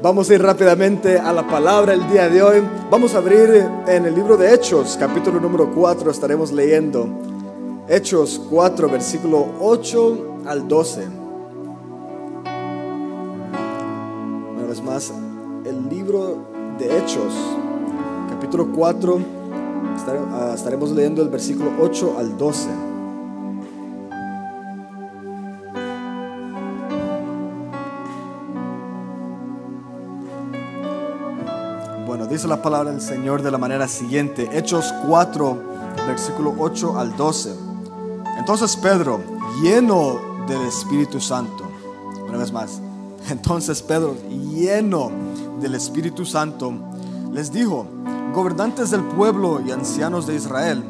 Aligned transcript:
Vamos 0.00 0.30
a 0.30 0.34
ir 0.34 0.42
rápidamente 0.42 1.18
a 1.18 1.32
la 1.32 1.44
palabra 1.44 1.92
el 1.92 2.08
día 2.08 2.28
de 2.28 2.40
hoy. 2.40 2.62
Vamos 2.88 3.14
a 3.14 3.18
abrir 3.18 3.66
en 3.88 4.06
el 4.06 4.14
libro 4.14 4.36
de 4.36 4.54
Hechos, 4.54 4.96
capítulo 4.96 5.40
número 5.40 5.72
4, 5.74 6.12
estaremos 6.12 6.52
leyendo. 6.52 7.08
Hechos 7.88 8.40
4, 8.48 8.88
versículo 8.88 9.44
8 9.60 10.42
al 10.46 10.68
12. 10.68 11.08
Una 14.56 14.66
vez 14.68 14.80
más, 14.84 15.12
el 15.64 15.88
libro 15.88 16.44
de 16.78 16.96
Hechos, 16.96 17.34
capítulo 18.30 18.68
4, 18.72 19.18
ah, 20.06 20.52
estaremos 20.54 20.92
leyendo 20.92 21.22
el 21.22 21.28
versículo 21.28 21.72
8 21.80 22.14
al 22.18 22.38
12. 22.38 22.87
Dice 32.28 32.46
la 32.46 32.60
palabra 32.60 32.90
del 32.90 33.00
Señor 33.00 33.42
de 33.42 33.50
la 33.50 33.58
manera 33.58 33.88
siguiente. 33.88 34.48
Hechos 34.52 34.92
4, 35.06 35.62
versículo 36.06 36.54
8 36.58 36.98
al 36.98 37.16
12. 37.16 37.54
Entonces 38.38 38.76
Pedro, 38.76 39.20
lleno 39.62 40.18
del 40.46 40.62
Espíritu 40.62 41.20
Santo, 41.20 41.64
una 42.28 42.38
vez 42.38 42.52
más, 42.52 42.80
entonces 43.30 43.82
Pedro, 43.82 44.14
lleno 44.28 45.10
del 45.60 45.74
Espíritu 45.74 46.24
Santo, 46.24 46.72
les 47.32 47.50
dijo, 47.50 47.86
gobernantes 48.34 48.90
del 48.90 49.02
pueblo 49.02 49.60
y 49.66 49.70
ancianos 49.70 50.26
de 50.26 50.34
Israel, 50.34 50.84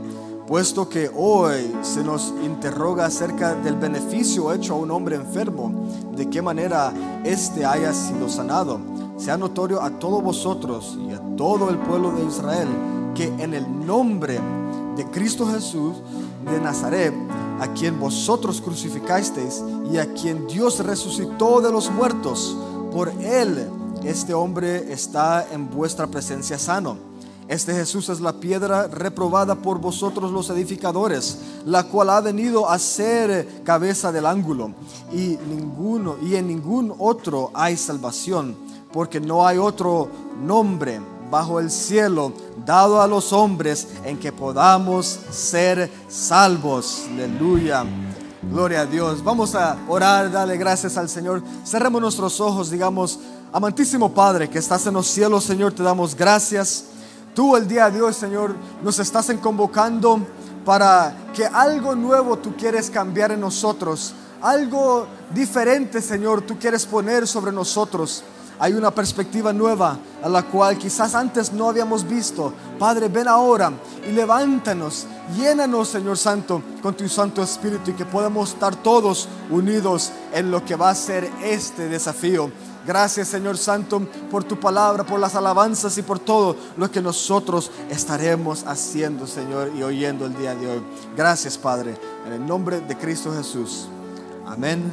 puesto 0.47 0.89
que 0.89 1.11
hoy 1.15 1.73
se 1.83 2.03
nos 2.03 2.35
interroga 2.45 3.07
acerca 3.07 3.55
del 3.55 3.77
beneficio 3.77 4.53
hecho 4.53 4.75
a 4.75 4.79
un 4.79 4.91
hombre 4.91 5.17
enfermo, 5.17 5.89
de 6.17 6.29
qué 6.29 6.43
manera 6.43 6.93
éste 7.25 7.65
haya 7.65 7.93
sido 7.93 8.29
sanado 8.29 8.98
sea 9.19 9.37
notorio 9.37 9.83
a 9.83 9.91
todos 9.91 10.23
vosotros 10.23 10.97
y 11.07 11.13
a 11.13 11.21
todo 11.37 11.71
el 11.71 11.79
pueblo 11.79 12.13
de 12.13 12.25
Israel 12.25 12.69
que 13.15 13.25
en 13.25 13.53
el 13.53 13.87
nombre 13.87 14.41
de 14.97 15.05
Cristo 15.07 15.47
Jesús 15.47 15.97
de 16.49 16.61
Nazaret, 16.61 17.13
a 17.61 17.67
quien 17.75 17.99
vosotros 17.99 18.61
crucificasteis 18.61 19.63
y 19.93 19.99
a 19.99 20.13
quien 20.15 20.47
Dios 20.47 20.79
resucitó 20.79 21.61
de 21.61 21.73
los 21.73 21.91
muertos, 21.91 22.57
por 22.93 23.09
él 23.21 23.69
este 24.05 24.35
hombre 24.35 24.93
está 24.93 25.47
en 25.53 25.69
vuestra 25.69 26.07
presencia 26.07 26.59
sano. 26.59 26.97
Este 27.49 27.75
Jesús 27.75 28.09
es 28.11 28.21
la 28.21 28.35
piedra 28.35 28.87
reprobada 28.87 29.57
por 29.57 29.81
vosotros 29.81 30.31
los 30.31 30.51
edificadores, 30.51 31.39
la 31.65 31.85
cual 31.85 32.11
ha 32.11 32.21
venido 32.21 32.69
a 32.69 32.79
ser 32.79 33.63
cabeza 33.65 34.13
del 34.13 34.27
ángulo, 34.27 34.73
y 35.13 35.39
ninguno 35.49 36.17
y 36.23 36.37
en 36.37 36.47
ningún 36.47 36.95
otro 36.99 37.51
hay 37.55 37.77
salvación 37.77 38.68
porque 38.93 39.21
no 39.21 39.47
hay 39.47 39.59
otro 39.59 40.09
nombre 40.43 41.01
bajo 41.31 41.61
el 41.61 41.71
cielo 41.71 42.33
dado 42.65 43.01
a 43.01 43.07
los 43.07 43.33
hombres 43.33 43.89
en 44.05 44.19
que 44.19 44.33
podamos 44.33 45.07
ser 45.31 45.91
salvos. 46.09 47.07
Aleluya. 47.13 47.85
Gloria 48.51 48.83
a 48.83 48.87
Dios. 48.87 49.23
Vamos 49.23 49.55
a 49.55 49.77
orar, 49.89 50.31
darle 50.31 50.57
gracias 50.57 50.97
al 50.97 51.09
Señor. 51.09 51.43
Cerremos 51.67 52.01
nuestros 52.01 52.41
ojos, 52.41 52.71
digamos, 52.71 53.19
amantísimo 53.53 54.13
Padre 54.13 54.49
que 54.49 54.59
estás 54.59 54.87
en 54.87 54.95
los 54.95 55.07
cielos, 55.07 55.45
Señor, 55.45 55.73
te 55.73 55.83
damos 55.83 56.15
gracias. 56.15 56.85
Tú 57.35 57.57
el 57.57 57.69
día 57.69 57.91
de 57.91 58.01
hoy, 58.01 58.15
Señor, 58.15 58.55
nos 58.83 58.99
estás 58.99 59.31
convocando 59.43 60.21
para 60.65 61.15
que 61.35 61.47
algo 61.47 61.95
nuevo 61.95 62.39
tú 62.39 62.55
quieres 62.57 62.91
cambiar 62.91 63.33
en 63.33 63.41
nosotros. 63.41 64.15
Algo 64.41 65.07
diferente, 65.35 66.01
Señor, 66.01 66.43
tú 66.43 66.59
quieres 66.59 66.87
poner 66.87 67.27
sobre 67.27 67.53
nosotros 67.53 68.23
hay 68.59 68.73
una 68.73 68.91
perspectiva 68.91 69.53
nueva 69.53 69.99
a 70.23 70.29
la 70.29 70.43
cual 70.43 70.77
quizás 70.79 71.15
antes 71.15 71.53
no 71.53 71.69
habíamos 71.69 72.07
visto. 72.07 72.53
Padre, 72.79 73.09
ven 73.09 73.29
ahora 73.29 73.73
y 74.07 74.13
levántanos, 74.13 75.07
llénanos, 75.37 75.89
Señor 75.89 76.17
Santo, 76.19 76.63
con 76.83 76.95
tu 76.95 77.09
Santo 77.09 77.43
Espíritu 77.43 77.91
y 77.91 77.95
que 77.95 78.05
podamos 78.05 78.51
estar 78.51 78.75
todos 78.77 79.29
unidos 79.51 80.11
en 80.33 80.51
lo 80.51 80.65
que 80.65 80.77
va 80.77 80.91
a 80.91 80.95
ser 80.95 81.31
este 81.43 81.89
desafío. 81.89 82.51
Gracias, 82.87 83.29
Señor 83.29 83.59
Santo, 83.59 84.01
por 84.31 84.45
tu 84.45 84.59
palabra, 84.59 85.05
por 85.05 85.21
las 85.21 85.35
alabanzas 85.35 85.99
y 85.99 86.03
por 86.03 86.19
todo 86.19 86.57
lo 86.79 86.91
que 86.91 87.03
nosotros 87.03 87.71
estaremos 87.91 88.65
haciendo, 88.67 89.27
Señor, 89.27 89.73
y 89.77 89.83
oyendo 89.83 90.25
el 90.25 90.35
día 90.37 90.55
de 90.55 90.69
hoy. 90.69 90.83
Gracias, 91.15 91.59
Padre, 91.59 91.95
en 92.27 92.33
el 92.33 92.47
nombre 92.47 92.81
de 92.81 92.97
Cristo 92.97 93.31
Jesús. 93.37 93.89
Amén 94.47 94.91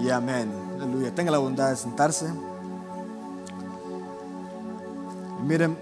y 0.00 0.08
amén. 0.10 0.52
Aleluya. 0.80 1.12
Tenga 1.12 1.32
la 1.32 1.38
bondad 1.38 1.70
de 1.70 1.76
sentarse. 1.76 2.32
Miren, 5.50 5.76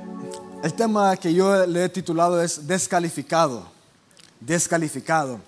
el 0.63 0.73
tema 0.73 1.15
que 1.19 1.35
yo 1.35 1.67
le 1.67 1.85
he 1.85 1.89
titulado 1.91 2.41
es 2.43 2.67
descalificado, 2.67 3.67
descalificado. 4.41 5.41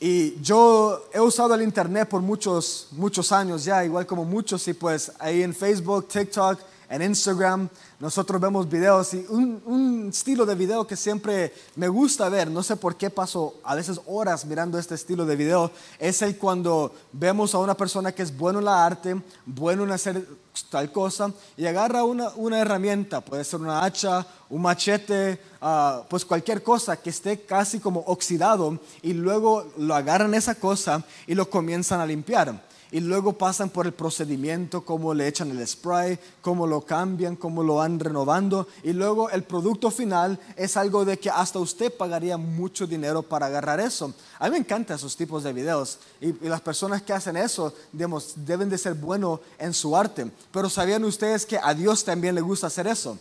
Y 0.00 0.40
yo 0.40 1.08
he 1.14 1.20
usado 1.20 1.54
el 1.54 1.62
internet 1.62 2.08
por 2.08 2.20
muchos, 2.20 2.88
muchos 2.90 3.30
años 3.30 3.64
ya, 3.64 3.84
igual 3.84 4.06
como 4.06 4.24
muchos, 4.24 4.66
y 4.66 4.74
pues 4.74 5.12
ahí 5.20 5.44
en 5.44 5.54
Facebook, 5.54 6.08
TikTok, 6.08 6.58
en 6.90 7.02
Instagram, 7.02 7.68
nosotros 8.00 8.40
vemos 8.40 8.68
videos 8.68 9.14
y 9.14 9.24
un, 9.28 10.10
estilo 10.12 10.44
de 10.44 10.56
video 10.56 10.84
que 10.84 10.96
siempre 10.96 11.54
me 11.76 11.86
gusta 11.86 12.28
ver, 12.28 12.50
no 12.50 12.64
sé 12.64 12.74
por 12.74 12.96
qué 12.96 13.10
paso 13.10 13.54
a 13.62 13.76
veces 13.76 14.00
horas 14.06 14.44
mirando 14.44 14.76
este 14.76 14.96
estilo 14.96 15.24
de 15.24 15.36
video, 15.36 15.70
es 16.00 16.20
el 16.22 16.36
cuando 16.36 16.92
vemos 17.12 17.54
a 17.54 17.58
una 17.58 17.76
persona 17.76 18.10
que 18.10 18.22
es 18.22 18.36
bueno 18.36 18.58
en 18.58 18.64
la 18.64 18.84
arte, 18.84 19.22
bueno 19.46 19.84
en 19.84 19.92
hacer 19.92 20.26
tal 20.68 20.90
cosa, 20.90 21.32
y 21.56 21.64
agarra 21.64 22.02
una, 22.02 22.30
una 22.34 22.58
herramienta, 22.58 23.20
puede 23.20 23.44
ser 23.44 23.60
una 23.60 23.84
hacha, 23.84 24.26
un 24.48 24.62
machete, 24.62 25.40
ah, 25.60 26.02
pues 26.10 26.24
cualquier 26.24 26.60
cosa 26.60 26.96
que 26.96 27.10
esté 27.10 27.42
casi 27.42 27.78
como 27.78 28.00
oxidado, 28.00 28.80
y 29.00 29.12
luego 29.12 29.64
lo 29.76 29.94
agarran 29.94 30.34
esa 30.34 30.56
cosa 30.56 31.04
y 31.28 31.36
lo 31.36 31.48
comienzan 31.48 32.00
a 32.00 32.06
limpiar 32.06 32.68
y 32.92 33.00
luego 33.00 33.34
pasan 33.34 33.70
por 33.70 33.86
el 33.86 33.92
procedimiento, 33.92 34.84
cómo 34.84 35.14
le 35.14 35.28
echan 35.28 35.50
el 35.50 35.66
spray, 35.66 36.18
cómo 36.42 36.66
lo 36.66 36.82
cambian, 36.82 37.36
cómo 37.36 37.62
lo 37.62 37.76
van 37.76 38.00
renovando 38.00 38.66
y 38.82 38.92
luego 38.92 39.30
el 39.30 39.44
producto 39.44 39.90
final 39.90 40.38
es 40.56 40.76
algo 40.76 41.04
de 41.04 41.18
que 41.18 41.30
hasta 41.30 41.58
usted 41.58 41.92
pagaría 41.96 42.36
mucho 42.36 42.86
dinero 42.86 43.22
para 43.22 43.46
agarrar 43.46 43.80
eso. 43.80 44.12
A 44.38 44.46
mí 44.46 44.52
me 44.52 44.58
encantan 44.58 44.96
esos 44.96 45.16
tipos 45.16 45.42
de 45.42 45.52
videos 45.52 45.98
y, 46.20 46.32
las 46.48 46.60
personas 46.60 47.02
que 47.02 47.12
hacen 47.12 47.36
eso 47.36 47.72
digamos, 47.92 48.32
deben 48.36 48.68
de 48.68 48.78
ser 48.78 48.94
buenos 48.94 49.40
en 49.58 49.72
su 49.72 49.96
arte, 49.96 50.30
pero 50.50 50.68
¿sabían 50.68 51.04
ustedes 51.04 51.46
que 51.46 51.58
a 51.62 51.74
Dios 51.74 52.04
también 52.04 52.34
le 52.34 52.40
gusta 52.40 52.66
hacer 52.66 52.86
eso? 52.86 53.18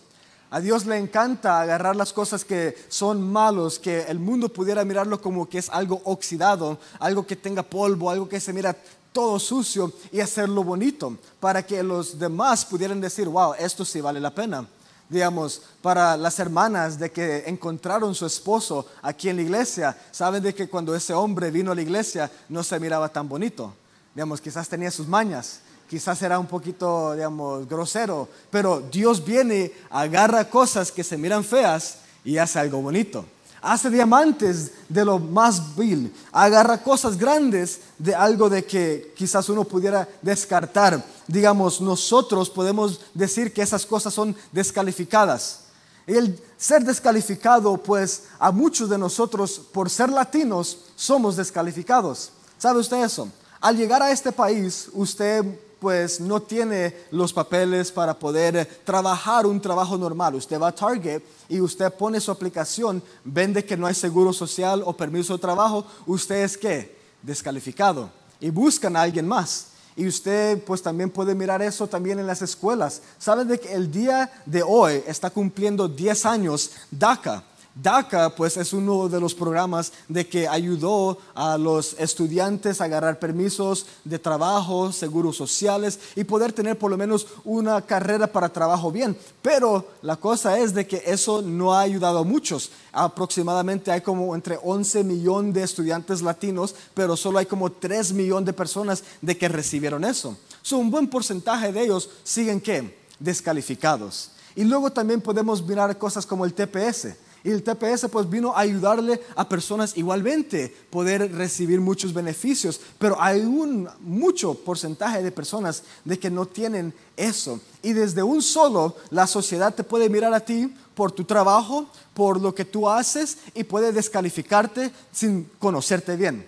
A 0.51 0.59
Dios 0.59 0.87
le 0.87 0.97
encanta 0.97 1.61
agarrar 1.61 1.95
las 1.95 2.11
cosas 2.11 2.43
que 2.43 2.75
son 2.87 3.31
malos, 3.31 3.77
que 3.77 4.01
el 4.01 4.17
mundo 4.17 4.49
pudiera 4.49 4.83
mirarlo 4.83 5.21
como 5.21 5.47
que 5.47 5.59
es 5.59 5.69
algo 5.69 6.01
oxidado, 6.05 6.79
algo 6.99 7.27
que 7.27 7.35
tenga 7.35 7.61
polvo, 7.61 8.09
algo 8.09 8.27
que 8.27 8.39
se 8.39 8.51
mira 8.51 8.75
todo 9.11 9.39
sucio 9.39 9.91
y 10.11 10.19
hacerlo 10.19 10.63
bonito 10.63 11.17
para 11.39 11.65
que 11.65 11.81
los 11.83 12.17
demás 12.17 12.65
pudieran 12.65 13.01
decir, 13.01 13.27
wow, 13.27 13.53
esto 13.57 13.85
sí 13.85 14.01
vale 14.01 14.19
la 14.19 14.33
pena. 14.33 14.65
Digamos, 15.09 15.63
para 15.81 16.15
las 16.15 16.37
hermanas 16.39 16.99
de 16.99 17.11
que 17.11 17.43
encontraron 17.47 18.13
su 18.13 18.27
esposo 18.27 18.85
aquí 19.01 19.29
en 19.29 19.37
la 19.37 19.41
iglesia, 19.41 19.97
saben 20.11 20.43
de 20.43 20.53
que 20.53 20.69
cuando 20.69 20.95
ese 20.95 21.13
hombre 21.13 21.49
vino 21.49 21.71
a 21.71 21.75
la 21.75 21.81
iglesia 21.81 22.31
no 22.47 22.63
se 22.63 22.79
miraba 22.79 23.09
tan 23.09 23.27
bonito. 23.27 23.73
Digamos, 24.13 24.39
quizás 24.39 24.69
tenía 24.69 24.91
sus 24.91 25.07
mañas, 25.07 25.61
quizás 25.89 26.21
era 26.21 26.37
un 26.37 26.45
poquito, 26.45 27.15
digamos, 27.15 27.67
grosero, 27.67 28.29
pero 28.51 28.81
Dios 28.81 29.25
viene, 29.25 29.71
agarra 29.89 30.47
cosas 30.47 30.91
que 30.91 31.03
se 31.03 31.17
miran 31.17 31.43
feas 31.43 31.99
y 32.23 32.37
hace 32.37 32.59
algo 32.59 32.81
bonito 32.81 33.25
hace 33.61 33.89
diamantes 33.89 34.71
de 34.87 35.05
lo 35.05 35.19
más 35.19 35.75
vil, 35.75 36.13
agarra 36.31 36.81
cosas 36.81 37.17
grandes 37.17 37.81
de 37.97 38.15
algo 38.15 38.49
de 38.49 38.65
que 38.65 39.13
quizás 39.15 39.49
uno 39.49 39.63
pudiera 39.63 40.07
descartar. 40.21 41.03
Digamos, 41.27 41.81
nosotros 41.81 42.49
podemos 42.49 43.01
decir 43.13 43.53
que 43.53 43.61
esas 43.61 43.85
cosas 43.85 44.13
son 44.13 44.35
descalificadas. 44.51 45.61
El 46.07 46.41
ser 46.57 46.83
descalificado, 46.83 47.77
pues 47.77 48.23
a 48.39 48.51
muchos 48.51 48.89
de 48.89 48.97
nosotros, 48.97 49.61
por 49.71 49.89
ser 49.89 50.09
latinos, 50.09 50.79
somos 50.95 51.35
descalificados. 51.35 52.31
¿Sabe 52.57 52.79
usted 52.79 53.03
eso? 53.03 53.29
Al 53.61 53.77
llegar 53.77 54.01
a 54.01 54.11
este 54.11 54.31
país, 54.31 54.89
usted 54.93 55.45
pues 55.79 56.19
no 56.19 56.41
tiene 56.41 56.95
los 57.11 57.33
papeles 57.33 57.91
para 57.91 58.17
poder 58.17 58.81
trabajar 58.83 59.45
un 59.45 59.61
trabajo 59.61 59.97
normal. 59.97 60.35
Usted 60.35 60.59
va 60.59 60.69
a 60.69 60.75
Target 60.75 61.21
y 61.47 61.61
usted 61.61 61.91
pone 61.93 62.19
su 62.19 62.31
aplicación, 62.31 63.01
vende 63.23 63.65
que 63.65 63.77
no 63.77 63.87
hay 63.87 63.95
seguro 63.95 64.33
social 64.33 64.83
o 64.85 64.93
permiso 64.93 65.33
de 65.33 65.39
trabajo, 65.39 65.85
usted 66.05 66.43
es 66.43 66.57
qué? 66.57 66.97
Descalificado. 67.21 68.09
Y 68.39 68.49
buscan 68.49 68.95
a 68.95 69.01
alguien 69.01 69.27
más. 69.27 69.67
Y 69.95 70.07
usted 70.07 70.63
pues 70.63 70.81
también 70.81 71.09
puede 71.09 71.35
mirar 71.35 71.61
eso 71.61 71.87
también 71.87 72.19
en 72.19 72.27
las 72.27 72.41
escuelas. 72.41 73.01
¿Sabe 73.17 73.43
de 73.43 73.59
que 73.59 73.73
el 73.73 73.91
día 73.91 74.31
de 74.45 74.63
hoy 74.63 75.03
está 75.05 75.29
cumpliendo 75.29 75.87
10 75.87 76.25
años 76.25 76.71
DACA? 76.89 77.43
DACA, 77.81 78.35
pues 78.35 78.57
es 78.57 78.73
uno 78.73 79.07
de 79.07 79.19
los 79.21 79.33
programas 79.33 79.93
de 80.07 80.27
que 80.27 80.47
ayudó 80.47 81.17
a 81.33 81.57
los 81.57 81.93
estudiantes 81.97 82.81
a 82.81 82.85
agarrar 82.85 83.19
permisos 83.19 83.85
de 84.03 84.19
trabajo, 84.19 84.91
seguros 84.91 85.37
sociales 85.37 85.99
y 86.15 86.25
poder 86.25 86.51
tener 86.51 86.77
por 86.77 86.91
lo 86.91 86.97
menos 86.97 87.27
una 87.45 87.81
carrera 87.81 88.27
para 88.27 88.49
trabajo 88.49 88.91
bien. 88.91 89.17
Pero 89.41 89.85
la 90.01 90.17
cosa 90.17 90.59
es 90.59 90.73
de 90.73 90.85
que 90.85 91.03
eso 91.05 91.41
no 91.41 91.73
ha 91.73 91.81
ayudado 91.81 92.19
a 92.19 92.23
muchos. 92.23 92.71
Aproximadamente 92.91 93.91
hay 93.91 94.01
como 94.01 94.35
entre 94.35 94.59
11 94.61 95.03
millones 95.03 95.53
de 95.53 95.63
estudiantes 95.63 96.21
latinos, 96.21 96.75
pero 96.93 97.15
solo 97.15 97.39
hay 97.39 97.45
como 97.45 97.71
3 97.71 98.11
millones 98.13 98.47
de 98.47 98.53
personas 98.53 99.03
de 99.21 99.37
que 99.37 99.47
recibieron 99.47 100.03
eso. 100.03 100.37
So, 100.61 100.77
un 100.77 100.91
buen 100.91 101.07
porcentaje 101.07 101.71
de 101.71 101.83
ellos 101.83 102.09
siguen 102.23 102.59
qué? 102.59 102.99
Descalificados. 103.19 104.31
Y 104.55 104.65
luego 104.65 104.91
también 104.91 105.21
podemos 105.21 105.65
mirar 105.65 105.97
cosas 105.97 106.25
como 106.25 106.43
el 106.43 106.53
TPS 106.53 107.15
y 107.43 107.51
el 107.51 107.63
TPS 107.63 108.07
pues 108.11 108.29
vino 108.29 108.55
a 108.55 108.61
ayudarle 108.61 109.21
a 109.35 109.47
personas 109.47 109.95
igualmente 109.97 110.75
poder 110.89 111.31
recibir 111.33 111.79
muchos 111.79 112.13
beneficios, 112.13 112.81
pero 112.97 113.21
hay 113.21 113.41
un 113.41 113.87
mucho 114.01 114.53
porcentaje 114.53 115.23
de 115.23 115.31
personas 115.31 115.83
de 116.03 116.19
que 116.19 116.29
no 116.29 116.45
tienen 116.45 116.93
eso. 117.15 117.59
Y 117.81 117.93
desde 117.93 118.23
un 118.23 118.41
solo 118.41 118.95
la 119.09 119.27
sociedad 119.27 119.73
te 119.73 119.83
puede 119.83 120.09
mirar 120.09 120.33
a 120.33 120.41
ti 120.41 120.73
por 120.93 121.11
tu 121.11 121.23
trabajo, 121.23 121.87
por 122.13 122.41
lo 122.41 122.53
que 122.53 122.65
tú 122.65 122.89
haces 122.89 123.37
y 123.53 123.63
puede 123.63 123.93
descalificarte 123.93 124.91
sin 125.11 125.49
conocerte 125.59 126.17
bien. 126.17 126.45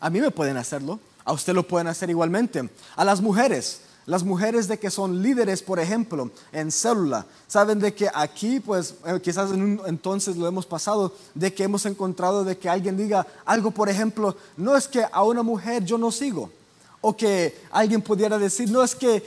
A 0.00 0.10
mí 0.10 0.20
me 0.20 0.30
pueden 0.30 0.56
hacerlo, 0.56 0.98
a 1.24 1.32
usted 1.32 1.54
lo 1.54 1.66
pueden 1.66 1.88
hacer 1.88 2.10
igualmente. 2.10 2.68
A 2.96 3.04
las 3.04 3.20
mujeres, 3.20 3.82
las 4.08 4.24
mujeres 4.24 4.66
de 4.68 4.78
que 4.78 4.90
son 4.90 5.22
líderes, 5.22 5.62
por 5.62 5.78
ejemplo, 5.78 6.30
en 6.50 6.72
célula, 6.72 7.26
saben 7.46 7.78
de 7.78 7.92
que 7.92 8.08
aquí, 8.14 8.58
pues 8.58 8.94
eh, 9.06 9.20
quizás 9.22 9.50
en 9.50 9.60
un 9.60 9.80
entonces 9.84 10.34
lo 10.34 10.48
hemos 10.48 10.64
pasado, 10.64 11.12
de 11.34 11.52
que 11.52 11.64
hemos 11.64 11.84
encontrado 11.84 12.42
de 12.42 12.56
que 12.56 12.70
alguien 12.70 12.96
diga 12.96 13.26
algo, 13.44 13.70
por 13.70 13.90
ejemplo, 13.90 14.34
no 14.56 14.74
es 14.74 14.88
que 14.88 15.04
a 15.12 15.22
una 15.24 15.42
mujer 15.42 15.84
yo 15.84 15.98
no 15.98 16.10
sigo, 16.10 16.48
o 17.02 17.14
que 17.14 17.60
alguien 17.70 18.00
pudiera 18.00 18.38
decir, 18.38 18.70
no 18.70 18.82
es 18.82 18.94
que 18.94 19.22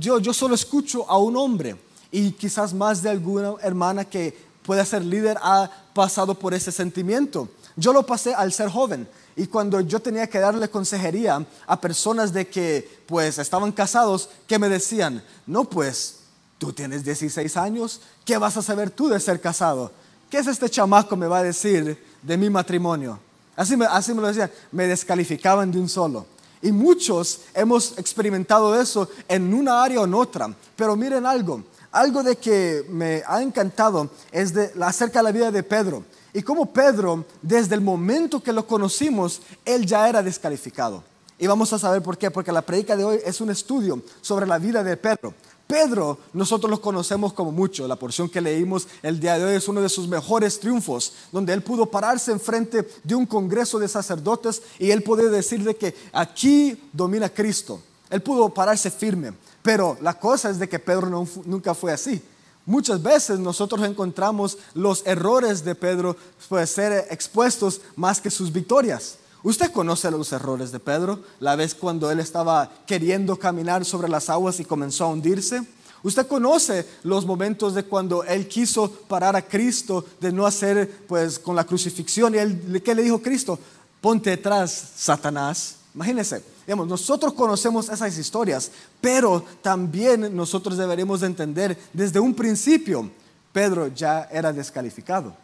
yo, 0.00 0.18
yo 0.18 0.34
solo 0.34 0.56
escucho 0.56 1.08
a 1.08 1.18
un 1.18 1.36
hombre, 1.36 1.76
y 2.10 2.32
quizás 2.32 2.74
más 2.74 3.02
de 3.02 3.10
alguna 3.10 3.54
hermana 3.62 4.04
que 4.04 4.36
pueda 4.64 4.84
ser 4.84 5.04
líder 5.04 5.38
ha 5.40 5.70
pasado 5.94 6.34
por 6.34 6.52
ese 6.52 6.72
sentimiento. 6.72 7.48
Yo 7.76 7.92
lo 7.92 8.04
pasé 8.04 8.34
al 8.34 8.52
ser 8.52 8.70
joven. 8.70 9.06
Y 9.36 9.46
cuando 9.46 9.80
yo 9.80 10.00
tenía 10.00 10.26
que 10.28 10.40
darle 10.40 10.70
consejería 10.70 11.44
a 11.66 11.80
personas 11.80 12.32
de 12.32 12.48
que 12.48 12.88
pues 13.06 13.38
estaban 13.38 13.70
casados, 13.70 14.30
que 14.46 14.58
me 14.58 14.70
decían, 14.70 15.22
no 15.46 15.64
pues, 15.64 16.20
tú 16.58 16.72
tienes 16.72 17.04
16 17.04 17.54
años, 17.58 18.00
¿qué 18.24 18.38
vas 18.38 18.56
a 18.56 18.62
saber 18.62 18.90
tú 18.90 19.08
de 19.08 19.20
ser 19.20 19.38
casado? 19.40 19.92
¿Qué 20.30 20.38
es 20.38 20.46
este 20.46 20.70
chamaco 20.70 21.16
me 21.16 21.26
va 21.26 21.38
a 21.38 21.42
decir 21.42 22.02
de 22.22 22.36
mi 22.36 22.48
matrimonio? 22.48 23.20
Así 23.54 23.76
me, 23.76 23.84
así 23.84 24.14
me 24.14 24.22
lo 24.22 24.28
decían, 24.28 24.50
me 24.72 24.86
descalificaban 24.86 25.70
de 25.70 25.78
un 25.78 25.88
solo. 25.88 26.26
Y 26.62 26.72
muchos 26.72 27.42
hemos 27.54 27.96
experimentado 27.98 28.80
eso 28.80 29.08
en 29.28 29.52
una 29.52 29.82
área 29.82 30.00
o 30.00 30.04
en 30.04 30.14
otra. 30.14 30.52
Pero 30.74 30.96
miren 30.96 31.26
algo, 31.26 31.62
algo 31.92 32.22
de 32.22 32.36
que 32.36 32.86
me 32.88 33.22
ha 33.26 33.42
encantado 33.42 34.10
es 34.32 34.52
de, 34.52 34.72
acerca 34.80 35.20
de 35.20 35.24
la 35.24 35.32
vida 35.32 35.50
de 35.50 35.62
Pedro. 35.62 36.04
Y 36.36 36.42
como 36.42 36.66
Pedro, 36.66 37.24
desde 37.40 37.74
el 37.74 37.80
momento 37.80 38.42
que 38.42 38.52
lo 38.52 38.66
conocimos, 38.66 39.40
él 39.64 39.86
ya 39.86 40.06
era 40.06 40.22
descalificado. 40.22 41.02
Y 41.38 41.46
vamos 41.46 41.72
a 41.72 41.78
saber 41.78 42.02
por 42.02 42.18
qué, 42.18 42.30
porque 42.30 42.52
la 42.52 42.60
predica 42.60 42.94
de 42.94 43.04
hoy 43.04 43.20
es 43.24 43.40
un 43.40 43.48
estudio 43.48 44.02
sobre 44.20 44.46
la 44.46 44.58
vida 44.58 44.84
de 44.84 44.98
Pedro. 44.98 45.32
Pedro, 45.66 46.18
nosotros 46.34 46.70
lo 46.70 46.82
conocemos 46.82 47.32
como 47.32 47.52
mucho. 47.52 47.88
La 47.88 47.96
porción 47.96 48.28
que 48.28 48.42
leímos 48.42 48.86
el 49.02 49.18
día 49.18 49.38
de 49.38 49.46
hoy 49.46 49.54
es 49.54 49.66
uno 49.66 49.80
de 49.80 49.88
sus 49.88 50.08
mejores 50.08 50.60
triunfos, 50.60 51.14
donde 51.32 51.54
él 51.54 51.62
pudo 51.62 51.86
pararse 51.86 52.32
enfrente 52.32 52.86
de 53.02 53.14
un 53.14 53.24
congreso 53.24 53.78
de 53.78 53.88
sacerdotes 53.88 54.60
y 54.78 54.90
él 54.90 55.02
pudo 55.02 55.30
decir 55.30 55.64
de 55.64 55.74
que 55.74 55.94
aquí 56.12 56.78
domina 56.92 57.30
Cristo. 57.30 57.80
Él 58.10 58.20
pudo 58.20 58.50
pararse 58.50 58.90
firme. 58.90 59.32
Pero 59.62 59.96
la 60.02 60.12
cosa 60.18 60.50
es 60.50 60.58
de 60.58 60.68
que 60.68 60.78
Pedro 60.78 61.26
nunca 61.46 61.72
fue 61.72 61.94
así. 61.94 62.22
Muchas 62.66 63.00
veces 63.00 63.38
nosotros 63.38 63.86
encontramos 63.86 64.58
los 64.74 65.06
errores 65.06 65.64
de 65.64 65.76
Pedro 65.76 66.16
pueden 66.48 66.66
ser 66.66 67.06
expuestos 67.10 67.80
más 67.94 68.20
que 68.20 68.28
sus 68.28 68.52
victorias. 68.52 69.18
Usted 69.44 69.70
conoce 69.70 70.10
los 70.10 70.32
errores 70.32 70.72
de 70.72 70.80
Pedro, 70.80 71.20
la 71.38 71.54
vez 71.54 71.76
cuando 71.76 72.10
él 72.10 72.18
estaba 72.18 72.68
queriendo 72.84 73.36
caminar 73.38 73.84
sobre 73.84 74.08
las 74.08 74.28
aguas 74.28 74.58
y 74.58 74.64
comenzó 74.64 75.04
a 75.04 75.08
hundirse. 75.10 75.62
Usted 76.02 76.26
conoce 76.26 76.84
los 77.04 77.24
momentos 77.24 77.72
de 77.72 77.84
cuando 77.84 78.24
él 78.24 78.48
quiso 78.48 78.90
parar 78.90 79.36
a 79.36 79.42
Cristo 79.42 80.04
de 80.20 80.32
no 80.32 80.44
hacer 80.44 81.04
pues 81.06 81.38
con 81.38 81.54
la 81.54 81.64
crucifixión 81.64 82.34
y 82.34 82.38
él, 82.38 82.82
¿qué 82.84 82.96
le 82.96 83.04
dijo 83.04 83.22
Cristo? 83.22 83.60
Ponte 84.00 84.30
detrás, 84.30 84.90
Satanás. 84.96 85.76
Imagínense, 85.96 86.42
nosotros 86.68 87.32
conocemos 87.32 87.88
esas 87.88 88.18
historias, 88.18 88.70
pero 89.00 89.42
también 89.62 90.36
nosotros 90.36 90.76
deberemos 90.76 91.22
entender 91.22 91.76
desde 91.94 92.20
un 92.20 92.34
principio, 92.34 93.10
Pedro 93.50 93.88
ya 93.88 94.28
era 94.30 94.52
descalificado. 94.52 95.34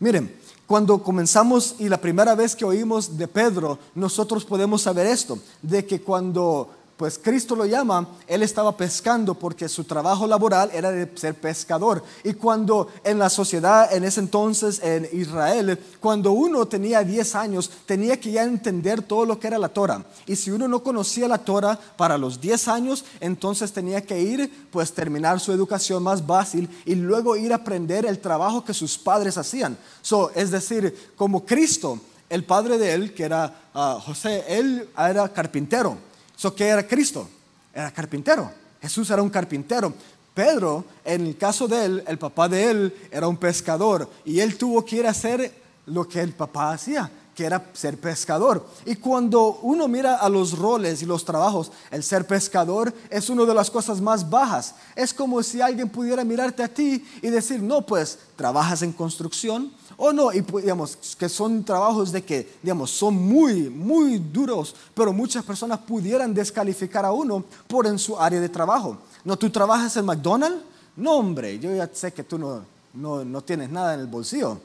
Miren, 0.00 0.34
cuando 0.66 1.02
comenzamos 1.02 1.74
y 1.78 1.90
la 1.90 2.00
primera 2.00 2.34
vez 2.34 2.56
que 2.56 2.64
oímos 2.64 3.18
de 3.18 3.28
Pedro, 3.28 3.78
nosotros 3.94 4.46
podemos 4.46 4.80
saber 4.80 5.06
esto, 5.06 5.38
de 5.60 5.84
que 5.84 6.00
cuando 6.00 6.70
pues 6.96 7.18
Cristo 7.18 7.56
lo 7.56 7.66
llama, 7.66 8.06
él 8.26 8.42
estaba 8.42 8.76
pescando 8.76 9.34
porque 9.34 9.68
su 9.68 9.84
trabajo 9.84 10.26
laboral 10.26 10.70
era 10.72 10.90
de 10.90 11.10
ser 11.16 11.34
pescador. 11.34 12.02
Y 12.22 12.34
cuando 12.34 12.88
en 13.02 13.18
la 13.18 13.28
sociedad, 13.28 13.92
en 13.92 14.04
ese 14.04 14.20
entonces 14.20 14.80
en 14.82 15.08
Israel, 15.12 15.78
cuando 16.00 16.32
uno 16.32 16.66
tenía 16.66 17.02
10 17.02 17.34
años, 17.34 17.70
tenía 17.86 18.20
que 18.20 18.30
ya 18.30 18.44
entender 18.44 19.02
todo 19.02 19.24
lo 19.24 19.38
que 19.40 19.48
era 19.48 19.58
la 19.58 19.68
Torah. 19.68 20.04
Y 20.26 20.36
si 20.36 20.50
uno 20.50 20.68
no 20.68 20.82
conocía 20.82 21.26
la 21.26 21.38
Torah 21.38 21.78
para 21.96 22.18
los 22.18 22.40
10 22.40 22.68
años, 22.68 23.04
entonces 23.20 23.72
tenía 23.72 24.02
que 24.02 24.20
ir, 24.20 24.68
pues 24.70 24.92
terminar 24.92 25.40
su 25.40 25.52
educación 25.52 26.02
más 26.02 26.24
básica 26.24 26.72
y 26.84 26.94
luego 26.94 27.36
ir 27.36 27.52
a 27.52 27.56
aprender 27.56 28.04
el 28.04 28.18
trabajo 28.18 28.64
que 28.64 28.74
sus 28.74 28.98
padres 28.98 29.38
hacían. 29.38 29.76
So, 30.02 30.30
es 30.34 30.50
decir, 30.50 31.12
como 31.16 31.44
Cristo, 31.44 31.98
el 32.28 32.44
padre 32.44 32.78
de 32.78 32.92
él, 32.94 33.14
que 33.14 33.24
era 33.24 33.54
ah, 33.74 33.98
José, 34.04 34.44
él 34.48 34.88
era 34.96 35.28
carpintero. 35.32 35.96
So, 36.36 36.54
¿Qué 36.54 36.68
era 36.68 36.86
Cristo? 36.86 37.28
Era 37.74 37.90
carpintero. 37.90 38.50
Jesús 38.80 39.10
era 39.10 39.22
un 39.22 39.30
carpintero. 39.30 39.92
Pedro, 40.34 40.84
en 41.04 41.26
el 41.26 41.36
caso 41.36 41.68
de 41.68 41.84
él, 41.84 42.04
el 42.06 42.18
papá 42.18 42.48
de 42.48 42.70
él 42.70 42.94
era 43.10 43.28
un 43.28 43.36
pescador 43.36 44.08
y 44.24 44.40
él 44.40 44.56
tuvo 44.56 44.84
que 44.84 44.96
ir 44.96 45.06
a 45.06 45.10
hacer 45.10 45.62
lo 45.86 46.08
que 46.08 46.20
el 46.20 46.32
papá 46.32 46.72
hacía, 46.72 47.10
que 47.34 47.44
era 47.44 47.70
ser 47.74 47.98
pescador. 47.98 48.66
Y 48.86 48.96
cuando 48.96 49.58
uno 49.62 49.88
mira 49.88 50.16
a 50.16 50.28
los 50.30 50.58
roles 50.58 51.02
y 51.02 51.06
los 51.06 51.24
trabajos, 51.24 51.70
el 51.90 52.02
ser 52.02 52.26
pescador 52.26 52.94
es 53.10 53.28
una 53.28 53.44
de 53.44 53.54
las 53.54 53.70
cosas 53.70 54.00
más 54.00 54.28
bajas. 54.28 54.74
Es 54.96 55.12
como 55.12 55.42
si 55.42 55.60
alguien 55.60 55.90
pudiera 55.90 56.24
mirarte 56.24 56.62
a 56.62 56.68
ti 56.68 57.04
y 57.20 57.28
decir, 57.28 57.62
no, 57.62 57.82
pues 57.82 58.18
trabajas 58.36 58.80
en 58.80 58.92
construcción, 58.92 59.70
o 60.04 60.12
no, 60.12 60.32
y 60.32 60.42
pues, 60.42 60.64
digamos, 60.64 60.98
que 61.16 61.28
son 61.28 61.62
trabajos 61.62 62.10
de 62.10 62.24
que, 62.24 62.56
digamos, 62.60 62.90
son 62.90 63.14
muy, 63.14 63.70
muy 63.70 64.18
duros, 64.18 64.74
pero 64.94 65.12
muchas 65.12 65.44
personas 65.44 65.78
pudieran 65.78 66.34
descalificar 66.34 67.04
a 67.04 67.12
uno 67.12 67.44
por 67.68 67.86
en 67.86 68.00
su 68.00 68.18
área 68.18 68.40
de 68.40 68.48
trabajo. 68.48 68.98
No, 69.24 69.36
tú 69.36 69.48
trabajas 69.48 69.96
en 69.96 70.04
McDonald's, 70.04 70.64
no 70.96 71.12
hombre, 71.12 71.56
yo 71.60 71.72
ya 71.72 71.88
sé 71.92 72.12
que 72.12 72.24
tú 72.24 72.36
no, 72.36 72.64
no, 72.94 73.24
no 73.24 73.42
tienes 73.42 73.70
nada 73.70 73.94
en 73.94 74.00
el 74.00 74.08
bolsillo. 74.08 74.58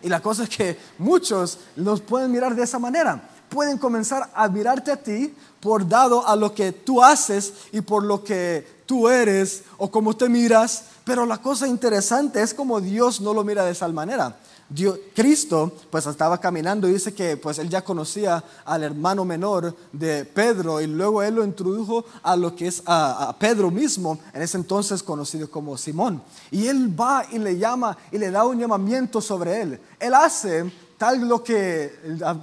Y 0.00 0.08
la 0.08 0.22
cosa 0.22 0.44
es 0.44 0.50
que 0.50 0.78
muchos 0.98 1.58
nos 1.74 2.00
pueden 2.00 2.30
mirar 2.30 2.54
de 2.54 2.62
esa 2.62 2.78
manera. 2.78 3.28
Pueden 3.48 3.76
comenzar 3.76 4.30
a 4.32 4.48
mirarte 4.48 4.92
a 4.92 4.96
ti 4.96 5.34
por 5.58 5.88
dado 5.88 6.24
a 6.24 6.36
lo 6.36 6.54
que 6.54 6.70
tú 6.70 7.02
haces 7.02 7.54
y 7.72 7.80
por 7.80 8.04
lo 8.04 8.22
que 8.22 8.84
tú 8.86 9.08
eres 9.08 9.64
o 9.78 9.90
cómo 9.90 10.16
te 10.16 10.28
miras 10.28 10.84
pero 11.04 11.26
la 11.26 11.38
cosa 11.38 11.68
interesante 11.68 12.42
es 12.42 12.54
como 12.54 12.80
Dios 12.80 13.20
no 13.20 13.34
lo 13.34 13.44
mira 13.44 13.64
de 13.64 13.72
esa 13.72 13.86
manera. 13.88 14.36
Dios, 14.68 14.98
Cristo 15.14 15.72
pues 15.90 16.06
estaba 16.06 16.38
caminando 16.38 16.88
y 16.88 16.92
dice 16.92 17.12
que 17.12 17.36
pues 17.36 17.58
él 17.58 17.68
ya 17.68 17.84
conocía 17.84 18.42
al 18.64 18.82
hermano 18.82 19.24
menor 19.24 19.74
de 19.92 20.24
Pedro 20.24 20.80
y 20.80 20.86
luego 20.86 21.22
él 21.22 21.34
lo 21.34 21.44
introdujo 21.44 22.04
a 22.22 22.34
lo 22.34 22.56
que 22.56 22.68
es 22.68 22.82
a, 22.86 23.34
Pedro 23.38 23.70
mismo, 23.70 24.18
en 24.32 24.42
ese 24.42 24.56
entonces 24.56 25.02
conocido 25.02 25.50
como 25.50 25.76
Simón. 25.76 26.22
Y 26.50 26.66
él 26.66 26.98
va 26.98 27.24
y 27.30 27.38
le 27.38 27.58
llama 27.58 27.96
y 28.10 28.18
le 28.18 28.30
da 28.30 28.44
un 28.44 28.58
llamamiento 28.58 29.20
sobre 29.20 29.60
él. 29.60 29.80
Él 30.00 30.14
hace 30.14 30.72
tal 30.96 31.28
lo 31.28 31.44
que 31.44 31.92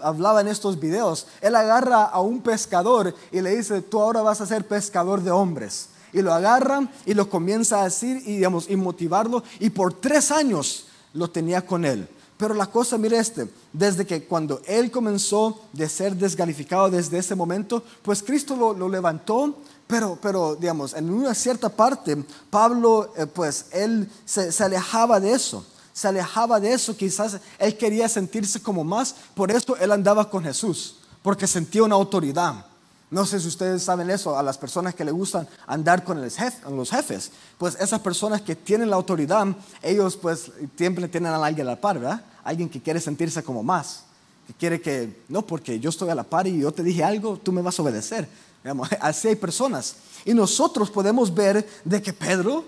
hablaba 0.02 0.42
en 0.42 0.48
estos 0.48 0.80
videos. 0.80 1.28
Él 1.42 1.56
agarra 1.56 2.04
a 2.04 2.22
un 2.22 2.42
pescador 2.42 3.16
y 3.32 3.42
le 3.42 3.56
dice, 3.56 3.82
tú 3.82 4.00
ahora 4.00 4.22
vas 4.22 4.42
a 4.42 4.46
ser 4.46 4.68
pescador 4.68 5.22
de 5.22 5.32
hombres 5.32 5.90
y 6.14 6.22
lo 6.22 6.34
agarra 6.34 6.88
y 7.06 7.14
lo 7.14 7.30
comienza 7.30 7.82
a 7.82 7.86
decir 7.86 8.18
y, 8.26 8.36
digamos, 8.36 8.70
y 8.70 8.76
motivarlo. 8.76 9.44
Y 9.60 9.70
por 9.70 9.94
tres 9.94 10.32
años 10.32 10.88
lo 11.14 11.30
tenía 11.30 11.66
con 11.66 11.86
él. 11.86 12.08
Pero 12.38 12.56
la 12.56 12.66
cosa, 12.66 12.98
mire 12.98 13.20
este, 13.20 13.48
desde 13.72 14.06
que 14.06 14.24
cuando 14.24 14.62
él 14.66 14.90
comenzó 14.90 15.62
de 15.74 15.88
ser 15.88 16.16
descalificado 16.16 16.90
desde 16.90 17.20
ese 17.20 17.36
momento, 17.36 17.84
pues 18.02 18.24
Cristo 18.24 18.56
lo, 18.56 18.90
levantó, 18.90 19.56
pero, 19.86 20.18
pero, 20.22 20.56
digamos, 20.56 20.94
en 20.94 21.10
una 21.12 21.36
cierta 21.36 21.70
parte, 21.70 22.18
Pablo, 22.50 23.14
eh, 23.16 23.28
pues 23.28 23.68
él 23.72 24.10
se, 24.26 24.52
se 24.52 24.64
alejaba 24.64 25.20
de 25.20 25.34
eso 25.34 25.66
se 25.94 26.08
alejaba 26.08 26.60
de 26.60 26.74
eso, 26.74 26.96
quizás 26.96 27.38
él 27.60 27.78
quería 27.78 28.08
sentirse 28.08 28.62
como 28.62 28.84
más, 28.84 29.14
por 29.36 29.52
eso 29.52 29.76
él 29.78 29.92
andaba 29.92 30.30
con 30.30 30.44
Jesús, 30.44 30.96
porque 31.22 31.46
sentía 31.46 31.84
una 31.84 31.96
autoridad. 31.96 32.66
No 33.12 33.26
sé 33.26 33.42
si 33.42 33.48
ustedes 33.50 33.84
saben 33.84 34.10
eso, 34.10 34.38
a 34.38 34.42
las 34.42 34.58
personas 34.58 34.96
que 34.96 35.04
le 35.04 35.12
gustan 35.12 35.48
andar 35.68 36.06
con 36.06 36.22
los 36.22 36.90
jefes, 36.90 37.32
pues 37.58 37.76
esas 37.76 38.00
personas 38.00 38.42
que 38.42 38.56
tienen 38.56 38.90
la 38.90 38.96
autoridad, 38.96 39.46
ellos 39.82 40.16
pues 40.16 40.50
siempre 40.78 41.08
tienen 41.10 41.34
a 41.34 41.46
alguien 41.46 41.68
a 41.68 41.72
la 41.72 41.82
par, 41.82 42.00
¿verdad? 42.00 42.24
Alguien 42.44 42.70
que 42.70 42.82
quiere 42.82 43.02
sentirse 43.02 43.44
como 43.44 43.64
más, 43.64 44.04
que 44.48 44.54
quiere 44.54 44.80
que, 44.80 45.24
no, 45.28 45.46
porque 45.46 45.78
yo 45.78 45.90
estoy 45.90 46.10
a 46.10 46.16
la 46.16 46.24
par 46.24 46.48
y 46.48 46.60
yo 46.60 46.72
te 46.72 46.84
dije 46.84 47.04
algo, 47.04 47.38
tú 47.38 47.52
me 47.52 47.62
vas 47.62 47.78
a 47.78 47.82
obedecer. 47.84 48.30
así 49.02 49.28
hay 49.28 49.36
personas. 49.36 49.96
Y 50.26 50.34
nosotros 50.34 50.90
podemos 50.90 51.34
ver 51.34 51.68
de 51.84 52.02
que 52.02 52.14
Pedro 52.14 52.66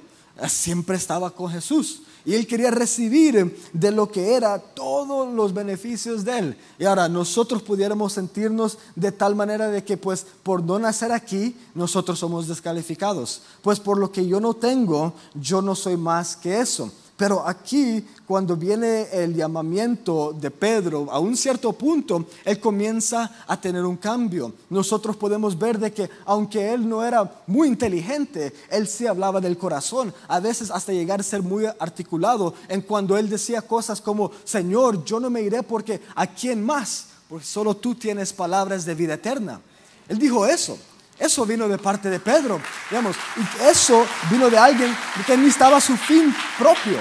siempre 0.47 0.97
estaba 0.97 1.31
con 1.31 1.51
Jesús. 1.51 2.01
Y 2.25 2.35
él 2.35 2.47
quería 2.47 2.71
recibir 2.71 3.59
de 3.73 3.91
lo 3.91 4.09
que 4.09 4.33
era 4.33 4.57
todos 4.57 5.33
los 5.33 5.53
beneficios 5.53 6.23
de 6.23 6.39
él. 6.39 6.57
Y 6.79 6.85
ahora 6.85 7.09
nosotros 7.09 7.61
pudiéramos 7.61 8.13
sentirnos 8.13 8.77
de 8.95 9.11
tal 9.11 9.35
manera 9.35 9.67
de 9.67 9.83
que 9.83 9.97
pues 9.97 10.25
por 10.41 10.63
no 10.63 10.79
nacer 10.79 11.11
aquí 11.11 11.55
nosotros 11.75 12.19
somos 12.19 12.47
descalificados. 12.47 13.41
Pues 13.61 13.79
por 13.79 13.97
lo 13.97 14.11
que 14.11 14.25
yo 14.25 14.39
no 14.39 14.53
tengo, 14.53 15.13
yo 15.33 15.61
no 15.61 15.75
soy 15.75 15.97
más 15.97 16.37
que 16.37 16.59
eso. 16.59 16.91
Pero 17.23 17.47
aquí, 17.47 18.05
cuando 18.27 18.57
viene 18.57 19.07
el 19.13 19.33
llamamiento 19.33 20.35
de 20.37 20.51
Pedro, 20.51 21.07
a 21.09 21.19
un 21.19 21.37
cierto 21.37 21.71
punto, 21.71 22.25
él 22.43 22.59
comienza 22.59 23.45
a 23.47 23.55
tener 23.55 23.85
un 23.85 23.95
cambio. 23.95 24.51
Nosotros 24.69 25.15
podemos 25.15 25.57
ver 25.57 25.79
de 25.79 25.93
que, 25.93 26.09
aunque 26.25 26.73
él 26.73 26.89
no 26.89 27.01
era 27.01 27.43
muy 27.47 27.69
inteligente, 27.69 28.53
él 28.69 28.89
sí 28.89 29.07
hablaba 29.07 29.39
del 29.39 29.57
corazón, 29.57 30.13
a 30.27 30.41
veces 30.41 30.69
hasta 30.69 30.91
llegar 30.91 31.21
a 31.21 31.23
ser 31.23 31.41
muy 31.41 31.65
articulado, 31.79 32.55
en 32.67 32.81
cuando 32.81 33.17
él 33.17 33.29
decía 33.29 33.61
cosas 33.61 34.01
como, 34.01 34.29
Señor, 34.43 35.05
yo 35.05 35.17
no 35.21 35.29
me 35.29 35.43
iré 35.43 35.63
porque 35.63 36.01
a 36.15 36.27
quién 36.27 36.61
más, 36.61 37.05
porque 37.29 37.45
solo 37.45 37.73
tú 37.73 37.95
tienes 37.95 38.33
palabras 38.33 38.83
de 38.83 38.95
vida 38.95 39.13
eterna. 39.13 39.61
Él 40.09 40.19
dijo 40.19 40.45
eso. 40.45 40.77
Eso 41.23 41.45
vino 41.45 41.69
de 41.69 41.77
parte 41.77 42.09
de 42.09 42.19
Pedro, 42.19 42.59
digamos, 42.89 43.15
y 43.37 43.63
eso 43.63 44.05
vino 44.29 44.49
de 44.49 44.57
alguien 44.57 44.93
que 45.25 45.37
necesitaba 45.37 45.79
su 45.79 45.95
fin 45.95 46.35
propio. 46.59 46.97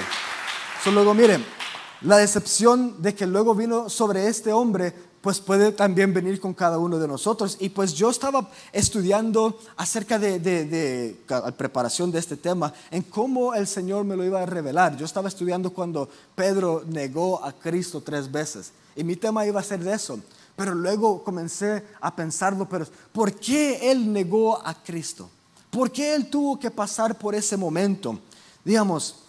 So, 0.81 0.91
luego, 0.91 1.13
miren, 1.13 1.45
la 1.99 2.15
decepción 2.15 3.01
de 3.01 3.13
que 3.13 3.27
luego 3.27 3.53
vino 3.53 3.89
sobre 3.89 4.27
este 4.27 4.53
hombre, 4.53 4.93
pues 5.19 5.41
puede 5.41 5.73
también 5.73 6.13
venir 6.13 6.39
con 6.39 6.53
cada 6.53 6.77
uno 6.79 6.99
de 6.99 7.07
nosotros. 7.07 7.57
Y 7.59 7.67
pues 7.67 7.93
yo 7.95 8.09
estaba 8.09 8.49
estudiando 8.71 9.59
acerca 9.75 10.17
de, 10.17 10.39
de, 10.39 10.63
de, 10.67 11.17
preparación 11.57 12.09
de 12.09 12.19
este 12.19 12.37
tema, 12.37 12.73
en 12.91 13.01
cómo 13.01 13.53
el 13.53 13.67
Señor 13.67 14.05
me 14.05 14.15
lo 14.15 14.23
iba 14.23 14.41
a 14.41 14.45
revelar. 14.45 14.95
Yo 14.95 15.05
estaba 15.05 15.27
estudiando 15.27 15.71
cuando 15.71 16.07
Pedro 16.33 16.85
negó 16.87 17.43
a 17.43 17.51
Cristo 17.51 17.99
tres 17.99 18.31
veces. 18.31 18.71
Y 18.95 19.03
mi 19.03 19.17
tema 19.17 19.45
iba 19.45 19.59
a 19.59 19.63
ser 19.63 19.83
de 19.83 19.93
eso. 19.93 20.17
Pero 20.55 20.75
luego 20.75 21.23
comencé 21.23 21.83
a 21.99 22.15
pensarlo, 22.15 22.67
pero 22.69 22.85
¿por 23.11 23.33
qué 23.33 23.91
él 23.91 24.11
negó 24.11 24.65
a 24.65 24.73
Cristo? 24.83 25.29
¿Por 25.69 25.91
qué 25.91 26.13
él 26.13 26.29
tuvo 26.29 26.59
que 26.59 26.69
pasar 26.69 27.17
por 27.17 27.33
ese 27.33 27.57
momento? 27.57 28.19
Digamos, 28.63 29.23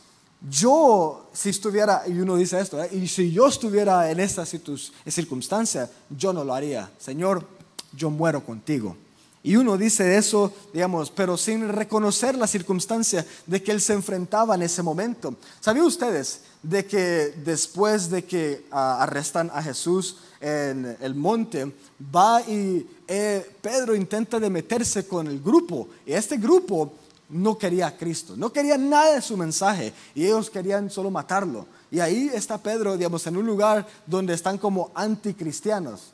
yo 0.50 1.30
si 1.32 1.48
estuviera, 1.48 2.02
y 2.06 2.20
uno 2.20 2.36
dice 2.36 2.60
esto, 2.60 2.82
¿eh? 2.82 2.90
y 2.92 3.08
si 3.08 3.32
yo 3.32 3.46
estuviera 3.46 4.10
en 4.10 4.20
esta 4.20 4.44
circunstancia, 4.44 5.90
yo 6.10 6.32
no 6.34 6.44
lo 6.44 6.54
haría. 6.54 6.90
Señor, 6.98 7.46
yo 7.92 8.10
muero 8.10 8.44
contigo. 8.44 8.96
Y 9.44 9.56
uno 9.56 9.76
dice 9.76 10.16
eso, 10.16 10.52
digamos, 10.72 11.10
pero 11.12 11.36
sin 11.36 11.68
reconocer 11.68 12.34
la 12.34 12.48
circunstancia 12.48 13.24
de 13.46 13.62
que 13.62 13.70
él 13.70 13.80
se 13.80 13.92
enfrentaba 13.92 14.56
en 14.56 14.62
ese 14.62 14.82
momento. 14.82 15.36
¿Sabían 15.60 15.84
ustedes 15.84 16.40
de 16.62 16.86
que 16.86 17.34
después 17.44 18.10
de 18.10 18.24
que 18.24 18.64
ah, 18.72 19.02
arrestan 19.02 19.50
a 19.54 19.62
Jesús, 19.62 20.16
en 20.44 20.96
el 21.00 21.14
monte, 21.14 21.72
va 22.14 22.42
y 22.42 22.86
eh, 23.08 23.50
Pedro 23.62 23.94
intenta 23.94 24.38
de 24.38 24.50
meterse 24.50 25.06
con 25.06 25.26
el 25.26 25.40
grupo. 25.40 25.88
Y 26.04 26.12
este 26.12 26.36
grupo 26.36 26.92
no 27.30 27.56
quería 27.56 27.86
a 27.86 27.96
Cristo, 27.96 28.34
no 28.36 28.52
quería 28.52 28.76
nada 28.76 29.14
de 29.14 29.22
su 29.22 29.38
mensaje 29.38 29.94
y 30.14 30.24
ellos 30.26 30.50
querían 30.50 30.90
solo 30.90 31.10
matarlo. 31.10 31.66
Y 31.90 32.00
ahí 32.00 32.30
está 32.34 32.58
Pedro, 32.58 32.96
digamos, 32.96 33.26
en 33.26 33.38
un 33.38 33.46
lugar 33.46 33.86
donde 34.06 34.34
están 34.34 34.58
como 34.58 34.90
anticristianos. 34.94 36.12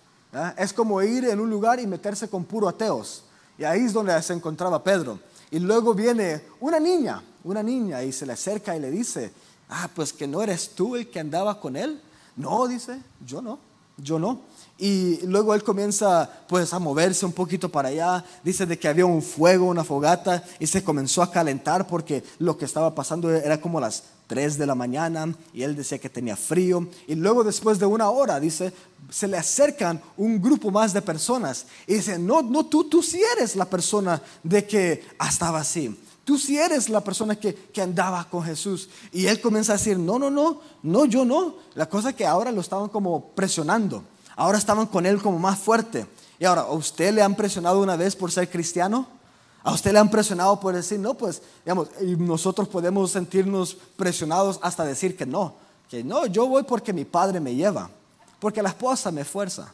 Es 0.57 0.73
como 0.73 1.03
ir 1.03 1.25
en 1.25 1.41
un 1.41 1.51
lugar 1.51 1.81
y 1.81 1.87
meterse 1.87 2.29
con 2.29 2.45
puro 2.45 2.69
ateos. 2.69 3.25
Y 3.59 3.65
ahí 3.65 3.81
es 3.83 3.93
donde 3.93 4.21
se 4.23 4.33
encontraba 4.33 4.83
Pedro. 4.83 5.19
Y 5.51 5.59
luego 5.59 5.95
viene 5.95 6.43
una 6.61 6.79
niña, 6.79 7.23
una 7.45 7.63
niña, 7.63 8.03
y 8.03 8.13
se 8.13 8.25
le 8.25 8.33
acerca 8.33 8.77
y 8.77 8.81
le 8.81 8.91
dice, 8.91 9.33
ah, 9.69 9.89
pues 9.95 10.13
que 10.13 10.27
no 10.27 10.43
eres 10.43 10.71
tú 10.71 10.97
el 10.97 11.11
que 11.11 11.21
andaba 11.21 11.61
con 11.61 11.77
él. 11.77 12.01
No, 12.37 12.67
dice, 12.69 13.03
yo 13.27 13.43
no 13.43 13.59
yo 14.03 14.19
no. 14.19 14.41
Y 14.79 15.19
luego 15.27 15.55
él 15.55 15.63
comienza 15.63 16.29
pues 16.49 16.73
a 16.73 16.79
moverse 16.79 17.27
un 17.27 17.33
poquito 17.33 17.69
para 17.69 17.89
allá, 17.89 18.25
dice 18.43 18.65
de 18.65 18.79
que 18.79 18.89
había 18.89 19.05
un 19.05 19.23
fuego, 19.23 19.67
una 19.67 19.85
fogata, 19.85 20.43
y 20.59 20.67
se 20.67 20.83
comenzó 20.83 21.23
a 21.23 21.31
calentar 21.31 21.87
porque 21.87 22.25
lo 22.39 22.57
que 22.57 22.65
estaba 22.65 22.95
pasando 22.95 23.31
era 23.31 23.61
como 23.61 23.79
las 23.79 24.05
3 24.31 24.59
de 24.59 24.67
la 24.67 24.77
mañana 24.77 25.35
y 25.53 25.65
él 25.65 25.75
decía 25.75 25.99
que 25.99 26.09
tenía 26.09 26.37
frío. 26.37 26.87
Y 27.09 27.17
luego 27.17 27.43
después 27.43 27.81
de 27.81 27.87
una 27.87 28.11
hora, 28.11 28.39
dice, 28.39 28.73
se 29.11 29.27
le 29.27 29.37
acercan 29.37 30.01
un 30.17 30.41
grupo 30.41 30.71
más 30.71 30.93
de 30.93 31.03
personas 31.03 31.67
y 31.85 31.95
dice, 31.95 32.17
no, 32.17 32.41
no, 32.41 32.65
tú, 32.65 32.85
tú 32.85 33.03
sí 33.03 33.21
eres 33.37 33.57
la 33.57 33.65
persona 33.65 34.23
de 34.45 34.65
que 34.69 35.05
estaba 35.29 35.59
así. 35.59 36.01
Tú 36.23 36.39
sí 36.39 36.57
eres 36.57 36.89
la 36.89 37.01
persona 37.01 37.35
que, 37.35 37.53
que, 37.53 37.83
andaba 37.83 38.23
con 38.31 38.45
Jesús. 38.45 38.89
Y 39.11 39.27
él 39.27 39.41
comienza 39.41 39.73
a 39.73 39.79
decir, 39.79 39.99
no, 39.99 40.17
no, 40.17 40.31
no, 40.31 40.61
no, 40.85 41.07
yo 41.07 41.25
no. 41.25 41.57
La 41.75 41.89
cosa 41.89 42.11
es 42.11 42.15
que 42.15 42.25
ahora 42.25 42.53
lo 42.53 42.61
estaban 42.61 42.89
como 42.89 43.31
presionando. 43.31 44.05
Ahora 44.37 44.59
estaban 44.59 44.87
con 44.87 45.07
él 45.07 45.21
como 45.21 45.41
más 45.41 45.59
fuerte. 45.59 46.07
Y 46.39 46.45
ahora, 46.45 46.61
¿a 46.61 46.73
usted 46.73 47.13
le 47.13 47.23
han 47.23 47.35
presionado 47.35 47.81
una 47.81 47.97
vez 47.97 48.15
por 48.15 48.31
ser 48.31 48.49
cristiano? 48.49 49.09
¿A 49.63 49.73
usted 49.73 49.93
le 49.93 49.99
han 49.99 50.11
presionado 50.11 50.59
por 50.59 50.75
decir, 50.75 50.99
no, 50.99 51.15
pues, 51.15 51.43
digamos, 51.65 51.89
nosotros 52.19 52.69
podemos 52.69 53.11
sentirnos 53.11 53.77
presionados 53.97 54.59
hasta 54.63 54.85
decir 54.85 55.17
que 55.17 55.27
no. 55.27 55.55
Que 55.89 56.03
no, 56.03 56.27
yo 56.27 56.47
voy 56.47 56.63
porque 56.63 56.93
mi 56.93 57.05
padre 57.05 57.41
me 57.41 57.55
lleva. 57.55 57.91
Porque 58.39 58.63
la 58.63 58.71
esposa 58.71 59.11
me 59.11 59.25
fuerza. 59.25 59.73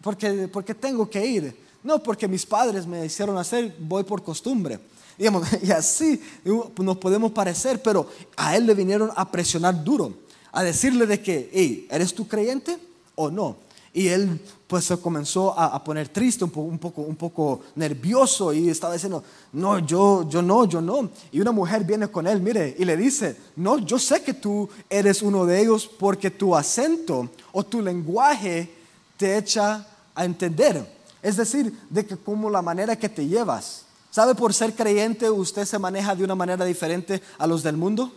Porque, 0.00 0.48
porque 0.48 0.74
tengo 0.74 1.08
que 1.10 1.24
ir. 1.26 1.66
No, 1.82 2.02
porque 2.02 2.26
mis 2.26 2.46
padres 2.46 2.86
me 2.86 3.04
hicieron 3.04 3.36
hacer, 3.36 3.76
voy 3.78 4.04
por 4.04 4.22
costumbre. 4.22 4.80
y 5.62 5.70
así 5.70 6.20
nos 6.44 6.96
podemos 6.98 7.32
parecer, 7.32 7.80
pero 7.82 8.08
a 8.36 8.56
él 8.56 8.66
le 8.66 8.74
vinieron 8.74 9.10
a 9.14 9.30
presionar 9.30 9.82
duro, 9.82 10.12
a 10.52 10.62
decirle 10.62 11.06
de 11.06 11.22
que, 11.22 11.86
¿eres 11.90 12.14
tú 12.14 12.28
creyente 12.28 12.78
o 13.14 13.30
no? 13.30 13.56
Y 13.96 14.08
él 14.08 14.38
pues 14.66 14.84
se 14.84 14.98
comenzó 14.98 15.58
a, 15.58 15.82
poner 15.82 16.10
triste, 16.10 16.44
un 16.44 16.50
poco, 16.50 16.68
un, 16.68 16.78
poco, 16.78 17.00
un 17.00 17.16
poco 17.16 17.62
nervioso 17.76 18.52
y 18.52 18.68
estaba 18.68 18.92
diciendo, 18.92 19.24
no, 19.54 19.78
yo, 19.78 20.28
yo 20.28 20.42
no, 20.42 20.66
yo 20.66 20.82
no. 20.82 21.08
Y 21.32 21.40
una 21.40 21.50
mujer 21.50 21.82
viene 21.82 22.08
con 22.08 22.26
él, 22.26 22.42
mire, 22.42 22.76
y 22.78 22.84
le 22.84 22.94
dice, 22.94 23.38
no, 23.56 23.78
yo 23.78 23.98
sé 23.98 24.22
que 24.22 24.34
tú 24.34 24.68
eres 24.90 25.22
uno 25.22 25.46
de 25.46 25.62
ellos 25.62 25.88
porque 25.98 26.30
tu 26.30 26.54
acento 26.54 27.30
o 27.52 27.64
tu 27.64 27.80
lenguaje 27.80 28.70
te 29.16 29.38
echa 29.38 29.86
a 30.14 30.26
entender. 30.26 30.86
Es 31.22 31.38
decir, 31.38 31.72
de 31.88 32.04
que 32.04 32.18
como 32.18 32.50
la 32.50 32.60
manera 32.60 32.96
que 32.96 33.08
te 33.08 33.26
llevas. 33.26 33.86
¿Sabe 34.10 34.34
por 34.34 34.52
ser 34.52 34.74
creyente 34.74 35.30
usted 35.30 35.64
se 35.64 35.78
maneja 35.78 36.14
de 36.14 36.22
una 36.22 36.34
manera 36.34 36.66
diferente 36.66 37.22
a 37.38 37.46
los 37.46 37.62
del 37.62 37.78
mundo? 37.78 38.12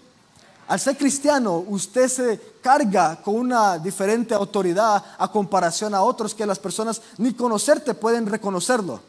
Al 0.69 0.79
ser 0.79 0.95
cristiano, 0.95 1.65
usted 1.67 2.07
se 2.07 2.39
carga 2.61 3.19
con 3.23 3.33
una 3.33 3.79
diferente 3.79 4.35
autoridad 4.35 5.03
a 5.17 5.31
comparación 5.31 5.95
a 5.95 6.03
otros 6.03 6.35
que 6.35 6.45
las 6.45 6.59
personas 6.59 7.01
ni 7.17 7.33
conocerte 7.33 7.95
pueden 7.95 8.27
reconocerlo. 8.27 9.01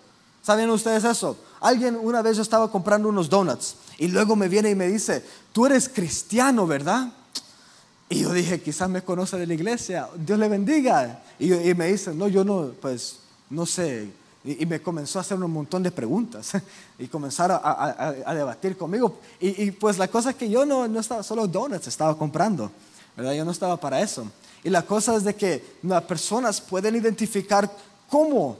¿Saben 0.43 0.71
ustedes 0.71 1.05
eso? 1.05 1.37
Alguien 1.61 1.97
una 1.97 2.23
vez 2.23 2.39
yo 2.39 2.43
estaba 2.43 2.71
comprando 2.71 3.11
unos 3.11 3.29
donuts 3.29 3.75
y 3.99 4.09
luego 4.09 4.35
me 4.37 4.49
viene 4.49 4.71
y 4.71 4.75
me 4.75 4.89
dice, 4.89 5.23
tú 5.53 5.67
eres 5.67 5.87
cristiano, 5.91 6.67
¿verdad? 6.67 7.13
Y 8.09 8.21
yo 8.21 8.33
dije, 8.33 8.63
quizás 8.63 8.89
me 8.89 9.03
conoce 9.03 9.37
de 9.37 9.47
la 9.47 9.53
iglesia, 9.53 10.09
Dios 10.17 10.39
le 10.39 10.49
bendiga. 10.49 11.23
Y, 11.39 11.53
y 11.53 11.75
me 11.75 11.89
dice, 11.89 12.15
no, 12.15 12.27
yo 12.27 12.43
no, 12.43 12.71
pues 12.81 13.19
no 13.51 13.67
sé, 13.67 14.11
y, 14.45 14.65
me 14.65 14.81
comenzó 14.81 15.19
a 15.19 15.23
hacer 15.23 15.39
un 15.39 15.51
montón 15.51 15.83
de 15.83 15.91
preguntas 15.91 16.53
y 16.99 17.09
comenzar 17.09 17.51
a, 17.53 18.35
debatir 18.35 18.77
conmigo. 18.77 19.19
Y, 19.39 19.71
pues 19.73 19.99
la 19.99 20.09
cosa 20.09 20.31
es 20.31 20.37
que 20.37 20.49
yo 20.49 20.65
no, 20.65 20.89
no 20.89 21.01
estaba, 21.01 21.23
solo 21.23 21.47
donuts 21.47 21.87
estaba 21.87 22.17
comprando, 22.17 22.71
¿verdad? 23.17 23.33
Yo 23.35 23.45
no 23.45 23.51
estaba 23.51 23.77
para 23.79 24.01
eso. 24.01 24.27
Y 24.63 24.71
la 24.71 24.83
cosa 24.83 25.17
es 25.17 25.25
de 25.25 25.35
que 25.35 25.77
las 25.83 26.03
personas 26.05 26.61
pueden 26.61 26.97
identificar 26.97 27.71
cómo 28.09 28.57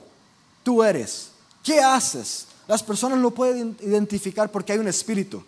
tú 0.63 0.83
eres, 0.83 1.31
qué 1.63 1.81
haces. 1.81 2.47
Las 2.67 2.83
personas 2.83 3.19
lo 3.19 3.31
pueden 3.31 3.77
identificar 3.81 4.51
porque 4.51 4.73
hay 4.73 4.79
un 4.79 4.89
espíritu. 4.89 5.43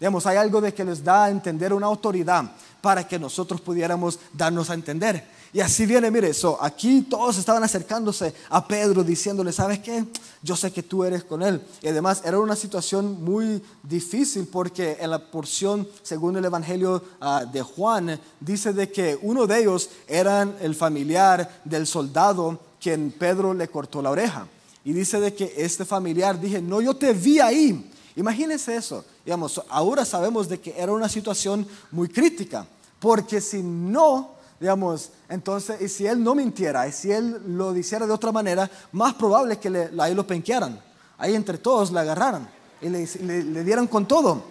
Digamos, 0.00 0.26
hay 0.26 0.36
algo 0.36 0.60
de 0.60 0.74
que 0.74 0.84
les 0.84 1.04
da 1.04 1.24
a 1.24 1.30
entender 1.30 1.72
una 1.72 1.86
autoridad 1.86 2.50
para 2.80 3.06
que 3.06 3.18
nosotros 3.18 3.60
pudiéramos 3.60 4.18
darnos 4.32 4.68
a 4.68 4.74
entender. 4.74 5.26
Y 5.54 5.60
así 5.60 5.86
viene, 5.86 6.10
mire, 6.10 6.30
eso, 6.30 6.58
aquí 6.60 7.02
todos 7.02 7.38
estaban 7.38 7.62
acercándose 7.62 8.34
a 8.50 8.66
Pedro 8.66 9.04
diciéndole, 9.04 9.52
¿sabes 9.52 9.78
qué? 9.78 10.04
Yo 10.42 10.56
sé 10.56 10.72
que 10.72 10.82
tú 10.82 11.04
eres 11.04 11.22
con 11.22 11.44
él. 11.44 11.62
Y 11.80 11.86
además 11.86 12.22
era 12.24 12.40
una 12.40 12.56
situación 12.56 13.22
muy 13.22 13.62
difícil 13.84 14.48
porque 14.48 14.96
en 14.98 15.10
la 15.10 15.30
porción, 15.30 15.86
según 16.02 16.36
el 16.36 16.44
Evangelio 16.44 17.04
ah, 17.20 17.44
de 17.44 17.62
Juan, 17.62 18.18
dice 18.40 18.72
de 18.72 18.90
que 18.90 19.16
uno 19.22 19.46
de 19.46 19.60
ellos 19.60 19.90
era 20.08 20.42
el 20.60 20.74
familiar 20.74 21.60
del 21.64 21.86
soldado 21.86 22.58
quien 22.80 23.12
Pedro 23.12 23.54
le 23.54 23.68
cortó 23.68 24.02
la 24.02 24.10
oreja. 24.10 24.48
Y 24.84 24.92
dice 24.92 25.20
de 25.20 25.34
que 25.34 25.54
este 25.56 25.84
familiar 25.84 26.40
dije, 26.40 26.60
no, 26.60 26.80
yo 26.80 26.96
te 26.96 27.12
vi 27.12 27.38
ahí. 27.38 27.92
Imagínense 28.16 28.74
eso. 28.74 29.04
Digamos, 29.24 29.62
ahora 29.68 30.04
sabemos 30.04 30.48
de 30.48 30.58
que 30.58 30.74
era 30.76 30.90
una 30.90 31.08
situación 31.08 31.64
muy 31.92 32.08
crítica, 32.08 32.66
porque 32.98 33.40
si 33.40 33.62
no, 33.62 34.33
digamos, 34.64 35.10
entonces, 35.28 35.78
y 35.82 35.90
si 35.90 36.06
él 36.06 36.24
no 36.24 36.34
mintiera, 36.34 36.88
y 36.88 36.92
si 36.92 37.12
él 37.12 37.38
lo 37.48 37.76
hiciera 37.76 38.06
de 38.06 38.14
otra 38.14 38.32
manera, 38.32 38.70
más 38.92 39.12
probable 39.12 39.58
que 39.58 39.68
le, 39.68 39.90
ahí 39.98 40.14
lo 40.14 40.26
penquearan, 40.26 40.80
ahí 41.18 41.34
entre 41.34 41.58
todos 41.58 41.92
le 41.92 42.00
agarraran 42.00 42.48
y 42.80 42.88
le, 42.88 43.62
dieran 43.62 43.86
con 43.86 44.08
todo. 44.08 44.42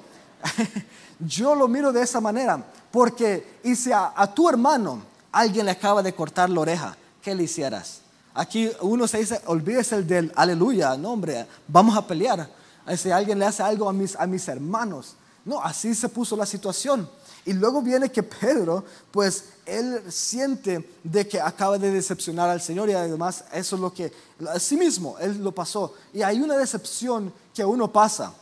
Yo 1.19 1.55
lo 1.55 1.67
miro 1.67 1.91
de 1.91 2.03
esa 2.03 2.21
manera, 2.21 2.63
porque 2.91 3.57
y 3.63 3.75
si 3.75 3.91
a, 3.91 4.13
a 4.15 4.31
tu 4.31 4.47
hermano 4.47 5.01
alguien 5.31 5.65
le 5.65 5.71
acaba 5.71 6.03
de 6.03 6.13
cortar 6.13 6.47
la 6.47 6.59
oreja, 6.59 6.95
¿qué 7.19 7.33
le 7.33 7.45
hicieras? 7.45 8.01
Aquí 8.35 8.69
uno 8.81 9.07
se 9.07 9.17
dice, 9.17 9.41
olvídese 9.47 9.95
el 9.95 10.05
del 10.05 10.31
aleluya, 10.35 10.95
no 10.95 11.13
hombre, 11.13 11.47
vamos 11.67 11.97
a 11.97 12.05
pelear 12.05 12.47
si 12.95 13.09
alguien 13.09 13.39
le 13.39 13.47
hace 13.47 13.63
algo 13.63 13.89
a 13.89 13.93
mis, 13.93 14.15
a 14.15 14.27
mis 14.27 14.47
hermanos. 14.47 15.15
No, 15.43 15.59
así 15.59 15.95
se 15.95 16.07
puso 16.07 16.37
la 16.37 16.45
situación. 16.45 17.09
Y 17.45 17.53
luego 17.53 17.81
viene 17.81 18.09
que 18.09 18.23
Pedro, 18.23 18.85
pues 19.11 19.45
él 19.65 20.01
siente 20.09 20.89
de 21.03 21.27
que 21.27 21.41
acaba 21.41 21.77
de 21.77 21.91
decepcionar 21.91 22.49
al 22.49 22.61
Señor 22.61 22.89
y 22.89 22.93
además 22.93 23.43
eso 23.51 23.75
es 23.75 23.81
lo 23.81 23.93
que, 23.93 24.11
a 24.47 24.59
sí 24.59 24.77
mismo, 24.77 25.17
él 25.19 25.43
lo 25.43 25.51
pasó. 25.51 25.93
Y 26.13 26.21
hay 26.21 26.39
una 26.39 26.57
decepción 26.57 27.33
que 27.53 27.65
uno 27.65 27.91
pasa. 27.91 28.33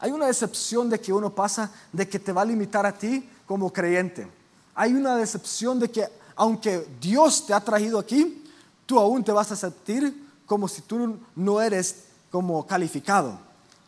Hay 0.00 0.12
una 0.12 0.26
decepción 0.26 0.88
de 0.90 1.00
que 1.00 1.12
uno 1.12 1.34
pasa 1.34 1.70
de 1.92 2.08
que 2.08 2.18
te 2.18 2.32
va 2.32 2.42
a 2.42 2.46
limitar 2.46 2.86
a 2.86 2.96
ti 2.96 3.28
como 3.46 3.72
creyente. 3.72 4.28
Hay 4.74 4.92
una 4.92 5.16
decepción 5.16 5.78
de 5.78 5.90
que 5.90 6.08
aunque 6.36 6.86
Dios 7.00 7.46
te 7.46 7.54
ha 7.54 7.60
traído 7.60 7.98
aquí, 7.98 8.44
tú 8.86 8.98
aún 8.98 9.22
te 9.24 9.32
vas 9.32 9.50
a 9.52 9.56
sentir 9.56 10.24
como 10.46 10.68
si 10.68 10.82
tú 10.82 11.18
no 11.34 11.60
eres 11.60 12.04
como 12.30 12.66
calificado, 12.66 13.38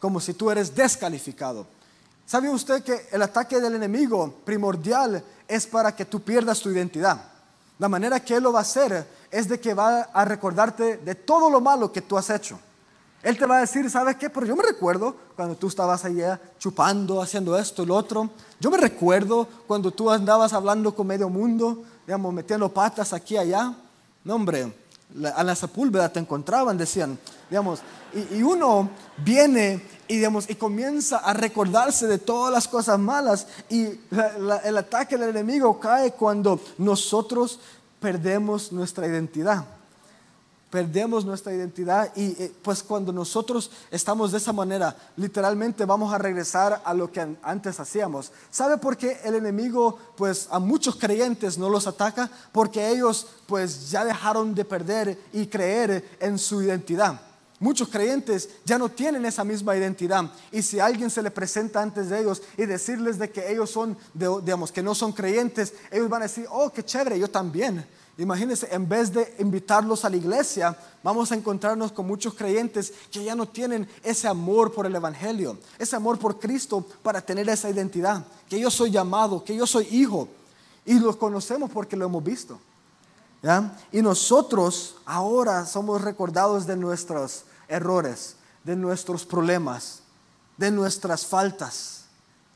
como 0.01 0.21
si 0.21 0.33
tú 0.33 0.51
eres 0.51 0.75
descalificado. 0.75 1.67
¿Sabe 2.27 2.51
usted 2.51 2.83
que 2.83 3.07
el 3.13 3.23
ataque 3.23 3.61
del 3.61 3.77
enemigo 3.77 4.35
primordial 4.45 5.23
es 5.47 5.65
para 5.65 5.95
que 5.95 6.05
tú 6.05 6.21
pierdas 6.21 6.59
tu 6.59 6.71
identidad? 6.71 7.23
La 7.79 7.89
manera 7.89 8.19
que 8.19 8.35
él 8.35 8.43
lo 8.43 8.53
va 8.53 8.59
a 8.59 8.63
hacer 8.63 9.07
es 9.31 9.49
de 9.49 9.61
que 9.61 9.75
va 9.75 10.01
a 10.13 10.25
recordarte 10.25 10.97
de 10.97 11.15
todo 11.15 11.49
lo 11.49 11.61
malo 11.61 11.93
que 11.93 12.03
tú 12.03 12.19
has 12.19 12.29
hecho. 12.31 12.59
Él 13.23 13.39
te 13.39 13.47
va 13.47 13.59
a 13.59 13.61
decir, 13.61 13.89
¿sabes 13.89 14.17
qué? 14.17 14.29
Pero 14.29 14.45
yo 14.45 14.57
me 14.57 14.65
recuerdo 14.65 15.15
cuando 15.37 15.55
tú 15.55 15.69
estabas 15.69 16.05
allá 16.05 16.41
chupando, 16.59 17.23
haciendo 17.23 17.57
esto 17.57 17.87
lo 17.87 17.95
otro. 17.95 18.29
Yo 18.59 18.73
me 18.73 18.77
recuerdo 18.77 19.47
cuando 19.67 19.93
tú 19.93 20.11
andabas 20.11 20.53
hablando 20.53 20.95
con 20.95 21.07
medio 21.07 21.29
mundo, 21.29 21.85
digamos, 22.07 22.35
metiendo 22.35 22.69
patas 22.69 23.13
aquí 23.13 23.35
y 23.35 23.39
allá. 23.39 23.73
No, 24.25 24.35
hombre, 24.35 24.73
a 25.35 25.45
la 25.45 25.55
sepúlveda 25.55 26.09
te 26.11 26.21
encontraban, 26.21 26.77
decían, 26.77 27.19
digamos, 27.49 27.81
y, 28.33 28.43
uno 28.43 28.91
viene 29.19 29.83
y, 30.09 30.17
digamos, 30.17 30.49
y 30.49 30.55
comienza 30.55 31.19
a 31.19 31.33
recordarse 31.33 32.07
de 32.07 32.19
todas 32.19 32.53
las 32.53 32.69
cosas 32.69 32.99
malas 32.99 33.47
y 33.69 33.89
el 34.65 34.79
ataque 34.79 35.17
del 35.17 35.31
enemigo 35.31 35.79
cae 35.79 36.13
cuando 36.13 36.61
nosotros 36.79 37.61
perdemos 38.01 38.73
nuestra 38.73 39.07
identidad 39.07 39.65
perdemos 40.77 41.25
nuestra 41.25 41.55
identidad 41.55 42.13
y 42.15 42.33
eh, 42.33 42.53
pues 42.61 42.83
cuando 42.83 43.11
nosotros 43.11 43.71
estamos 43.91 44.31
de 44.31 44.37
esa 44.37 44.53
manera, 44.53 44.95
literalmente 45.17 45.87
vamos 45.87 46.13
a 46.13 46.19
regresar 46.19 46.83
a 46.85 46.93
lo 46.93 47.11
que 47.11 47.35
antes 47.43 47.81
hacíamos. 47.81 48.31
¿Sabe 48.51 48.77
por 48.77 48.99
qué 48.99 49.19
el 49.25 49.37
enemigo 49.37 49.99
pues 50.19 50.49
a 50.51 50.59
muchos 50.59 50.97
creyentes 50.97 51.57
no 51.57 51.71
los 51.71 51.87
ataca? 51.87 52.31
Porque 52.53 52.91
ellos 52.91 53.27
pues 53.47 53.91
ya 53.91 54.05
dejaron 54.05 54.55
de 54.55 54.67
perder 54.67 55.19
y 55.33 55.47
creer 55.47 56.07
en 56.21 56.39
su 56.39 56.61
identidad. 56.61 57.23
Muchos 57.59 57.89
creyentes 57.89 58.51
ya 58.67 58.77
no 58.77 58.91
tienen 58.91 59.25
esa 59.25 59.45
misma 59.45 59.75
identidad 59.79 60.31
y 60.53 60.61
si 60.61 60.79
alguien 60.79 61.09
se 61.09 61.23
le 61.23 61.31
presenta 61.31 61.81
antes 61.81 62.11
de 62.11 62.21
ellos 62.21 62.43
y 62.59 62.67
decirles 62.67 63.19
de 63.19 63.31
que 63.31 63.51
ellos 63.51 63.71
son, 63.71 63.97
digamos, 64.13 64.73
que 64.73 64.83
no 64.83 64.95
son 64.95 65.13
creyentes, 65.13 65.73
ellos 65.91 66.11
van 66.11 66.21
a 66.21 66.27
decir, 66.27 66.47
oh, 66.51 66.71
qué 66.71 66.85
chévere, 66.85 67.19
yo 67.19 67.29
también. 67.29 67.87
Imagínense, 68.19 68.69
en 68.71 68.89
vez 68.89 69.13
de 69.13 69.35
invitarlos 69.39 70.05
a 70.05 70.11
la 70.11 70.17
iglesia, 70.17 70.77
vamos 71.03 71.31
a 71.31 71.35
encontrarnos 71.35 71.93
con 71.93 72.07
muchos 72.07 72.33
creyentes 72.33 72.93
que 73.11 73.23
ya 73.23 73.35
no 73.35 73.47
tienen 73.47 73.87
ese 74.03 74.27
amor 74.27 74.73
por 74.73 74.87
el 74.87 74.95
Evangelio, 74.95 75.59
ese 75.79 75.97
amor 75.97 76.19
por 76.19 76.39
Cristo 76.39 76.87
para 77.03 77.21
tener 77.21 77.47
esa 77.49 77.69
identidad, 77.69 78.25
que 78.49 78.59
yo 78.59 78.71
soy 78.71 78.91
llamado, 78.91 79.45
que 79.45 79.55
yo 79.55 79.67
soy 79.67 79.87
hijo. 79.91 80.29
Y 80.87 80.99
lo 80.99 81.19
conocemos 81.19 81.71
porque 81.71 81.97
lo 81.97 82.07
hemos 82.07 82.25
visto. 82.25 82.59
Y 83.93 84.03
nosotros 84.03 84.97
ahora 85.05 85.67
somos 85.67 86.01
recordados 86.01 86.67
de 86.67 86.77
nuestros 86.77 87.45
errores, 87.69 88.37
de 88.65 88.77
nuestros 88.77 89.25
problemas, 89.25 90.01
de 90.57 90.71
nuestras 90.71 91.27
faltas. 91.27 92.05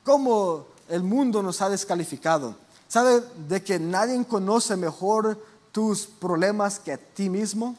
Cómo 0.04 0.66
el 0.88 1.02
mundo 1.02 1.42
nos 1.42 1.60
ha 1.60 1.68
descalificado. 1.68 2.56
¿Sabe 2.88 3.22
de 3.46 3.62
que 3.62 3.78
nadie 3.78 4.24
conoce 4.24 4.76
mejor 4.76 5.40
tus 5.72 6.06
problemas 6.06 6.78
que 6.78 6.92
a 6.92 6.98
ti 6.98 7.28
mismo, 7.28 7.76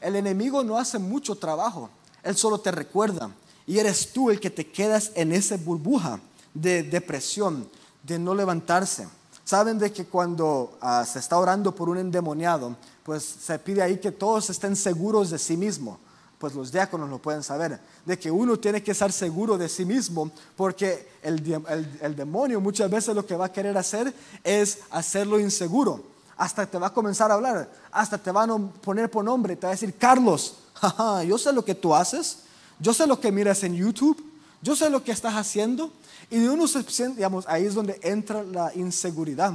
el 0.00 0.16
enemigo 0.16 0.62
no 0.64 0.78
hace 0.78 0.98
mucho 0.98 1.34
trabajo, 1.36 1.90
él 2.22 2.36
solo 2.36 2.58
te 2.58 2.70
recuerda 2.70 3.30
y 3.66 3.78
eres 3.78 4.12
tú 4.12 4.30
el 4.30 4.40
que 4.40 4.50
te 4.50 4.70
quedas 4.70 5.12
en 5.14 5.32
esa 5.32 5.56
burbuja 5.56 6.20
de 6.54 6.82
depresión, 6.82 7.68
de 8.02 8.18
no 8.18 8.34
levantarse. 8.34 9.08
Saben 9.44 9.78
de 9.78 9.92
que 9.92 10.06
cuando 10.06 10.76
ah, 10.80 11.04
se 11.04 11.18
está 11.18 11.38
orando 11.38 11.74
por 11.74 11.88
un 11.88 11.98
endemoniado, 11.98 12.76
pues 13.04 13.22
se 13.22 13.58
pide 13.58 13.82
ahí 13.82 13.98
que 13.98 14.12
todos 14.12 14.50
estén 14.50 14.74
seguros 14.74 15.30
de 15.30 15.38
sí 15.38 15.56
mismo. 15.56 15.98
Pues 16.38 16.54
los 16.54 16.70
diáconos 16.70 17.08
lo 17.08 17.18
pueden 17.18 17.42
saber, 17.42 17.80
de 18.04 18.18
que 18.18 18.30
uno 18.30 18.58
tiene 18.58 18.82
que 18.82 18.90
estar 18.90 19.10
seguro 19.10 19.56
de 19.56 19.70
sí 19.70 19.86
mismo, 19.86 20.30
porque 20.54 21.08
el, 21.22 21.96
el 22.02 22.14
demonio 22.14 22.60
muchas 22.60 22.90
veces 22.90 23.14
lo 23.14 23.24
que 23.24 23.36
va 23.36 23.46
a 23.46 23.52
querer 23.52 23.76
hacer 23.78 24.12
es 24.44 24.80
hacerlo 24.90 25.40
inseguro 25.40 26.15
hasta 26.36 26.66
te 26.66 26.78
va 26.78 26.88
a 26.88 26.92
comenzar 26.92 27.30
a 27.30 27.34
hablar, 27.34 27.70
hasta 27.90 28.18
te 28.18 28.30
van 28.30 28.50
a 28.50 28.58
poner 28.58 29.10
por 29.10 29.24
nombre, 29.24 29.56
te 29.56 29.66
va 29.66 29.70
a 29.70 29.74
decir, 29.74 29.94
Carlos, 29.96 30.56
yo 31.26 31.38
sé 31.38 31.52
lo 31.52 31.64
que 31.64 31.74
tú 31.74 31.94
haces, 31.94 32.38
yo 32.78 32.92
sé 32.92 33.06
lo 33.06 33.18
que 33.20 33.32
miras 33.32 33.62
en 33.62 33.74
YouTube, 33.74 34.22
yo 34.62 34.76
sé 34.76 34.90
lo 34.90 35.02
que 35.02 35.12
estás 35.12 35.34
haciendo, 35.34 35.90
y 36.30 36.38
de 36.38 36.50
uno 36.50 36.66
se 36.66 36.82
siente, 36.82 37.16
digamos, 37.16 37.46
ahí 37.48 37.64
es 37.64 37.74
donde 37.74 37.98
entra 38.02 38.42
la 38.42 38.74
inseguridad. 38.74 39.54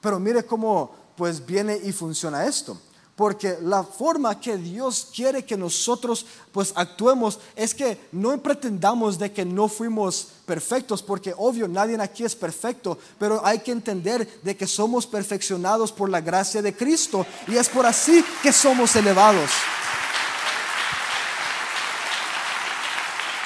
Pero 0.00 0.18
mire 0.18 0.44
cómo 0.44 0.90
pues 1.16 1.44
viene 1.44 1.76
y 1.82 1.92
funciona 1.92 2.44
esto 2.44 2.78
porque 3.18 3.58
la 3.62 3.82
forma 3.82 4.38
que 4.38 4.56
Dios 4.56 5.08
quiere 5.12 5.44
que 5.44 5.56
nosotros 5.56 6.24
pues 6.52 6.72
actuemos 6.76 7.40
es 7.56 7.74
que 7.74 7.98
no 8.12 8.40
pretendamos 8.40 9.18
de 9.18 9.32
que 9.32 9.44
no 9.44 9.66
fuimos 9.66 10.28
perfectos, 10.46 11.02
porque 11.02 11.34
obvio 11.36 11.66
nadie 11.66 12.00
aquí 12.00 12.22
es 12.22 12.36
perfecto, 12.36 12.96
pero 13.18 13.44
hay 13.44 13.58
que 13.58 13.72
entender 13.72 14.40
de 14.44 14.56
que 14.56 14.68
somos 14.68 15.04
perfeccionados 15.04 15.90
por 15.90 16.08
la 16.08 16.20
gracia 16.20 16.62
de 16.62 16.76
Cristo 16.76 17.26
y 17.48 17.56
es 17.56 17.68
por 17.68 17.86
así 17.86 18.24
que 18.40 18.52
somos 18.52 18.94
elevados. 18.94 19.50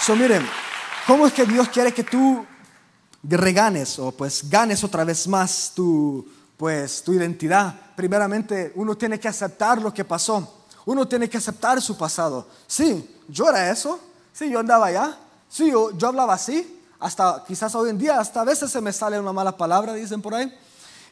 So 0.05 0.15
miren, 0.15 0.47
¿cómo 1.07 1.27
es 1.27 1.33
que 1.33 1.47
Dios 1.47 1.71
quiere 1.71 1.95
que 1.95 2.05
tú 2.05 2.45
reganes 3.23 3.99
o 3.99 4.13
pues 4.13 4.51
ganes 4.51 4.85
otra 4.85 5.05
vez 5.05 5.27
más 5.27 5.73
tu 5.75 6.27
pues 6.63 7.03
tu 7.03 7.13
identidad. 7.13 7.75
Primeramente, 7.97 8.71
uno 8.77 8.97
tiene 8.97 9.19
que 9.19 9.27
aceptar 9.27 9.83
lo 9.83 9.93
que 9.93 10.05
pasó. 10.05 10.63
Uno 10.87 11.09
tiene 11.09 11.29
que 11.29 11.37
aceptar 11.37 11.83
su 11.83 11.99
pasado. 11.99 12.47
Sí, 12.69 13.19
yo 13.27 13.49
era 13.49 13.69
eso. 13.69 13.99
Sí, 14.33 14.49
yo 14.49 14.61
andaba 14.61 14.87
allá. 14.87 15.19
Sí, 15.49 15.73
yo, 15.73 15.91
yo 15.99 16.07
hablaba 16.07 16.35
así. 16.35 16.81
Hasta 17.01 17.43
quizás 17.49 17.75
hoy 17.75 17.91
en 17.91 17.99
día, 17.99 18.21
hasta 18.21 18.43
a 18.43 18.45
veces 18.45 18.71
se 18.71 18.81
me 18.81 18.93
sale 18.93 19.19
una 19.19 19.33
mala 19.33 19.57
palabra, 19.57 19.93
dicen 19.95 20.23
por 20.23 20.35
ahí. 20.35 20.57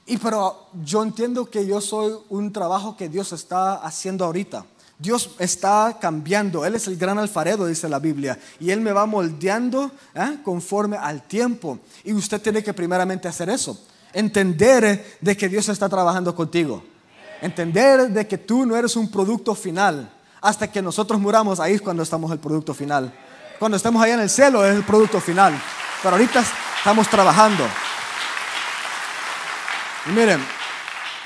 Y 0.06 0.18
pero 0.18 0.68
yo 0.84 1.02
entiendo 1.02 1.50
que 1.50 1.66
yo 1.66 1.80
soy 1.80 2.16
un 2.28 2.52
trabajo 2.52 2.96
que 2.96 3.08
Dios 3.08 3.32
está 3.32 3.74
haciendo 3.74 4.26
ahorita. 4.26 4.64
Dios 5.00 5.30
está 5.40 5.96
cambiando, 6.00 6.64
Él 6.64 6.76
es 6.76 6.86
el 6.86 6.96
gran 6.96 7.18
alfarero, 7.18 7.66
dice 7.66 7.88
la 7.88 7.98
Biblia, 7.98 8.38
y 8.60 8.70
Él 8.70 8.82
me 8.82 8.92
va 8.92 9.04
moldeando 9.04 9.90
¿eh? 10.14 10.38
conforme 10.44 10.96
al 10.96 11.26
tiempo. 11.26 11.80
Y 12.04 12.12
usted 12.12 12.40
tiene 12.40 12.62
que 12.62 12.72
primeramente 12.72 13.26
hacer 13.26 13.50
eso. 13.50 13.76
Entender 14.12 15.16
de 15.20 15.36
que 15.36 15.48
Dios 15.48 15.68
está 15.68 15.88
trabajando 15.88 16.34
contigo. 16.34 16.82
Entender 17.40 18.08
de 18.08 18.26
que 18.26 18.38
tú 18.38 18.66
no 18.66 18.76
eres 18.76 18.96
un 18.96 19.10
producto 19.10 19.54
final. 19.54 20.10
Hasta 20.40 20.70
que 20.70 20.82
nosotros 20.82 21.20
muramos, 21.20 21.60
ahí 21.60 21.74
es 21.74 21.82
cuando 21.82 22.02
estamos 22.02 22.30
el 22.32 22.38
producto 22.38 22.74
final. 22.74 23.12
Cuando 23.58 23.76
estemos 23.76 24.02
allá 24.02 24.14
en 24.14 24.20
el 24.20 24.30
cielo 24.30 24.64
es 24.64 24.74
el 24.74 24.84
producto 24.84 25.20
final. 25.20 25.54
pero 26.02 26.16
ahorita 26.16 26.42
estamos 26.78 27.08
trabajando. 27.08 27.66
Y 30.06 30.10
miren, 30.10 30.42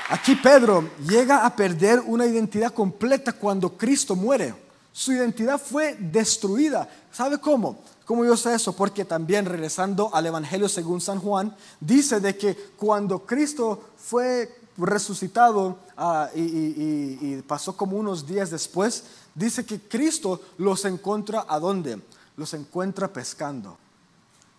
aquí 0.09 0.35
Pedro 0.35 0.89
llega 1.07 1.45
a 1.45 1.55
perder 1.55 2.01
una 2.05 2.25
identidad 2.25 2.73
completa 2.73 3.31
cuando 3.31 3.77
Cristo 3.77 4.15
muere. 4.15 4.53
Su 4.91 5.13
identidad 5.13 5.59
fue 5.59 5.95
destruida. 5.97 6.87
¿Sabe 7.15 7.37
cómo? 7.37 7.77
¿Cómo 8.03 8.25
yo 8.25 8.35
sé 8.35 8.55
eso? 8.55 8.73
Porque 8.73 9.05
también 9.05 9.45
regresando 9.45 10.13
al 10.13 10.25
Evangelio 10.25 10.67
según 10.67 10.99
San 10.99 11.21
Juan, 11.21 11.55
dice 11.79 12.19
de 12.19 12.35
que 12.35 12.53
cuando 12.75 13.19
Cristo 13.19 13.91
fue 13.97 14.53
resucitado 14.75 15.77
ah, 15.95 16.29
y, 16.35 17.41
pasó 17.47 17.77
como 17.77 17.95
unos 17.95 18.27
días 18.27 18.49
después, 18.49 19.05
dice 19.33 19.65
que 19.65 19.79
Cristo 19.79 20.41
los 20.57 20.83
encuentra 20.83 21.45
a 21.47 21.57
dónde? 21.57 22.01
Los 22.35 22.53
encuentra 22.53 23.07
pescando. 23.07 23.77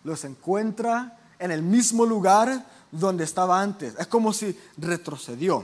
Los 0.03 0.25
encuentra 0.25 1.19
en 1.38 1.51
el 1.51 1.61
mismo 1.62 2.07
lugar 2.07 2.64
donde 2.90 3.25
estaba 3.25 3.61
antes. 3.61 3.92
Es 3.99 4.07
como 4.07 4.33
si 4.33 4.59
retrocedió, 4.79 5.62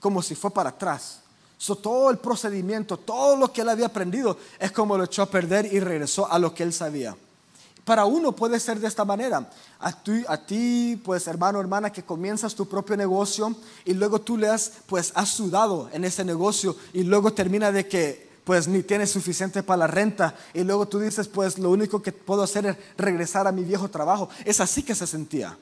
como 0.00 0.20
si 0.20 0.34
fue 0.34 0.50
para 0.50 0.68
atrás 0.68 1.23
todo 1.72 2.10
el 2.10 2.18
procedimiento, 2.18 2.98
todo 2.98 3.36
lo 3.36 3.50
que 3.50 3.62
él 3.62 3.70
había 3.70 3.86
aprendido, 3.86 4.36
es 4.58 4.70
como 4.70 4.98
lo 4.98 5.04
echó 5.04 5.22
a 5.22 5.30
perder 5.30 5.72
y 5.72 5.80
regresó 5.80 6.30
a 6.30 6.38
lo 6.38 6.54
que 6.54 6.62
él 6.62 6.74
sabía. 6.74 7.16
Para 7.86 8.04
uno 8.04 8.32
puede 8.32 8.60
ser 8.60 8.80
de 8.80 8.86
esta 8.86 9.04
manera. 9.04 9.48
A 9.78 9.92
ti, 9.92 10.24
a 10.28 10.38
ti, 10.38 11.00
pues 11.02 11.26
hermano, 11.26 11.60
hermana, 11.60 11.90
que 11.90 12.02
comienzas 12.02 12.54
tu 12.54 12.66
propio 12.66 12.96
negocio 12.96 13.54
y 13.84 13.94
luego 13.94 14.20
tú 14.20 14.36
le 14.36 14.48
has, 14.48 14.72
pues 14.86 15.12
has 15.14 15.30
sudado 15.30 15.88
en 15.92 16.04
ese 16.04 16.24
negocio 16.24 16.76
y 16.92 17.02
luego 17.02 17.32
termina 17.32 17.72
de 17.72 17.86
que 17.88 18.34
pues 18.44 18.68
ni 18.68 18.82
tienes 18.82 19.10
suficiente 19.10 19.62
para 19.62 19.78
la 19.78 19.86
renta 19.86 20.34
y 20.52 20.64
luego 20.64 20.86
tú 20.86 20.98
dices, 20.98 21.28
pues 21.28 21.58
lo 21.58 21.70
único 21.70 22.02
que 22.02 22.12
puedo 22.12 22.42
hacer 22.42 22.66
es 22.66 22.76
regresar 22.98 23.46
a 23.46 23.52
mi 23.52 23.64
viejo 23.64 23.88
trabajo. 23.88 24.28
Es 24.44 24.60
así 24.60 24.82
que 24.82 24.94
se 24.94 25.06
sentía. 25.06 25.56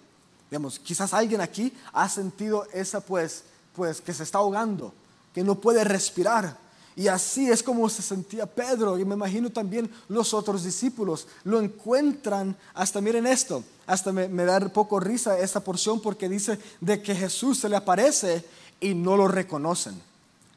Digamos, 0.51 0.81
quizás 0.81 1.15
alguien 1.15 1.41
aquí 1.41 1.73
ha 1.93 2.09
sentido 2.09 2.67
esa 2.73 3.01
pues, 3.01 3.45
pues 3.75 4.01
que 4.01 4.13
se 4.13 4.25
está 4.25 4.39
ahogando 4.39 4.93
que 5.33 5.43
no 5.43 5.57
puede 5.57 5.85
respirar. 5.85 6.57
Y 6.95 7.09
así 7.09 7.51
es 7.51 7.63
como 7.63 7.89
se 7.89 8.03
sentía 8.03 8.45
Pedro 8.45 8.99
y 8.99 9.05
me 9.05 9.15
imagino 9.15 9.51
también 9.51 9.91
los 10.09 10.35
otros 10.35 10.63
discípulos. 10.63 11.27
Lo 11.45 11.61
encuentran, 11.61 12.55
hasta 12.75 13.01
miren 13.01 13.27
esto, 13.27 13.65
hasta 13.87 14.13
me, 14.13 14.29
da 14.29 14.61
poco 14.69 15.01
risa 15.01 15.39
esta 15.39 15.61
porción 15.61 16.01
porque 16.01 16.29
dice 16.29 16.59
de 16.81 17.01
que 17.01 17.15
Jesús 17.15 17.59
se 17.59 17.69
le 17.69 17.77
aparece 17.77 18.45
y 18.79 18.95
no 18.95 19.17
lo 19.17 19.27
reconocen. 19.27 20.01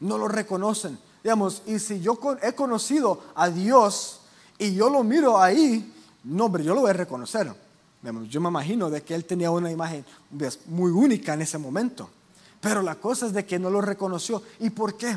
No 0.02 0.18
lo 0.18 0.28
reconocen. 0.28 1.00
Digamos, 1.24 1.64
y 1.66 1.80
si 1.80 2.02
yo 2.02 2.20
he 2.44 2.54
conocido 2.54 3.22
a 3.34 3.50
Dios 3.50 4.20
y 4.58 4.76
yo 4.76 4.90
lo 4.90 5.04
miro 5.04 5.42
ahí, 5.42 5.94
no, 6.26 6.46
hombre, 6.46 6.64
yo 6.64 6.76
lo 6.76 6.82
voy 6.82 6.90
a 6.90 6.94
reconocer. 6.94 7.50
yo 8.30 8.42
me 8.42 8.50
imagino 8.50 8.90
de 8.90 9.02
que 9.04 9.16
él 9.16 9.24
tenía 9.24 9.52
una 9.52 9.72
imagen 9.72 10.04
muy 10.68 10.92
única 10.92 11.34
en 11.34 11.44
ese 11.44 11.58
momento. 11.58 12.10
Pero 12.66 12.82
la 12.82 12.96
cosa 12.96 13.28
es 13.28 13.34
de 13.34 13.46
que 13.46 13.60
no 13.60 13.70
lo 13.70 13.80
reconoció. 13.80 14.42
¿Y 14.60 14.72
por 14.72 14.98
qué? 14.98 15.16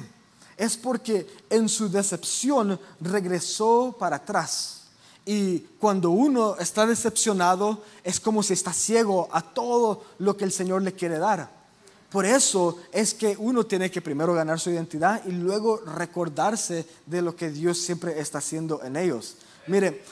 Es 0.54 0.76
porque 0.76 1.26
en 1.48 1.66
su 1.70 1.88
decepción 1.88 2.78
regresó 3.00 3.96
para 3.98 4.16
atrás. 4.16 4.82
Y 5.24 5.61
cuando 5.80 6.11
uno 6.11 6.58
está 6.58 6.84
decepcionado, 6.84 7.82
es 8.04 8.20
como 8.20 8.42
si 8.42 8.52
está 8.52 8.74
ciego 8.74 9.30
a 9.32 9.40
todo 9.40 10.04
lo 10.18 10.37
que 10.37 10.44
el 10.44 10.52
Señor 10.52 10.82
le 10.82 10.92
quiere 10.92 11.18
dar. 11.18 11.48
Por 12.11 12.26
eso 12.26 12.80
es 12.92 13.14
que 13.14 13.34
uno 13.38 13.64
tiene 13.64 13.90
que 13.90 14.02
primero 14.02 14.34
ganar 14.34 14.61
su 14.61 14.68
identidad 14.68 15.24
y 15.24 15.30
luego 15.30 15.78
recordarse 15.78 16.87
de 17.06 17.22
lo 17.22 17.34
que 17.34 17.48
Dios 17.48 17.78
siempre 17.78 18.20
está 18.20 18.38
haciendo 18.38 18.84
en 18.84 18.94
ellos. 18.94 19.37
Mire, 19.68 20.02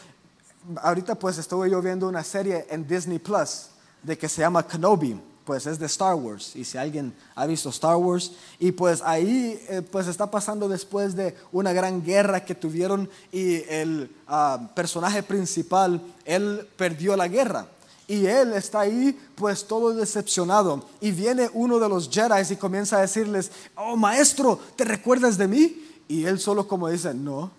ahorita 0.77 1.17
pues 1.17 1.37
estoy 1.37 1.73
yo 1.73 1.83
viendo 1.83 2.09
una 2.09 2.25
serie 2.25 2.67
en 2.71 2.89
Disney 2.89 3.19
Plus 3.19 3.67
de 4.03 4.17
que 4.17 4.27
se 4.27 4.41
llama 4.41 4.67
Kenobi 4.67 5.21
pues 5.47 5.67
es 5.67 5.79
de 5.79 5.87
Star 5.87 6.17
Wars. 6.17 6.57
Y 6.57 6.65
si 6.65 6.77
alguien 6.77 7.15
ha 7.37 7.47
visto 7.47 7.71
Star 7.71 7.97
Wars, 7.97 8.33
y 8.59 8.73
pues 8.73 9.01
ahí 9.03 9.59
eh, 9.69 9.81
pues 9.81 10.09
está 10.09 10.29
pasando 10.29 10.69
después 10.69 11.15
de 11.15 11.37
una 11.53 11.73
gran 11.73 12.05
guerra 12.05 12.45
que 12.45 12.57
tuvieron 12.57 13.09
y 13.33 13.63
el 13.69 14.11
ah, 14.27 14.69
personaje 14.75 15.23
principal, 15.23 16.03
él 16.25 16.69
perdió 16.77 17.17
la 17.17 17.29
guerra. 17.29 17.69
Y 18.09 18.27
él 18.27 18.53
está 18.53 18.81
ahí 18.81 19.19
pues 19.37 19.67
todo 19.67 19.95
decepcionado. 19.95 20.85
Y 21.01 21.13
viene 21.13 21.49
uno 21.55 21.79
de 21.79 21.89
los 21.89 22.11
Jedi 22.11 22.53
y 22.53 22.57
comienza 22.57 22.99
a 22.99 23.03
decirles, 23.03 23.53
oh 23.77 23.97
maestro, 23.97 24.59
¿te 24.75 24.85
recuerdas 24.85 25.39
de 25.39 25.47
mí? 25.47 25.85
Y 26.09 26.25
él 26.25 26.41
solo 26.41 26.67
como 26.67 26.89
dice, 26.89 27.15
no, 27.15 27.53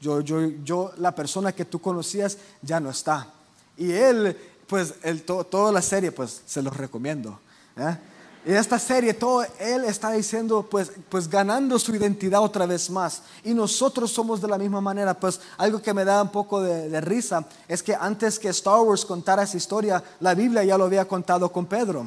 yo, 0.00 0.20
yo, 0.20 0.40
yo, 0.64 0.92
la 0.98 1.12
persona 1.14 1.52
que 1.52 1.64
tú 1.64 1.80
conocías 1.80 2.38
ya 2.62 2.78
no 2.78 2.90
está. 2.90 3.28
Y 3.76 3.90
él 3.90 4.36
pues 4.66 4.94
el, 5.02 5.22
toda 5.22 5.72
la 5.72 5.82
serie, 5.82 6.12
pues 6.12 6.42
se 6.46 6.62
los 6.62 6.76
recomiendo. 6.76 7.38
¿eh? 7.76 7.96
Y 8.46 8.52
esta 8.52 8.78
serie, 8.78 9.14
todo 9.14 9.42
él 9.58 9.84
está 9.84 10.12
diciendo, 10.12 10.66
pues, 10.70 10.92
pues 11.08 11.28
ganando 11.28 11.78
su 11.78 11.94
identidad 11.94 12.42
otra 12.42 12.66
vez 12.66 12.90
más. 12.90 13.22
Y 13.42 13.54
nosotros 13.54 14.10
somos 14.12 14.42
de 14.42 14.48
la 14.48 14.58
misma 14.58 14.82
manera. 14.82 15.18
Pues 15.18 15.40
algo 15.56 15.80
que 15.80 15.94
me 15.94 16.04
da 16.04 16.22
un 16.22 16.28
poco 16.28 16.60
de, 16.60 16.90
de, 16.90 17.00
risa 17.00 17.46
es 17.66 17.82
que 17.82 17.94
antes 17.94 18.38
que 18.38 18.48
Star 18.50 18.80
Wars 18.80 19.04
contara 19.06 19.44
esa 19.44 19.56
historia, 19.56 20.02
la 20.20 20.34
Biblia 20.34 20.62
ya 20.62 20.76
lo 20.76 20.84
había 20.84 21.08
contado 21.08 21.50
con 21.50 21.64
Pedro. 21.64 22.06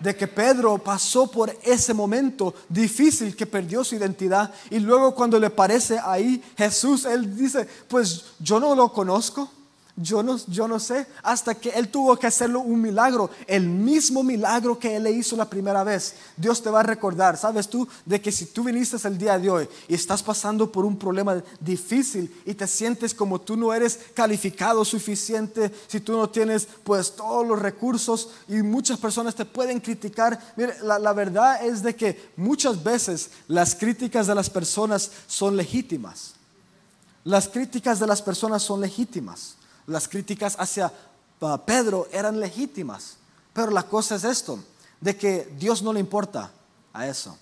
De 0.00 0.16
que 0.16 0.26
Pedro 0.26 0.76
pasó 0.76 1.30
por 1.30 1.56
ese 1.62 1.94
momento 1.94 2.52
difícil 2.68 3.36
que 3.36 3.46
perdió 3.46 3.84
su 3.84 3.94
identidad. 3.94 4.52
Y 4.70 4.80
luego 4.80 5.14
cuando 5.14 5.38
le 5.38 5.50
parece 5.50 6.00
ahí 6.02 6.42
Jesús, 6.58 7.04
él 7.04 7.36
dice, 7.36 7.66
pues 7.86 8.24
yo 8.40 8.58
no 8.58 8.74
lo 8.74 8.92
conozco. 8.92 9.48
Yo 9.98 10.22
no, 10.22 10.36
yo 10.48 10.68
no 10.68 10.78
sé, 10.78 11.06
hasta 11.22 11.54
que 11.54 11.70
Él 11.70 11.88
tuvo 11.88 12.18
que 12.18 12.26
hacerlo 12.26 12.60
un 12.60 12.82
milagro, 12.82 13.30
el 13.46 13.66
mismo 13.66 14.22
milagro 14.22 14.78
que 14.78 14.94
Él 14.94 15.04
le 15.04 15.10
hizo 15.10 15.36
la 15.36 15.48
primera 15.48 15.84
vez. 15.84 16.16
Dios 16.36 16.62
te 16.62 16.68
va 16.68 16.80
a 16.80 16.82
recordar, 16.82 17.38
¿sabes 17.38 17.66
tú? 17.66 17.88
De 18.04 18.20
que 18.20 18.30
si 18.30 18.44
tú 18.44 18.64
viniste 18.64 18.98
el 19.08 19.16
día 19.16 19.38
de 19.38 19.48
hoy 19.48 19.68
y 19.88 19.94
estás 19.94 20.22
pasando 20.22 20.70
por 20.70 20.84
un 20.84 20.98
problema 20.98 21.42
difícil 21.60 22.42
y 22.44 22.52
te 22.52 22.66
sientes 22.66 23.14
como 23.14 23.40
tú 23.40 23.56
no 23.56 23.72
eres 23.72 23.98
calificado 24.12 24.84
suficiente, 24.84 25.72
si 25.86 26.00
tú 26.00 26.12
no 26.12 26.28
tienes 26.28 26.68
pues 26.84 27.16
todos 27.16 27.46
los 27.46 27.58
recursos 27.58 28.28
y 28.48 28.56
muchas 28.56 28.98
personas 28.98 29.34
te 29.34 29.46
pueden 29.46 29.80
criticar. 29.80 30.38
Mire, 30.56 30.74
la, 30.82 30.98
la 30.98 31.14
verdad 31.14 31.64
es 31.64 31.82
de 31.82 31.96
que 31.96 32.32
muchas 32.36 32.84
veces 32.84 33.30
las 33.48 33.74
críticas 33.74 34.26
de 34.26 34.34
las 34.34 34.50
personas 34.50 35.10
son 35.26 35.56
legítimas. 35.56 36.34
Las 37.24 37.48
críticas 37.48 37.98
de 37.98 38.06
las 38.06 38.20
personas 38.20 38.62
son 38.62 38.82
legítimas. 38.82 39.56
Las 39.86 40.08
críticas 40.08 40.56
hacia 40.58 40.92
ah, 41.40 41.62
Pedro 41.64 42.08
eran 42.12 42.40
legítimas. 42.40 43.16
Pero 43.52 43.70
la 43.70 43.84
cosa 43.84 44.16
es 44.16 44.24
esto, 44.24 44.58
de 45.00 45.16
que 45.16 45.52
Dios 45.58 45.82
no 45.82 45.92
le 45.92 46.00
importa 46.00 46.50
a 46.92 47.06
eso. 47.06 47.36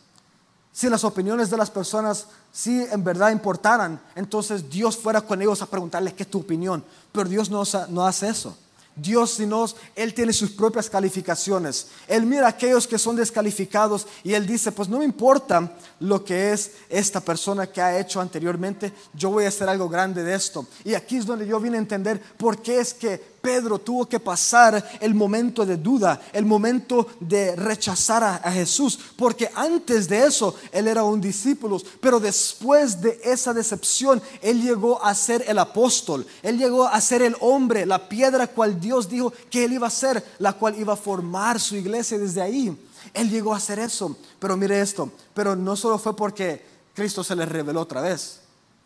Si 0.72 0.88
las 0.88 1.04
opiniones 1.04 1.50
de 1.50 1.56
las 1.56 1.70
personas 1.70 2.26
sí 2.52 2.84
en 2.90 3.02
verdad 3.04 3.30
importaran, 3.30 4.00
entonces 4.14 4.68
Dios 4.68 4.96
fuera 4.96 5.20
con 5.20 5.40
ellos 5.40 5.62
a 5.62 5.66
preguntarles 5.66 6.14
qué 6.14 6.24
es 6.24 6.30
tu 6.30 6.40
opinión. 6.40 6.84
Pero 7.12 7.28
Dios 7.28 7.50
no, 7.50 7.62
no 7.88 8.06
hace 8.06 8.28
eso. 8.28 8.56
Dios, 8.96 9.32
si 9.32 9.46
no, 9.46 9.66
Él 9.96 10.14
tiene 10.14 10.32
sus 10.32 10.50
propias 10.50 10.88
calificaciones. 10.88 11.88
Él 12.06 12.26
mira 12.26 12.46
a 12.46 12.50
aquellos 12.50 12.86
que 12.86 12.98
son 12.98 13.16
descalificados 13.16 14.06
y 14.22 14.34
Él 14.34 14.46
dice, 14.46 14.72
pues 14.72 14.88
no 14.88 14.98
me 14.98 15.04
importa 15.04 15.76
lo 16.00 16.24
que 16.24 16.52
es 16.52 16.72
esta 16.88 17.20
persona 17.20 17.66
que 17.66 17.82
ha 17.82 17.98
hecho 17.98 18.20
anteriormente, 18.20 18.92
yo 19.12 19.30
voy 19.30 19.44
a 19.44 19.48
hacer 19.48 19.68
algo 19.68 19.88
grande 19.88 20.22
de 20.22 20.34
esto. 20.34 20.66
Y 20.84 20.94
aquí 20.94 21.16
es 21.16 21.26
donde 21.26 21.46
yo 21.46 21.58
vine 21.58 21.76
a 21.76 21.80
entender 21.80 22.20
por 22.36 22.62
qué 22.62 22.78
es 22.78 22.94
que 22.94 23.33
Pedro 23.44 23.78
tuvo 23.78 24.08
que 24.08 24.18
pasar 24.18 24.82
el 25.00 25.14
momento 25.14 25.66
de 25.66 25.76
duda, 25.76 26.18
el 26.32 26.46
momento 26.46 27.08
de 27.20 27.54
rechazar 27.54 28.24
a, 28.24 28.50
Jesús, 28.50 28.98
porque 29.16 29.50
antes 29.54 30.08
de 30.08 30.24
eso 30.24 30.56
él 30.72 30.88
era 30.88 31.04
un 31.04 31.20
discípulo, 31.20 31.78
pero 32.00 32.18
después 32.18 33.02
de 33.02 33.20
esa 33.22 33.52
decepción 33.52 34.22
él 34.40 34.62
llegó 34.62 35.04
a 35.04 35.14
ser 35.14 35.44
el 35.46 35.58
apóstol, 35.58 36.26
él 36.42 36.56
llegó 36.56 36.86
a 36.86 36.98
ser 37.02 37.20
el 37.20 37.36
hombre, 37.40 37.84
la 37.84 38.08
piedra 38.08 38.46
cual 38.46 38.80
Dios 38.80 39.10
dijo 39.10 39.30
que 39.50 39.66
él 39.66 39.74
iba 39.74 39.88
a 39.88 39.90
ser, 39.90 40.24
la 40.38 40.54
cual 40.54 40.78
iba 40.78 40.94
a 40.94 40.96
formar 40.96 41.60
su 41.60 41.76
iglesia 41.76 42.16
desde 42.16 42.40
ahí. 42.40 42.74
Él 43.12 43.28
llegó 43.28 43.52
a 43.52 43.58
hacer 43.58 43.78
eso, 43.78 44.16
pero 44.38 44.56
mire 44.56 44.80
esto, 44.80 45.12
pero 45.34 45.54
no 45.54 45.76
solo 45.76 45.98
fue 45.98 46.16
porque 46.16 46.64
Cristo 46.94 47.22
se 47.22 47.36
le 47.36 47.44
reveló 47.44 47.82
otra 47.82 48.00
vez, 48.00 48.40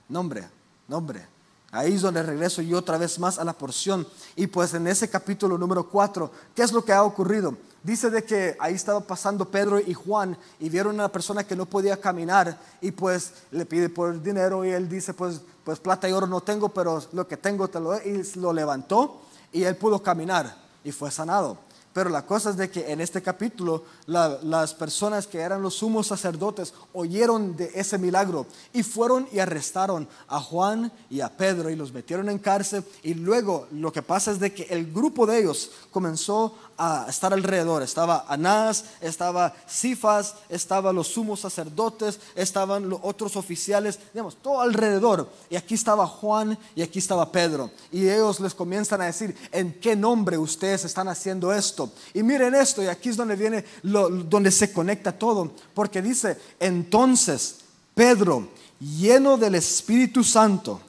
nombre, 0.08 0.48
nombre 0.88 1.37
Ahí 1.70 1.94
es 1.94 2.02
donde 2.02 2.22
regreso 2.22 2.62
yo 2.62 2.78
otra 2.78 2.96
vez 2.96 3.18
más 3.18 3.38
a 3.38 3.44
la 3.44 3.52
porción. 3.52 4.06
Y 4.36 4.46
pues 4.46 4.72
en 4.72 4.86
ese 4.86 5.10
capítulo 5.10 5.58
número 5.58 5.88
4, 5.88 6.30
¿qué 6.54 6.62
es 6.62 6.72
lo 6.72 6.82
que 6.82 6.92
ha 6.92 7.02
ocurrido? 7.02 7.56
Dice 7.82 8.10
de 8.10 8.24
que 8.24 8.56
ahí 8.58 8.74
estaba 8.74 9.00
pasando 9.00 9.44
Pedro 9.44 9.78
y 9.78 9.92
Juan 9.92 10.36
y 10.58 10.68
vieron 10.68 10.92
a 10.92 11.04
una 11.04 11.12
persona 11.12 11.44
que 11.44 11.54
no 11.54 11.66
podía 11.66 12.00
caminar 12.00 12.58
y 12.80 12.90
pues 12.90 13.32
le 13.50 13.66
pide 13.66 13.88
por 13.88 14.20
dinero 14.22 14.64
y 14.64 14.70
él 14.70 14.88
dice 14.88 15.14
pues, 15.14 15.40
pues 15.62 15.78
plata 15.78 16.08
y 16.08 16.12
oro 16.12 16.26
no 16.26 16.40
tengo, 16.40 16.70
pero 16.70 17.02
lo 17.12 17.28
que 17.28 17.36
tengo 17.36 17.68
te 17.68 17.78
lo 17.78 17.90
doy. 17.90 18.00
Y 18.04 18.38
lo 18.38 18.52
levantó 18.52 19.20
y 19.52 19.64
él 19.64 19.76
pudo 19.76 20.02
caminar 20.02 20.56
y 20.82 20.90
fue 20.90 21.10
sanado. 21.10 21.58
Pero 21.98 22.10
la 22.10 22.24
cosa 22.24 22.50
es 22.50 22.56
de 22.56 22.70
que 22.70 22.92
en 22.92 23.00
este 23.00 23.20
capítulo 23.20 23.82
las 24.06 24.72
personas 24.72 25.26
que 25.26 25.40
eran 25.40 25.60
los 25.60 25.74
sumos 25.74 26.06
sacerdotes 26.06 26.72
oyeron 26.92 27.56
de 27.56 27.72
ese 27.74 27.98
milagro 27.98 28.46
y 28.72 28.84
fueron 28.84 29.26
y 29.32 29.40
arrestaron 29.40 30.06
a 30.28 30.38
Juan 30.38 30.92
y 31.10 31.22
a 31.22 31.28
Pedro 31.28 31.70
y 31.70 31.74
los 31.74 31.92
metieron 31.92 32.28
en 32.28 32.38
cárcel. 32.38 32.84
Y 33.02 33.14
luego 33.14 33.66
lo 33.72 33.92
que 33.92 34.02
pasa 34.02 34.30
es 34.30 34.38
de 34.38 34.54
que 34.54 34.68
el 34.70 34.92
grupo 34.92 35.26
de 35.26 35.40
ellos 35.40 35.72
comenzó 35.90 36.54
a 36.78 37.06
estar 37.08 37.32
alrededor. 37.34 37.82
Estaba 37.82 38.24
Anás, 38.28 38.84
estaba 39.00 39.52
Cifas, 39.68 40.36
estaban 40.48 40.94
los 40.94 41.08
sumos 41.08 41.40
sacerdotes, 41.40 42.20
estaban 42.36 42.88
los 42.88 43.00
otros 43.02 43.36
oficiales, 43.36 43.98
digamos, 44.14 44.36
todo 44.36 44.60
alrededor. 44.60 45.28
Y 45.50 45.56
aquí 45.56 45.74
estaba 45.74 46.06
Juan 46.06 46.56
y 46.76 46.82
aquí 46.82 47.00
estaba 47.00 47.30
Pedro. 47.30 47.70
Y 47.90 48.08
ellos 48.08 48.38
les 48.38 48.54
comienzan 48.54 49.00
a 49.00 49.06
decir, 49.06 49.36
¿en 49.50 49.72
qué 49.80 49.96
nombre 49.96 50.38
ustedes 50.38 50.84
están 50.84 51.08
haciendo 51.08 51.52
esto? 51.52 51.90
Y 52.14 52.22
miren 52.22 52.54
esto, 52.54 52.82
y 52.82 52.86
aquí 52.86 53.08
es 53.08 53.16
donde 53.16 53.34
viene, 53.34 53.64
donde 53.82 54.52
se 54.52 54.72
conecta 54.72 55.10
todo, 55.10 55.50
porque 55.74 56.00
dice, 56.00 56.38
entonces 56.60 57.56
Pedro, 57.94 58.48
lleno 58.78 59.36
del 59.36 59.56
Espíritu 59.56 60.22
Santo, 60.22 60.80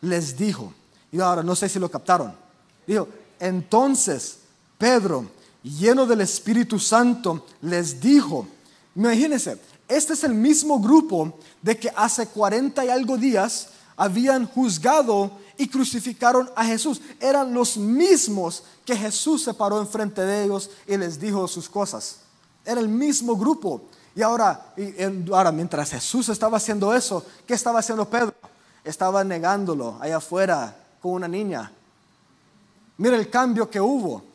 les 0.00 0.36
dijo, 0.36 0.72
y 1.12 1.20
ahora 1.20 1.44
no 1.44 1.54
sé 1.54 1.68
si 1.68 1.78
lo 1.78 1.88
captaron, 1.88 2.34
dijo, 2.84 3.08
entonces 3.38 4.38
Pedro, 4.78 5.26
lleno 5.62 6.06
del 6.06 6.20
Espíritu 6.20 6.78
Santo, 6.78 7.44
les 7.60 8.00
dijo, 8.00 8.46
imagínense, 8.94 9.60
este 9.88 10.12
es 10.12 10.24
el 10.24 10.34
mismo 10.34 10.78
grupo 10.78 11.34
de 11.60 11.76
que 11.76 11.90
hace 11.94 12.28
40 12.28 12.84
y 12.84 12.88
algo 12.88 13.16
días 13.16 13.70
habían 13.96 14.46
juzgado 14.46 15.32
y 15.56 15.68
crucificaron 15.68 16.48
a 16.54 16.64
Jesús. 16.64 17.00
Eran 17.18 17.52
los 17.52 17.76
mismos 17.76 18.62
que 18.84 18.96
Jesús 18.96 19.42
se 19.42 19.52
paró 19.54 19.80
enfrente 19.80 20.22
de 20.22 20.44
ellos 20.44 20.70
y 20.86 20.96
les 20.96 21.18
dijo 21.18 21.48
sus 21.48 21.68
cosas. 21.68 22.20
Era 22.64 22.80
el 22.80 22.88
mismo 22.88 23.36
grupo. 23.36 23.82
Y 24.14 24.22
ahora, 24.22 24.72
y 24.76 24.94
ahora 25.32 25.50
mientras 25.50 25.90
Jesús 25.90 26.28
estaba 26.28 26.58
haciendo 26.58 26.94
eso, 26.94 27.24
¿qué 27.46 27.54
estaba 27.54 27.80
haciendo 27.80 28.08
Pedro? 28.08 28.34
Estaba 28.84 29.24
negándolo 29.24 29.96
allá 30.00 30.18
afuera 30.18 30.76
con 31.00 31.12
una 31.12 31.28
niña. 31.28 31.72
Mira 32.98 33.16
el 33.16 33.30
cambio 33.30 33.68
que 33.68 33.80
hubo. 33.80 34.27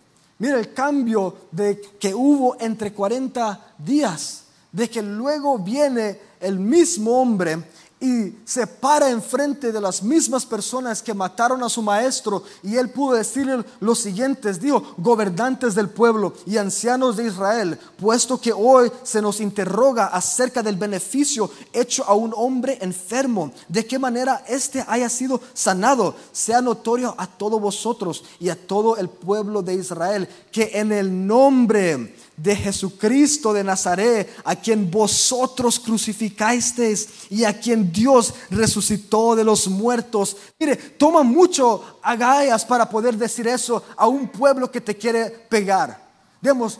Mira 0.43 0.60
el 0.60 0.73
cambio 0.73 1.38
de, 1.51 1.79
que 1.97 2.13
hubo 2.13 2.58
entre 2.60 2.91
40 2.91 3.75
días, 3.77 4.43
de 4.73 4.89
que 4.89 5.01
luego 5.01 5.58
viene 5.58 6.19
el 6.41 6.60
mismo 6.60 7.12
hombre 7.21 7.63
y 8.04 8.38
se 8.44 8.68
para 8.68 9.10
enfrente 9.10 9.72
de 9.72 9.80
las 9.80 10.04
mismas 10.04 10.46
personas 10.46 11.02
que 11.02 11.13
mataron 11.13 11.63
a 11.63 11.70
su 11.70 11.82
maestro. 11.82 12.44
Y 12.62 12.76
él 12.76 12.89
pudo 12.89 13.16
decirle 13.16 13.63
los 13.80 14.00
siguientes, 14.00 14.60
dijo, 14.60 14.84
gobernantes 14.98 15.74
del 15.74 15.89
pueblo 15.89 16.34
y 16.46 16.58
ancianos 16.58 17.16
de 17.16 17.28
Israel, 17.28 17.80
puesto 17.98 18.42
que 18.42 18.52
hoy 18.52 18.92
se 19.04 19.22
nos 19.22 19.39
interroga 19.39 20.08
acerca 20.08 20.62
del 20.62 20.76
beneficio 20.76 21.50
hecho 21.72 22.04
a 22.04 22.13
un 22.13 22.34
hombre 22.36 22.78
enfermo, 22.82 23.54
de 23.70 23.86
qué 23.86 23.98
manera 23.98 24.44
éste 24.50 24.84
haya 24.86 25.08
sido 25.08 25.39
sanado, 25.54 26.13
sea 26.34 26.60
notorio 26.60 27.16
a 27.18 27.26
todos 27.26 27.62
vosotros 27.62 28.26
y 28.38 28.50
a 28.50 28.68
todo 28.68 28.98
el 28.98 29.08
pueblo 29.08 29.62
de 29.62 29.76
Israel, 29.76 30.28
que 30.52 30.72
en 30.74 30.92
el 30.92 31.26
nombre 31.26 32.13
de 32.36 32.56
Jesucristo 32.56 33.54
de 33.54 33.63
Nazaret, 33.63 34.30
a 34.43 34.56
quien 34.56 34.89
vosotros 34.89 35.80
crucificasteis 35.80 37.10
y 37.30 37.43
a 37.43 37.58
quien 37.60 37.91
Dios 37.91 38.34
resucitó 38.50 39.36
de 39.36 39.43
los 39.43 39.67
muertos. 39.67 40.36
Mire, 40.60 40.76
toma 40.76 41.24
mucho 41.24 42.00
agallas 42.02 42.65
para 42.65 42.89
poder 42.89 43.15
decir 43.15 43.48
eso 43.48 43.84
a 43.96 44.08
un 44.08 44.28
pueblo 44.28 44.72
que 44.72 44.82
te 44.82 44.98
quiere 44.98 45.30
pegar. 45.30 46.02
Digamos, 46.41 46.80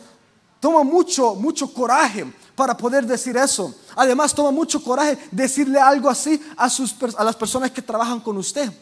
toma 0.58 0.82
mucho, 0.82 1.34
mucho 1.34 1.72
coraje 1.72 2.26
para 2.56 2.76
poder 2.76 3.06
decir 3.06 3.36
eso. 3.36 3.74
Además, 3.96 4.34
toma 4.34 4.50
mucho 4.50 4.82
coraje 4.82 5.18
decirle 5.30 5.78
algo 5.78 6.08
así 6.08 6.40
a, 6.56 6.68
sus, 6.68 6.94
a 7.16 7.24
las 7.24 7.36
personas 7.36 7.70
que 7.70 7.82
trabajan 7.82 8.20
con 8.20 8.36
usted. 8.36 8.72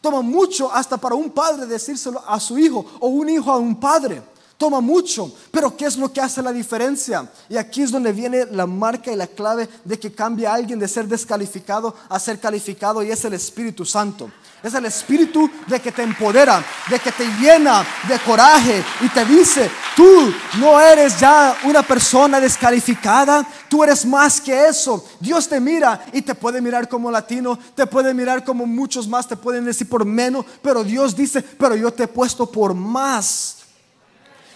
Toma 0.00 0.20
mucho 0.22 0.72
hasta 0.72 0.96
para 0.96 1.14
un 1.14 1.30
padre 1.30 1.66
decírselo 1.66 2.22
a 2.26 2.38
su 2.38 2.58
hijo 2.58 2.84
o 3.00 3.08
un 3.08 3.28
hijo 3.28 3.50
a 3.50 3.56
un 3.56 3.78
padre 3.78 4.22
toma 4.58 4.80
mucho, 4.80 5.32
pero 5.52 5.74
¿qué 5.76 5.86
es 5.86 5.96
lo 5.96 6.12
que 6.12 6.20
hace 6.20 6.42
la 6.42 6.52
diferencia? 6.52 7.30
Y 7.48 7.56
aquí 7.56 7.82
es 7.82 7.92
donde 7.92 8.12
viene 8.12 8.44
la 8.50 8.66
marca 8.66 9.12
y 9.12 9.16
la 9.16 9.28
clave 9.28 9.68
de 9.84 9.98
que 9.98 10.12
cambia 10.12 10.52
alguien 10.52 10.80
de 10.80 10.88
ser 10.88 11.06
descalificado 11.06 11.94
a 12.08 12.18
ser 12.18 12.40
calificado 12.40 13.02
y 13.04 13.10
es 13.12 13.24
el 13.24 13.34
Espíritu 13.34 13.84
Santo. 13.84 14.28
Es 14.60 14.74
el 14.74 14.84
Espíritu 14.86 15.48
de 15.68 15.78
que 15.78 15.92
te 15.92 16.02
empodera, 16.02 16.64
de 16.90 16.98
que 16.98 17.12
te 17.12 17.24
llena 17.40 17.86
de 18.08 18.18
coraje 18.18 18.82
y 19.00 19.08
te 19.10 19.24
dice, 19.24 19.70
tú 19.94 20.34
no 20.58 20.80
eres 20.80 21.20
ya 21.20 21.56
una 21.62 21.84
persona 21.84 22.40
descalificada, 22.40 23.46
tú 23.68 23.84
eres 23.84 24.04
más 24.04 24.40
que 24.40 24.66
eso. 24.66 25.06
Dios 25.20 25.48
te 25.48 25.60
mira 25.60 26.04
y 26.12 26.22
te 26.22 26.34
puede 26.34 26.60
mirar 26.60 26.88
como 26.88 27.12
latino, 27.12 27.56
te 27.76 27.86
puede 27.86 28.12
mirar 28.12 28.44
como 28.44 28.66
muchos 28.66 29.06
más, 29.06 29.28
te 29.28 29.36
pueden 29.36 29.64
decir 29.64 29.88
por 29.88 30.04
menos, 30.04 30.44
pero 30.60 30.82
Dios 30.82 31.14
dice, 31.14 31.42
pero 31.42 31.76
yo 31.76 31.92
te 31.92 32.02
he 32.02 32.08
puesto 32.08 32.50
por 32.50 32.74
más 32.74 33.57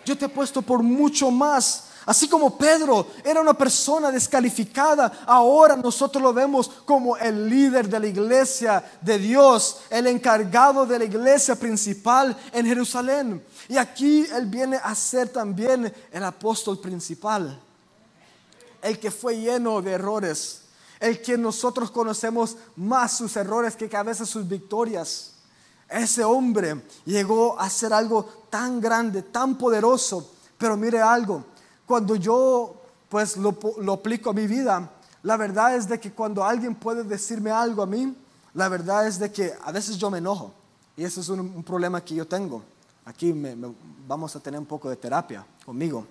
yo 0.05 0.17
te 0.17 0.27
he 0.27 0.29
puesto 0.29 0.63
por 0.63 0.83
mucho 0.83 1.31
más. 1.31 1.85
Así 2.05 2.29
como 2.29 2.59
Pedro 2.59 3.07
era 3.23 3.41
una 3.41 3.55
persona 3.55 4.11
descalificada, 4.11 5.21
ahora 5.25 5.77
nosotros 5.77 6.21
lo 6.21 6.33
vemos 6.33 6.69
como 6.85 7.17
el 7.17 7.49
líder 7.49 7.89
de 7.89 8.01
la 8.01 8.07
iglesia 8.09 8.85
de 9.01 9.19
Dios, 9.19 9.83
el 9.89 10.09
encargado 10.09 10.85
de 10.85 10.99
la 10.99 11.05
iglesia 11.05 11.55
principal 11.55 12.37
en 12.53 12.67
Jerusalén. 12.67 13.45
Y 13.69 13.77
aquí 13.77 14.27
él 14.35 14.47
viene 14.47 14.81
a 14.83 14.95
ser 14.95 15.29
también 15.29 15.93
el 16.11 16.25
apóstol 16.25 16.81
principal, 16.81 17.61
el 18.83 18.99
que 18.99 19.13
fue 19.13 19.37
lleno 19.37 19.81
de 19.81 19.93
errores, 19.93 20.63
el 20.99 21.23
que 21.23 21.39
nosotros 21.39 21.93
conocemos 21.93 22.57
más 22.75 23.17
sus 23.17 23.37
errores 23.37 23.77
que 23.77 23.97
a 23.97 24.03
veces 24.03 24.29
sus 24.29 24.49
victorias. 24.49 25.32
Ese 25.93 26.25
hombre 26.25 26.83
llegó 27.05 27.59
a 27.61 27.69
ser 27.69 27.93
algo 27.93 28.25
tan 28.49 28.81
grande, 28.81 29.23
tan 29.23 29.59
poderoso. 29.59 30.31
Pero 30.57 30.75
mire 30.77 31.01
algo, 31.01 31.45
cuando 31.87 32.17
yo 32.17 32.77
pues 33.11 33.37
lo, 33.37 33.93
aplico 33.93 34.31
a 34.31 34.33
mi 34.33 34.47
vida, 34.47 34.91
la 35.23 35.37
verdad 35.37 35.77
es 35.77 35.87
de 35.87 36.01
que 36.01 36.13
cuando 36.13 36.43
alguien 36.43 36.75
puede 36.75 37.05
decirme 37.05 37.51
algo 37.51 37.83
a 37.83 37.87
mí, 37.87 38.17
la 38.55 38.71
verdad 38.71 39.07
es 39.07 39.19
de 39.19 39.31
que 39.31 39.53
a 39.63 39.71
veces 39.71 39.99
yo 39.99 40.11
me 40.11 40.19
enojo. 40.19 40.55
Y 40.97 41.05
ese 41.05 41.21
es 41.21 41.29
un, 41.29 41.63
problema 41.63 42.03
que 42.03 42.15
yo 42.15 42.27
tengo. 42.27 42.63
Aquí 43.05 43.35
vamos 44.09 44.35
a 44.35 44.41
tener 44.41 44.59
un 44.59 44.67
poco 44.67 44.89
de 44.89 44.97
terapia 44.97 45.45
conmigo. 45.67 46.07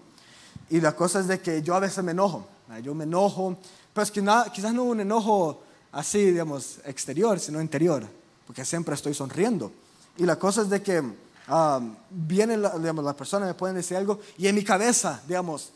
Y 0.70 0.80
la 0.80 0.96
cosa 0.96 1.22
es 1.22 1.28
de 1.28 1.40
que 1.40 1.64
yo 1.64 1.74
a 1.74 1.80
veces 1.80 2.04
me 2.04 2.12
enojo. 2.12 2.46
Yo 2.84 2.94
me 2.94 3.06
enojo, 3.06 3.58
pero 3.94 4.04
es 4.04 4.12
que 4.12 4.24
quizás 4.54 4.74
no 4.74 4.84
un 4.84 5.00
enojo 5.00 5.64
así, 5.92 6.26
digamos, 6.26 6.80
exterior, 6.86 7.40
sino 7.40 7.60
interior 7.60 8.21
porque 8.52 8.66
siempre 8.66 8.94
estoy 8.94 9.14
sonriendo. 9.14 9.72
Y 10.18 10.26
la 10.26 10.36
cosa 10.36 10.64
es 10.64 10.70
de 10.70 10.82
que 10.82 11.00
um, 11.00 11.96
vienen, 12.10 12.62
digamos, 12.80 13.02
las 13.02 13.16
personas 13.16 13.48
me 13.48 13.54
pueden 13.54 13.78
decir 13.78 13.96
algo 13.96 14.20
y 14.38 14.46
en 14.46 14.56
mi 14.56 14.62
cabeza, 14.62 15.22
digamos, 15.26 15.72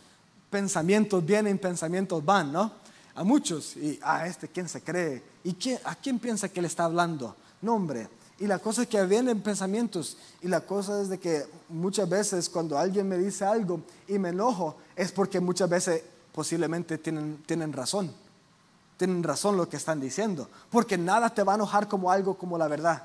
pensamientos 0.50 1.26
vienen, 1.26 1.58
pensamientos 1.58 2.26
van, 2.26 2.52
¿no? 2.52 2.74
A 3.16 3.24
muchos. 3.24 3.78
Y 3.78 3.98
a 4.04 4.18
ah, 4.18 4.28
este, 4.28 4.50
¿quién 4.50 4.68
se 4.68 4.82
cree? 4.82 5.24
¿Y 5.46 5.54
quién, 5.54 5.80
a 5.86 5.96
quién 5.96 6.20
piensa 6.20 6.50
que 6.50 6.62
le 6.62 6.68
está 6.68 6.84
hablando? 6.84 7.34
No, 7.62 7.76
hombre. 7.76 8.10
Y 8.40 8.46
la 8.46 8.60
cosa 8.60 8.82
es 8.82 8.90
que 8.90 9.02
vienen 9.06 9.40
pensamientos. 9.40 10.18
Y 10.42 10.50
la 10.50 10.60
cosa 10.60 11.02
es 11.02 11.08
de 11.08 11.18
que 11.18 11.46
muchas 11.70 12.10
veces 12.10 12.50
cuando 12.50 12.78
alguien 12.78 13.08
me 13.08 13.18
dice 13.18 13.46
algo 13.46 13.80
y 14.06 14.20
me 14.20 14.30
enojo, 14.30 14.76
es 14.98 15.14
porque 15.14 15.40
muchas 15.40 15.70
veces 15.70 16.04
posiblemente 16.34 16.98
tienen, 16.98 17.42
tienen 17.46 17.72
razón 17.72 18.25
tienen 18.98 19.24
razón 19.24 19.58
lo 19.58 19.68
que 19.68 19.78
están 19.78 20.00
diciendo, 20.00 20.50
porque 20.70 20.98
nada 20.98 21.30
te 21.30 21.44
va 21.44 21.54
a 21.54 21.56
enojar 21.56 21.88
como 21.88 22.12
algo 22.12 22.38
como 22.38 22.58
la 22.58 22.68
verdad. 22.68 23.04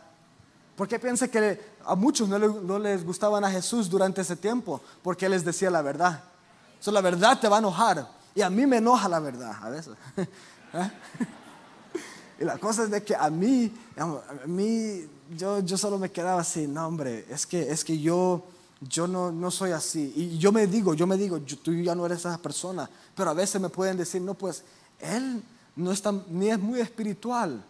Porque 0.76 0.98
piensa 0.98 1.28
que 1.28 1.60
a 1.84 1.94
muchos 1.94 2.28
no, 2.28 2.78
les 2.78 3.04
gustaban 3.04 3.44
a 3.44 3.50
Jesús 3.50 3.90
durante 3.90 4.22
ese 4.22 4.36
tiempo, 4.36 4.80
porque 5.02 5.26
Él 5.26 5.32
les 5.32 5.44
decía 5.44 5.70
la 5.70 5.82
verdad. 5.82 6.22
So, 6.78 6.90
la 6.90 7.02
verdad 7.02 7.38
te 7.38 7.48
va 7.48 7.56
a 7.56 7.58
enojar, 7.58 8.08
y 8.34 8.40
a 8.40 8.48
mí 8.48 8.66
me 8.66 8.78
enoja 8.78 9.08
la 9.08 9.20
verdad 9.20 9.52
a 9.60 9.68
veces. 9.68 9.94
¿Eh? 10.16 10.90
Y 12.40 12.44
la 12.44 12.56
cosa 12.56 12.84
es 12.84 12.90
de 12.90 13.02
que 13.02 13.14
a 13.14 13.28
mí, 13.28 13.70
a 13.98 14.46
mí 14.46 15.06
yo, 15.36 15.60
yo 15.60 15.76
solo 15.76 15.98
me 15.98 16.10
quedaba 16.10 16.40
así, 16.40 16.66
no 16.66 16.86
hombre, 16.86 17.26
es 17.28 17.46
que, 17.46 17.70
es 17.70 17.84
que 17.84 17.98
yo, 17.98 18.46
yo 18.80 19.06
no, 19.06 19.30
no 19.30 19.50
soy 19.50 19.72
así. 19.72 20.12
Y 20.16 20.38
yo 20.38 20.50
me 20.50 20.66
digo, 20.66 20.94
yo 20.94 21.06
me 21.06 21.18
digo, 21.18 21.38
tú 21.40 21.74
ya 21.74 21.94
no 21.94 22.06
eres 22.06 22.20
esa 22.20 22.38
persona, 22.38 22.88
pero 23.14 23.28
a 23.28 23.34
veces 23.34 23.60
me 23.60 23.68
pueden 23.68 23.98
decir, 23.98 24.22
no, 24.22 24.32
pues 24.32 24.64
Él 25.00 25.42
no 25.80 25.92
es 25.92 26.02
ni 26.28 26.50
es 26.50 26.58
muy 26.58 26.80
espiritual. 26.80 27.64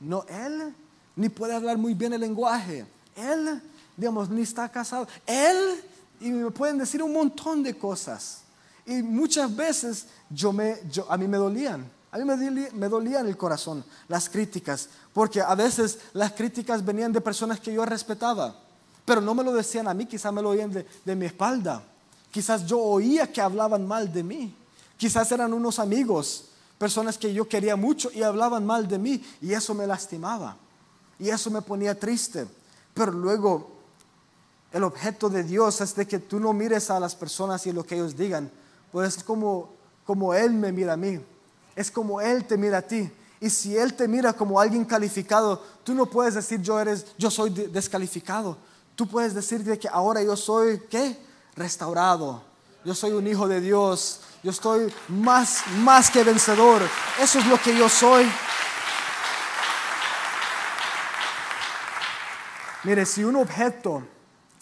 No, 0.00 0.24
él 0.28 0.74
ni 1.16 1.28
puede 1.28 1.54
hablar 1.54 1.76
muy 1.76 1.94
bien 1.94 2.12
el 2.12 2.20
lenguaje. 2.20 2.86
Él, 3.14 3.60
digamos, 3.96 4.30
ni 4.30 4.42
está 4.42 4.68
casado. 4.68 5.06
Él, 5.26 5.82
y 6.20 6.30
me 6.30 6.50
pueden 6.50 6.78
decir 6.78 7.02
un 7.02 7.12
montón 7.12 7.62
de 7.62 7.76
cosas. 7.76 8.42
Y 8.86 9.02
muchas 9.02 9.54
veces 9.54 10.06
yo 10.30 10.52
me, 10.52 10.78
a 11.08 11.16
mí 11.16 11.28
me 11.28 11.36
dolían. 11.36 11.86
A 12.12 12.18
mí 12.18 12.24
me, 12.24 12.70
me 12.72 12.88
dolían 12.88 13.26
el 13.26 13.36
corazón 13.36 13.84
las 14.08 14.28
críticas, 14.28 14.88
porque 15.12 15.40
a 15.40 15.54
veces 15.54 15.98
las 16.12 16.32
críticas 16.32 16.84
venían 16.84 17.12
de 17.12 17.20
personas 17.20 17.60
que 17.60 17.72
yo 17.72 17.84
respetaba, 17.84 18.56
pero 19.04 19.20
no 19.20 19.32
me 19.32 19.44
lo 19.44 19.52
decían 19.52 19.86
a 19.86 19.94
mí, 19.94 20.06
quizás 20.06 20.32
me 20.32 20.42
lo 20.42 20.50
oían 20.50 20.72
de, 20.72 20.86
de 21.04 21.14
mi 21.14 21.26
espalda. 21.26 21.84
Quizás 22.32 22.66
yo 22.66 22.80
oía 22.80 23.30
que 23.32 23.40
hablaban 23.40 23.86
mal 23.86 24.12
de 24.12 24.24
mí. 24.24 24.54
Quizás 24.96 25.30
eran 25.30 25.52
unos 25.52 25.78
amigos, 25.78 26.49
personas 26.80 27.18
que 27.18 27.34
yo 27.34 27.46
quería 27.46 27.76
mucho 27.76 28.10
y 28.10 28.22
hablaban 28.22 28.64
mal 28.64 28.88
de 28.88 28.98
mí 28.98 29.22
y 29.42 29.52
eso 29.52 29.74
me 29.74 29.86
lastimaba. 29.86 30.56
Y 31.18 31.28
eso 31.28 31.50
me 31.50 31.60
ponía 31.60 32.00
triste. 32.00 32.46
Pero 32.94 33.12
luego 33.12 33.72
el 34.72 34.84
objeto 34.84 35.28
de 35.28 35.44
Dios 35.44 35.82
es 35.82 35.94
de 35.94 36.08
que 36.08 36.18
tú 36.18 36.40
no 36.40 36.54
mires 36.54 36.88
a 36.88 36.98
las 36.98 37.14
personas 37.14 37.66
y 37.66 37.72
lo 37.72 37.84
que 37.84 37.96
ellos 37.96 38.16
digan, 38.16 38.50
pues 38.90 39.18
es 39.18 39.22
como, 39.22 39.74
como 40.06 40.32
Él 40.32 40.54
me 40.54 40.72
mira 40.72 40.94
a 40.94 40.96
mí, 40.96 41.20
es 41.76 41.90
como 41.90 42.18
Él 42.18 42.46
te 42.46 42.56
mira 42.56 42.78
a 42.78 42.82
ti. 42.82 43.12
Y 43.40 43.50
si 43.50 43.76
Él 43.76 43.92
te 43.92 44.08
mira 44.08 44.32
como 44.32 44.58
alguien 44.58 44.86
calificado, 44.86 45.62
tú 45.84 45.92
no 45.92 46.06
puedes 46.06 46.32
decir 46.32 46.62
yo, 46.62 46.80
eres, 46.80 47.04
yo 47.18 47.30
soy 47.30 47.50
descalificado. 47.50 48.56
Tú 48.96 49.06
puedes 49.06 49.34
decir 49.34 49.78
que 49.78 49.88
ahora 49.88 50.22
yo 50.22 50.34
soy, 50.34 50.80
¿qué? 50.88 51.18
Restaurado. 51.56 52.42
Yo 52.86 52.94
soy 52.94 53.12
un 53.12 53.26
hijo 53.26 53.46
de 53.46 53.60
Dios. 53.60 54.20
Yo 54.42 54.50
estoy 54.50 54.92
más, 55.08 55.64
más 55.80 56.10
que 56.10 56.24
vencedor. 56.24 56.82
Eso 57.20 57.38
es 57.38 57.46
lo 57.46 57.60
que 57.60 57.76
yo 57.76 57.88
soy. 57.88 58.26
Mire, 62.84 63.04
si 63.04 63.22
un 63.22 63.36
objeto 63.36 64.02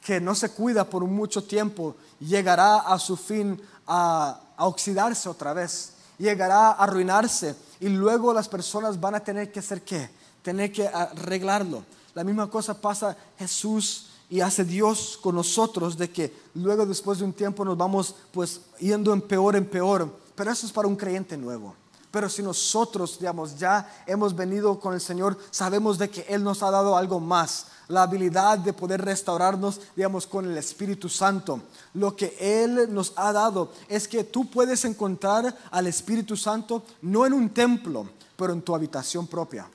que 0.05 0.21
no 0.21 0.35
se 0.35 0.51
cuida 0.51 0.85
por 0.85 1.05
mucho 1.05 1.45
tiempo 1.45 1.95
llegará 2.19 2.79
a 2.79 2.99
su 2.99 3.17
fin 3.17 3.61
a, 3.87 4.41
oxidarse 4.59 5.29
otra 5.29 5.53
vez, 5.53 5.93
llegará 6.19 6.71
a 6.71 6.83
arruinarse 6.83 7.55
y 7.79 7.89
luego 7.89 8.35
las 8.35 8.49
personas 8.49 8.99
van 8.99 9.15
a 9.15 9.21
tener 9.21 9.53
que 9.53 9.61
hacer 9.61 9.83
qué? 9.83 10.11
Tener 10.43 10.73
que 10.73 10.89
arreglarlo. 10.89 11.85
La 12.15 12.25
misma 12.25 12.51
cosa 12.51 12.75
pasa 12.81 13.17
Jesús 13.39 14.08
y 14.31 14.41
hace 14.41 14.65
Dios 14.65 15.19
con 15.21 15.35
nosotros 15.35 15.97
de 15.97 16.11
que 16.11 16.35
luego 16.55 16.85
después 16.85 17.19
de 17.19 17.25
un 17.25 17.33
tiempo 17.33 17.65
nos 17.65 17.77
vamos 17.77 18.15
pues 18.33 18.61
yendo 18.79 19.13
en 19.13 19.23
peor 19.23 19.57
en 19.57 19.67
peor, 19.67 20.11
pero 20.35 20.51
eso 20.51 20.67
es 20.67 20.73
para 20.73 20.89
un 20.89 20.97
creyente 20.97 21.37
nuevo. 21.37 21.75
Pero 22.11 22.29
si 22.29 22.43
nosotros, 22.43 23.19
digamos, 23.19 23.59
ya 23.59 24.03
hemos 24.07 24.35
venido 24.35 24.81
con 24.81 24.95
el 24.95 25.01
Señor, 25.01 25.37
sabemos 25.51 25.99
de 25.99 26.09
que 26.09 26.23
Él 26.29 26.43
nos 26.43 26.63
ha 26.63 26.71
dado 26.71 26.97
algo 26.97 27.21
más, 27.21 27.67
la 27.89 28.03
habilidad 28.03 28.59
de 28.59 28.73
poder 28.73 29.03
restaurarnos, 29.03 29.81
digamos, 29.95 30.27
con 30.27 30.51
el 30.51 30.57
Espíritu 30.57 31.11
Santo. 31.11 31.61
Lo 31.93 32.17
que 32.17 32.35
Él 32.41 32.93
nos 32.95 33.13
ha 33.17 33.33
dado 33.33 33.73
es 33.89 34.09
que 34.09 34.25
tú 34.25 34.49
puedes 34.49 34.87
encontrar 34.87 35.55
al 35.71 35.87
Espíritu 35.87 36.35
Santo 36.35 36.83
no 37.03 37.27
en 37.27 37.35
un 37.35 37.51
templo, 37.51 38.09
pero 38.37 38.55
en 38.55 38.63
tu 38.63 38.75
habitación 38.75 39.27
propia. 39.27 39.69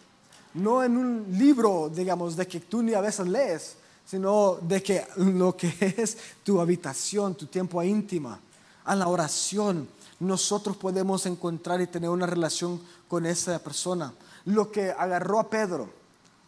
No 0.55 0.83
en 0.83 0.97
un 0.97 1.25
libro, 1.37 1.91
digamos, 1.93 2.35
de 2.35 2.47
que 2.47 2.59
tú 2.59 2.81
ni 2.81 2.93
a 2.95 3.01
veces 3.01 3.27
lees, 3.27 3.75
sino 4.05 4.57
de 4.61 4.83
que 4.83 5.05
lo 5.17 5.55
que 5.55 5.73
es 5.97 6.17
tu 6.43 6.59
habitación, 6.59 7.35
tu 7.35 7.47
tiempo 7.47 7.81
íntima, 7.81 8.39
a 8.85 8.95
la 8.95 9.07
oración, 9.07 9.87
nosotros 10.19 10.77
podemos 10.77 11.25
encontrar 11.25 11.81
y 11.81 11.87
tener 11.87 12.09
una 12.09 12.25
relación 12.25 12.81
con 13.07 13.25
esa 13.25 13.59
persona. 13.59 14.13
Lo 14.45 14.71
que 14.71 14.91
agarró 14.91 15.39
a 15.39 15.49
Pedro, 15.49 15.89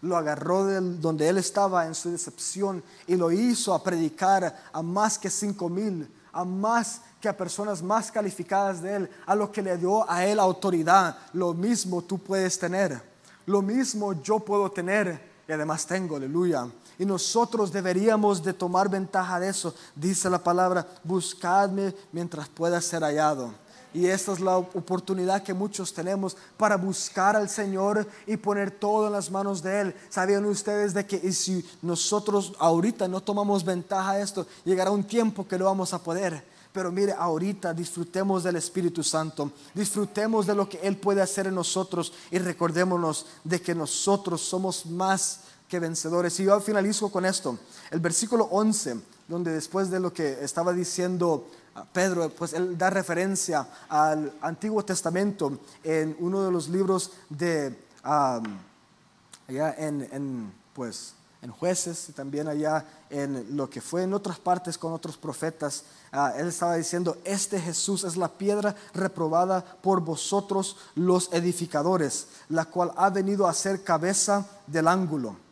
lo 0.02 0.18
agarró 0.18 0.65
de 0.65 0.82
donde 1.00 1.28
él 1.28 1.38
estaba 1.38 1.86
en 1.86 1.96
su 1.96 2.12
decepción 2.12 2.84
y 3.08 3.15
lo 3.15 3.32
hizo 3.32 3.74
a 3.74 3.84
predicar 3.84 4.63
a 4.72 4.82
más 4.82 5.18
que 5.18 5.30
cinco 5.30 5.70
mil, 5.70 6.08
a 6.32 6.44
más 6.44 7.02
que 7.22 7.30
a 7.30 7.38
personas 7.38 7.82
más 7.82 8.12
calificadas 8.12 8.82
de 8.82 8.96
él, 8.98 9.10
a 9.26 9.36
lo 9.36 9.52
que 9.52 9.62
le 9.62 9.78
dio 9.78 10.10
a 10.10 10.26
él 10.26 10.39
autoridad. 10.39 11.18
Lo 11.34 11.54
mismo 11.54 12.04
tú 12.04 12.20
puedes 12.20 12.60
tener, 12.60 13.02
lo 13.46 13.62
mismo 13.62 14.13
yo 14.22 14.39
puedo 14.39 14.70
tener 14.72 15.20
y 15.48 15.52
además 15.52 15.86
tengo, 15.86 16.18
aleluya. 16.18 16.68
Y 16.97 17.05
nosotros 17.05 17.71
deberíamos 17.71 18.43
de 18.43 18.53
tomar 18.53 18.89
ventaja 18.89 19.39
de 19.39 19.49
eso. 19.49 19.73
Dice 19.95 20.29
la 20.29 20.43
palabra, 20.43 20.88
buscadme 21.03 21.93
mientras 22.12 22.47
pueda 22.47 22.79
ser 22.81 23.03
hallado. 23.03 23.53
Y 23.95 24.08
esta 24.08 24.34
es 24.34 24.41
la 24.41 24.58
oportunidad 24.58 25.41
que 25.41 25.53
muchos 25.53 25.93
tenemos 25.93 26.36
para 26.58 26.75
buscar 26.75 27.38
al 27.38 27.47
Señor 27.47 28.05
y 28.27 28.36
poner 28.36 28.69
todo 28.69 29.08
en 29.08 29.13
las 29.13 29.31
manos 29.31 29.63
de 29.63 29.79
Él. 29.79 29.95
¿Sabían 30.10 30.43
ustedes 30.45 30.93
de 30.93 31.05
que 31.05 31.31
si 31.31 31.65
nosotros 31.81 32.53
ahorita 32.60 33.08
no 33.08 33.21
tomamos 33.21 33.63
ventaja 33.63 34.15
de 34.15 34.23
esto, 34.23 34.45
llegará 34.65 34.91
un 34.91 35.05
tiempo 35.05 35.47
que 35.47 35.58
no 35.58 35.63
vamos 35.63 35.93
a 35.93 36.03
poder? 36.03 36.43
Pero 36.73 36.91
mire, 36.91 37.13
ahorita 37.17 37.73
disfrutemos 37.73 38.43
del 38.43 38.58
Espíritu 38.58 39.01
Santo, 39.01 39.49
disfrutemos 39.73 40.45
de 40.45 40.55
lo 40.55 40.67
que 40.67 40.77
Él 40.79 40.97
puede 40.97 41.21
hacer 41.21 41.47
en 41.47 41.55
nosotros 41.55 42.12
y 42.31 42.38
recordémonos 42.38 43.27
de 43.45 43.62
que 43.62 43.73
nosotros 43.73 44.41
somos 44.41 44.86
más 44.86 45.39
que 45.67 45.80
vencedores. 45.80 46.39
Y 46.39 46.45
yo 46.45 46.60
finalizo 46.60 47.10
con 47.10 47.25
esto, 47.25 47.58
el 47.91 47.99
versículo 47.99 48.45
11, 48.45 48.97
donde 49.28 49.51
después 49.51 49.89
de 49.89 49.99
lo 49.99 50.13
que 50.13 50.43
estaba 50.43 50.73
diciendo 50.73 51.47
Pedro, 51.91 52.30
pues 52.30 52.54
él 52.54 52.78
da 52.78 52.89
referencia 52.89 53.67
al 53.89 54.32
Antiguo 54.41 54.84
Testamento 54.86 55.60
en 55.84 56.15
uno 56.19 56.43
de 56.43 56.51
los 56.51 56.69
libros 56.69 57.12
de, 57.30 57.78
allá 58.01 59.75
en, 59.78 60.54
pues, 60.73 61.13
en 61.41 61.51
jueces 61.51 62.10
y 62.10 62.13
también 62.13 62.47
allá 62.47 62.86
en 63.10 63.58
lo 63.58 63.69
que 63.69 63.82
fue 63.82 64.04
en 64.04 64.13
otras 64.13 64.39
partes 64.39 64.78
con 64.78 64.93
otros 64.93 65.17
profetas. 65.17 65.84
Ah, 66.13 66.34
él 66.38 66.47
estaba 66.47 66.75
diciendo, 66.75 67.17
este 67.25 67.60
Jesús 67.60 68.06
es 68.06 68.15
la 68.15 68.30
piedra 68.30 68.73
reprobada 68.93 69.63
por 69.82 69.99
vosotros 69.99 70.78
los 70.95 71.32
edificadores, 71.34 72.28
la 72.47 72.65
cual 72.65 72.93
ha 72.95 73.10
venido 73.10 73.47
a 73.47 73.54
ser 73.54 73.84
cabeza 73.84 74.45
del 74.65 74.88
ángulo. 74.88 75.44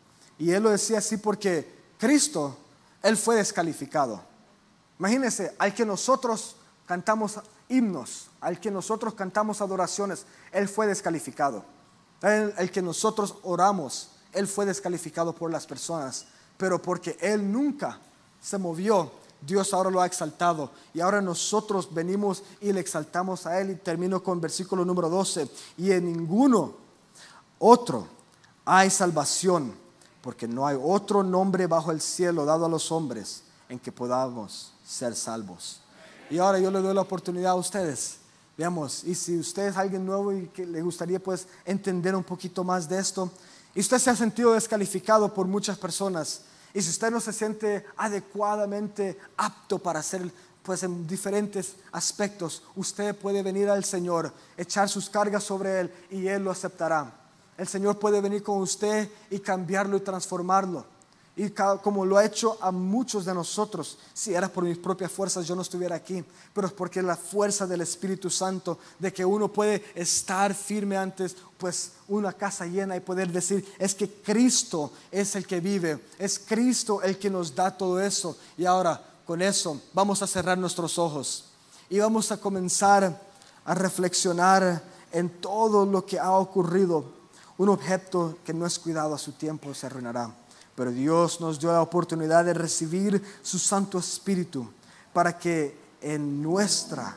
Y 0.43 0.51
él 0.51 0.61
lo 0.61 0.71
decía 0.71 0.97
así 0.97 1.15
porque 1.15 1.73
Cristo, 1.97 2.57
él 3.01 3.15
fue 3.15 3.37
descalificado. 3.37 4.21
Imagínense, 4.99 5.55
al 5.57 5.73
que 5.73 5.85
nosotros 5.85 6.57
cantamos 6.85 7.39
himnos, 7.69 8.27
al 8.41 8.59
que 8.59 8.69
nosotros 8.69 9.13
cantamos 9.13 9.61
adoraciones, 9.61 10.25
Él 10.51 10.67
fue 10.67 10.85
descalificado. 10.85 11.63
El, 12.21 12.69
que 12.71 12.81
nosotros 12.81 13.35
oramos, 13.43 14.09
Él 14.33 14.45
fue 14.45 14.65
descalificado 14.65 15.33
por 15.33 15.49
las 15.49 15.65
personas, 15.65 16.25
pero 16.57 16.81
porque 16.81 17.17
Él 17.21 17.49
nunca 17.49 17.99
se 18.41 18.57
movió, 18.57 19.13
Dios 19.39 19.73
ahora 19.73 19.89
lo 19.89 20.01
ha 20.01 20.05
exaltado 20.05 20.71
y 20.93 20.99
ahora 20.99 21.21
nosotros 21.21 21.93
venimos 21.93 22.43
y 22.59 22.73
le 22.73 22.81
exaltamos 22.81 23.45
a 23.45 23.61
Él 23.61 23.71
y 23.71 23.75
termino 23.75 24.21
con 24.21 24.41
versículo 24.41 24.83
número 24.83 25.07
12 25.07 25.49
y 25.77 25.91
en 25.93 26.05
ninguno 26.05 26.75
otro 27.59 28.07
hay 28.65 28.89
salvación 28.89 29.82
porque 30.23 30.47
no 30.47 30.65
hay 30.65 30.77
otro 30.81 31.21
nombre 31.21 31.67
bajo 31.67 31.91
el 31.91 31.99
cielo 31.99 32.45
dado 32.45 32.65
a 32.65 32.69
los 32.69 32.93
hombres 32.93 33.43
en 33.67 33.77
que 33.77 33.91
podamos 33.91 34.71
ser 34.87 35.15
salvos. 35.15 35.81
Y 36.29 36.37
ahora 36.37 36.59
yo 36.59 36.71
le 36.71 36.81
doy 36.81 36.95
la 36.95 37.01
oportunidad 37.01 37.51
a 37.51 37.55
ustedes. 37.55 38.19
Veamos, 38.57 39.03
y 39.03 39.15
si 39.15 39.37
usted 39.37 39.67
es 39.67 39.77
alguien 39.77 40.05
nuevo 40.05 40.31
y 40.31 40.47
que 40.47 40.65
le 40.65 40.81
gustaría 40.81 41.19
pues 41.19 41.45
entender 41.65 42.15
un 42.15 42.23
poquito 42.23 42.63
más 42.63 42.87
de 42.87 42.99
esto, 42.99 43.29
y 43.75 43.81
usted 43.81 43.99
se 43.99 44.11
ha 44.11 44.15
sentido 44.15 44.53
descalificado 44.53 45.33
por 45.33 45.45
muchas 45.45 45.77
personas, 45.77 46.43
y 46.73 46.81
si 46.81 46.89
usted 46.89 47.11
no 47.11 47.19
se 47.19 47.33
siente 47.33 47.85
adecuadamente 47.97 49.19
apto 49.35 49.77
para 49.77 49.99
hacer 49.99 50.31
pues 50.63 50.83
en 50.83 51.05
diferentes 51.05 51.75
aspectos, 51.91 52.63
usted 52.77 53.13
puede 53.13 53.43
venir 53.43 53.69
al 53.69 53.83
Señor, 53.83 54.31
echar 54.55 54.87
sus 54.87 55.09
cargas 55.09 55.43
sobre 55.43 55.81
Él 55.81 55.93
y 56.09 56.27
Él 56.27 56.45
lo 56.45 56.51
aceptará. 56.51 57.22
El 57.57 57.67
Señor 57.67 57.99
puede 57.99 58.21
venir 58.21 58.43
con 58.43 58.61
usted 58.61 59.09
y 59.29 59.39
cambiarlo 59.39 59.97
y 59.97 60.01
transformarlo. 60.01 60.85
Y 61.35 61.49
como 61.49 62.05
lo 62.05 62.17
ha 62.17 62.25
hecho 62.25 62.59
a 62.61 62.71
muchos 62.71 63.25
de 63.25 63.33
nosotros, 63.33 63.97
si 64.13 64.35
era 64.35 64.47
por 64.47 64.63
mis 64.63 64.77
propias 64.77 65.11
fuerzas 65.11 65.47
yo 65.47 65.55
no 65.55 65.63
estuviera 65.63 65.95
aquí, 65.95 66.23
pero 66.53 66.67
es 66.67 66.73
porque 66.73 67.01
la 67.01 67.15
fuerza 67.15 67.65
del 67.65 67.81
Espíritu 67.81 68.29
Santo, 68.29 68.77
de 68.99 69.11
que 69.11 69.25
uno 69.25 69.47
puede 69.51 69.83
estar 69.95 70.53
firme 70.53 70.95
antes, 70.95 71.35
pues 71.57 71.93
una 72.07 72.33
casa 72.33 72.67
llena 72.67 72.95
y 72.95 72.99
poder 72.99 73.31
decir, 73.31 73.65
es 73.79 73.95
que 73.95 74.07
Cristo 74.07 74.91
es 75.09 75.35
el 75.35 75.47
que 75.47 75.59
vive, 75.59 76.05
es 76.19 76.37
Cristo 76.37 77.01
el 77.01 77.17
que 77.17 77.31
nos 77.31 77.55
da 77.55 77.75
todo 77.75 77.99
eso. 77.99 78.37
Y 78.55 78.65
ahora 78.65 79.01
con 79.25 79.41
eso 79.41 79.81
vamos 79.91 80.21
a 80.21 80.27
cerrar 80.27 80.59
nuestros 80.59 80.99
ojos 80.99 81.45
y 81.89 81.97
vamos 81.97 82.31
a 82.31 82.37
comenzar 82.37 83.19
a 83.65 83.73
reflexionar 83.73 84.83
en 85.11 85.29
todo 85.41 85.83
lo 85.83 86.05
que 86.05 86.19
ha 86.19 86.33
ocurrido. 86.33 87.22
Un 87.63 87.69
objeto 87.69 88.39
que 88.43 88.53
no 88.53 88.65
es 88.65 88.77
cuidado 88.77 89.15
a 89.15 89.17
su 89.17 89.31
tiempo 89.31 89.73
se 89.73 89.85
arruinará. 89.85 90.29
Pero 90.75 90.91
Dios 90.91 91.39
nos 91.39 91.57
dio 91.57 91.71
la 91.71 91.81
oportunidad 91.81 92.43
de 92.43 92.53
recibir 92.53 93.23
su 93.41 93.57
Santo 93.57 93.97
Espíritu 93.99 94.67
para 95.13 95.37
que 95.37 95.73
en 96.01 96.43
nuestra, 96.43 97.15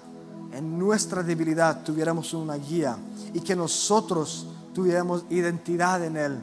en 0.52 0.78
nuestra 0.78 1.24
debilidad 1.24 1.82
tuviéramos 1.82 2.32
una 2.32 2.54
guía 2.54 2.96
y 3.34 3.40
que 3.40 3.56
nosotros 3.56 4.46
tuviéramos 4.72 5.24
identidad 5.30 6.04
en 6.04 6.16
Él. 6.16 6.38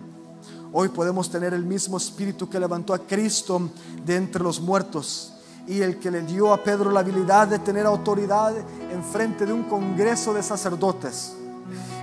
Hoy 0.73 0.89
podemos 0.89 1.31
tener 1.31 1.53
el 1.53 1.63
mismo 1.63 1.95
Espíritu 1.95 2.49
que 2.49 2.59
levantó 2.59 2.93
a 2.93 2.99
Cristo 2.99 3.69
de 4.05 4.17
entre 4.17 4.43
los 4.43 4.59
muertos 4.59 5.31
y 5.65 5.79
el 5.79 5.97
que 5.97 6.11
le 6.11 6.23
dio 6.23 6.51
a 6.51 6.61
Pedro 6.61 6.91
la 6.91 6.99
habilidad 6.99 7.47
de 7.47 7.59
tener 7.59 7.85
autoridad 7.85 8.53
en 8.57 9.01
frente 9.01 9.45
de 9.45 9.53
un 9.53 9.63
congreso 9.63 10.33
de 10.33 10.43
sacerdotes 10.43 11.37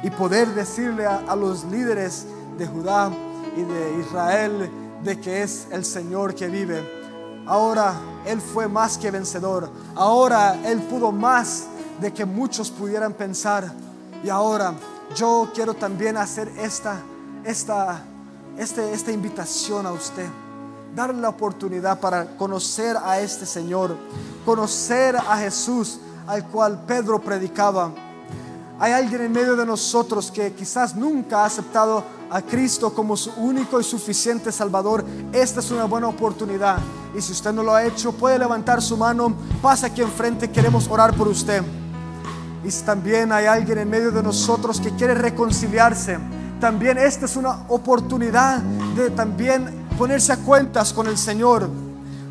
y 0.02 0.10
poder 0.10 0.48
decirle 0.54 1.06
a, 1.06 1.34
los 1.36 1.64
líderes 1.64 2.26
de 2.58 2.66
Judá 2.66 3.10
y 3.56 3.62
de 3.62 4.00
Israel 4.00 4.70
de 5.02 5.20
que 5.20 5.42
es 5.42 5.66
el 5.70 5.84
Señor 5.84 6.34
que 6.34 6.48
vive. 6.48 6.82
ahora 7.46 7.94
Él 8.26 8.40
fue 8.40 8.68
más 8.68 8.98
que 8.98 9.10
vencedor. 9.10 9.70
Ahora 9.94 10.58
Él 10.64 10.80
pudo 10.82 11.12
más 11.12 11.66
de 12.00 12.12
que 12.12 12.24
muchos 12.24 12.70
pudieran 12.70 13.12
pensar. 13.12 13.72
Y 14.22 14.28
ahora 14.28 14.74
yo 15.14 15.50
quiero 15.54 15.74
también 15.74 16.16
hacer 16.16 16.50
esta, 16.58 17.00
esta, 17.44 18.02
este, 18.58 18.92
esta 18.92 19.12
invitación 19.12 19.86
a 19.86 19.92
usted. 19.92 20.26
Darle 20.94 21.20
la 21.20 21.28
oportunidad 21.28 22.00
para 22.00 22.36
conocer 22.36 22.96
a 23.02 23.20
este 23.20 23.46
Señor, 23.46 23.96
conocer 24.44 25.16
a 25.16 25.36
Jesús 25.38 26.00
al 26.26 26.46
cual 26.46 26.84
Pedro 26.86 27.20
predicaba. 27.20 27.92
Hay 28.82 28.92
alguien 28.92 29.20
en 29.20 29.32
medio 29.32 29.56
de 29.56 29.66
nosotros 29.66 30.30
que 30.30 30.54
quizás 30.54 30.96
nunca 30.96 31.42
ha 31.42 31.44
aceptado 31.44 32.02
a 32.30 32.40
Cristo 32.40 32.94
como 32.94 33.14
su 33.14 33.30
único 33.32 33.78
y 33.78 33.84
suficiente 33.84 34.50
Salvador. 34.50 35.04
Esta 35.34 35.60
es 35.60 35.70
una 35.70 35.84
buena 35.84 36.08
oportunidad. 36.08 36.78
Y 37.14 37.20
si 37.20 37.32
usted 37.32 37.52
no 37.52 37.62
lo 37.62 37.74
ha 37.74 37.84
hecho, 37.84 38.10
puede 38.12 38.38
levantar 38.38 38.80
su 38.80 38.96
mano, 38.96 39.34
pasa 39.60 39.88
aquí 39.88 40.00
enfrente, 40.00 40.50
queremos 40.50 40.88
orar 40.88 41.14
por 41.14 41.28
usted. 41.28 41.62
Y 42.64 42.70
si 42.70 42.82
también 42.82 43.32
hay 43.32 43.44
alguien 43.44 43.76
en 43.76 43.90
medio 43.90 44.10
de 44.10 44.22
nosotros 44.22 44.80
que 44.80 44.94
quiere 44.96 45.12
reconciliarse, 45.12 46.18
también 46.58 46.96
esta 46.96 47.26
es 47.26 47.36
una 47.36 47.66
oportunidad 47.68 48.62
de 48.96 49.10
también 49.10 49.88
ponerse 49.98 50.32
a 50.32 50.38
cuentas 50.38 50.94
con 50.94 51.06
el 51.06 51.18
Señor. 51.18 51.68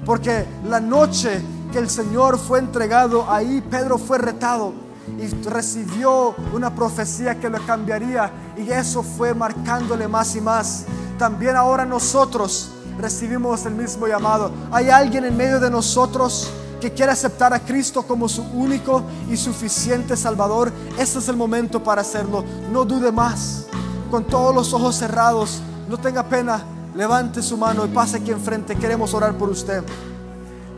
Porque 0.04 0.48
la 0.68 0.80
noche 0.80 1.44
que 1.72 1.78
el 1.78 1.92
Señor 1.92 2.40
fue 2.40 2.58
entregado, 2.58 3.30
ahí 3.30 3.64
Pedro 3.70 4.00
fue 4.00 4.18
retado 4.18 4.89
y 5.18 5.28
recibió 5.48 6.36
una 6.54 6.74
profecía 6.74 7.40
que 7.40 7.50
lo 7.50 7.66
cambiaría 7.66 8.32
y 8.58 8.70
eso 8.70 9.04
fue 9.04 9.34
marcándole 9.34 10.08
más 10.08 10.36
y 10.36 10.42
más. 10.42 10.86
También 11.18 11.56
ahora 11.56 11.86
nosotros 11.86 12.72
recibimos 13.00 13.66
el 13.66 13.76
mismo 13.76 14.08
llamado. 14.08 14.52
Hay 14.72 14.90
alguien 14.90 15.26
en 15.26 15.36
medio 15.36 15.60
de 15.60 15.70
nosotros 15.70 16.50
que 16.80 16.92
quiere 16.92 17.12
aceptar 17.12 17.54
a 17.54 17.60
Cristo 17.60 18.04
como 18.04 18.30
su 18.30 18.42
único 18.54 19.04
y 19.30 19.38
suficiente 19.38 20.16
Salvador, 20.16 20.72
este 20.98 21.20
es 21.20 21.28
el 21.28 21.36
momento 21.36 21.84
para 21.84 22.02
hacerlo. 22.02 22.44
No 22.72 22.86
dude 22.86 23.12
más. 23.12 23.66
Con 24.10 24.24
todos 24.24 24.56
los 24.56 24.74
ojos 24.74 24.96
cerrados, 24.96 25.62
no 25.88 25.98
tenga 25.98 26.24
pena. 26.24 26.64
Levante 26.96 27.42
su 27.42 27.56
mano 27.56 27.86
y 27.86 27.90
pase 27.90 28.18
aquí 28.18 28.32
enfrente. 28.32 28.76
Queremos 28.76 29.14
orar 29.14 29.34
por 29.38 29.50
usted. 29.50 29.84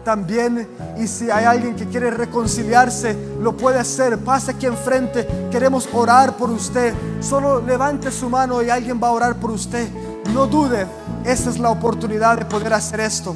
También, 0.04 0.68
y 0.98 1.08
si 1.08 1.30
hay 1.30 1.46
alguien 1.46 1.76
que 1.76 1.86
quiere 1.86 2.10
reconciliarse, 2.10 3.16
lo 3.40 3.56
puede 3.56 3.80
hacer. 3.80 4.18
Pase 4.18 4.52
aquí 4.52 4.66
enfrente. 4.66 5.28
Queremos 5.52 5.88
orar 5.94 6.36
por 6.36 6.50
usted. 6.50 6.94
Solo 7.20 7.62
levante 7.62 8.12
su 8.12 8.30
mano 8.30 8.64
y 8.64 8.70
alguien 8.70 9.00
va 9.02 9.10
a 9.10 9.12
orar 9.12 9.36
por 9.36 9.52
usted. 9.52 9.88
No 10.34 10.48
dude. 10.48 10.88
Esta 11.24 11.52
es 11.52 11.60
la 11.60 11.70
oportunidad 11.70 12.40
de 12.40 12.46
poder 12.46 12.74
hacer 12.74 13.00
esto. 13.02 13.36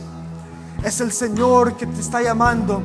Es 0.83 0.99
el 1.01 1.11
Señor 1.11 1.77
que 1.77 1.85
te 1.85 2.01
está 2.01 2.21
llamando. 2.21 2.81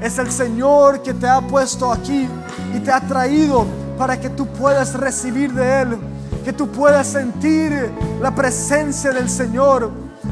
Es 0.00 0.18
el 0.18 0.30
Señor 0.30 1.02
que 1.02 1.12
te 1.14 1.26
ha 1.26 1.40
puesto 1.40 1.92
aquí 1.92 2.28
y 2.74 2.80
te 2.80 2.92
ha 2.92 3.00
traído 3.00 3.66
para 3.98 4.20
que 4.20 4.28
tú 4.30 4.46
puedas 4.46 4.94
recibir 4.94 5.52
de 5.52 5.82
Él, 5.82 5.98
que 6.44 6.52
tú 6.52 6.68
puedas 6.68 7.06
sentir 7.06 7.90
la 8.20 8.32
presencia 8.32 9.12
del 9.12 9.28
Señor. 9.28 9.90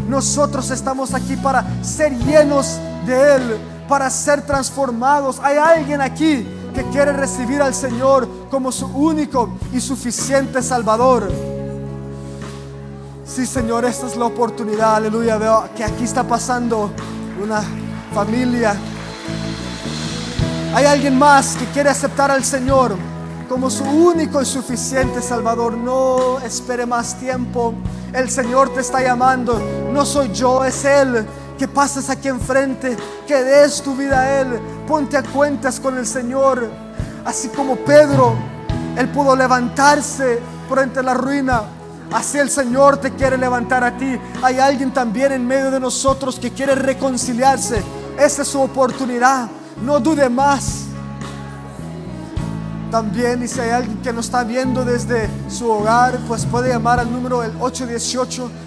Nosotros 0.08 0.70
estamos 0.70 1.14
aquí 1.14 1.36
para 1.36 1.64
ser 1.82 2.16
llenos 2.18 2.78
de 3.06 3.36
Él, 3.36 3.58
para 3.88 4.10
ser 4.10 4.42
transformados. 4.42 5.40
Hay 5.42 5.56
alguien 5.56 6.00
aquí 6.00 6.46
que 6.74 6.84
quiere 6.84 7.12
recibir 7.12 7.60
al 7.60 7.74
Señor 7.74 8.28
como 8.50 8.72
su 8.72 8.86
único 8.86 9.58
y 9.72 9.80
suficiente 9.80 10.62
Salvador. 10.62 11.30
Sí, 13.24 13.46
Señor, 13.46 13.84
esta 13.84 14.06
es 14.06 14.16
la 14.16 14.26
oportunidad. 14.26 14.96
Aleluya. 14.96 15.38
Veo 15.38 15.64
que 15.76 15.84
aquí 15.84 16.04
está 16.04 16.22
pasando 16.22 16.90
una 17.42 17.62
familia. 18.14 18.76
Hay 20.74 20.84
alguien 20.84 21.18
más 21.18 21.56
que 21.56 21.66
quiere 21.66 21.90
aceptar 21.90 22.30
al 22.30 22.44
Señor 22.44 22.96
como 23.48 23.68
su 23.68 23.84
único 23.84 24.40
y 24.40 24.46
suficiente 24.46 25.20
Salvador. 25.20 25.76
No 25.76 26.40
espere 26.40 26.86
más 26.86 27.18
tiempo. 27.18 27.74
El 28.12 28.30
Señor 28.30 28.72
te 28.74 28.80
está 28.80 29.02
llamando. 29.02 29.60
No 29.92 30.04
soy 30.04 30.30
yo, 30.32 30.64
es 30.64 30.84
Él. 30.84 31.26
Que 31.62 31.68
pases 31.68 32.10
aquí 32.10 32.26
enfrente, 32.26 32.96
que 33.24 33.40
des 33.40 33.80
tu 33.82 33.94
vida 33.94 34.18
a 34.18 34.40
Él. 34.40 34.60
Ponte 34.84 35.16
a 35.16 35.22
cuentas 35.22 35.78
con 35.78 35.96
el 35.96 36.04
Señor. 36.04 36.68
Así 37.24 37.50
como 37.50 37.76
Pedro, 37.76 38.34
Él 38.98 39.08
pudo 39.10 39.36
levantarse 39.36 40.40
por 40.68 40.80
entre 40.80 41.04
la 41.04 41.14
ruina 41.14 41.62
Así 42.12 42.36
el 42.36 42.50
Señor 42.50 42.96
te 42.96 43.12
quiere 43.12 43.38
levantar 43.38 43.84
a 43.84 43.96
ti. 43.96 44.18
Hay 44.42 44.58
alguien 44.58 44.92
también 44.92 45.30
en 45.30 45.46
medio 45.46 45.70
de 45.70 45.78
nosotros 45.78 46.36
que 46.40 46.50
quiere 46.50 46.74
reconciliarse. 46.74 47.80
Esa 48.18 48.42
es 48.42 48.48
su 48.48 48.60
oportunidad. 48.60 49.48
No 49.84 50.00
dude 50.00 50.28
más. 50.28 50.86
También, 52.90 53.40
y 53.44 53.46
si 53.46 53.60
hay 53.60 53.70
alguien 53.70 54.02
que 54.02 54.12
nos 54.12 54.24
está 54.24 54.42
viendo 54.42 54.84
desde 54.84 55.30
su 55.48 55.70
hogar, 55.70 56.18
pues 56.26 56.44
puede 56.44 56.70
llamar 56.70 56.98
al 56.98 57.12
número 57.12 57.44
el 57.44 57.52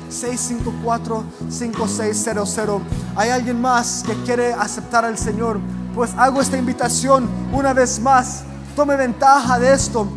818-654-5600. 0.09 2.81
Hay 3.15 3.29
alguien 3.29 3.61
más 3.61 4.03
que 4.05 4.13
quiere 4.23 4.53
aceptar 4.53 5.05
al 5.05 5.17
Señor. 5.17 5.59
Pues 5.93 6.11
hago 6.17 6.41
esta 6.41 6.57
invitación 6.57 7.29
una 7.53 7.73
vez 7.73 7.99
más. 7.99 8.43
Tome 8.75 8.95
ventaja 8.95 9.59
de 9.59 9.73
esto. 9.73 10.07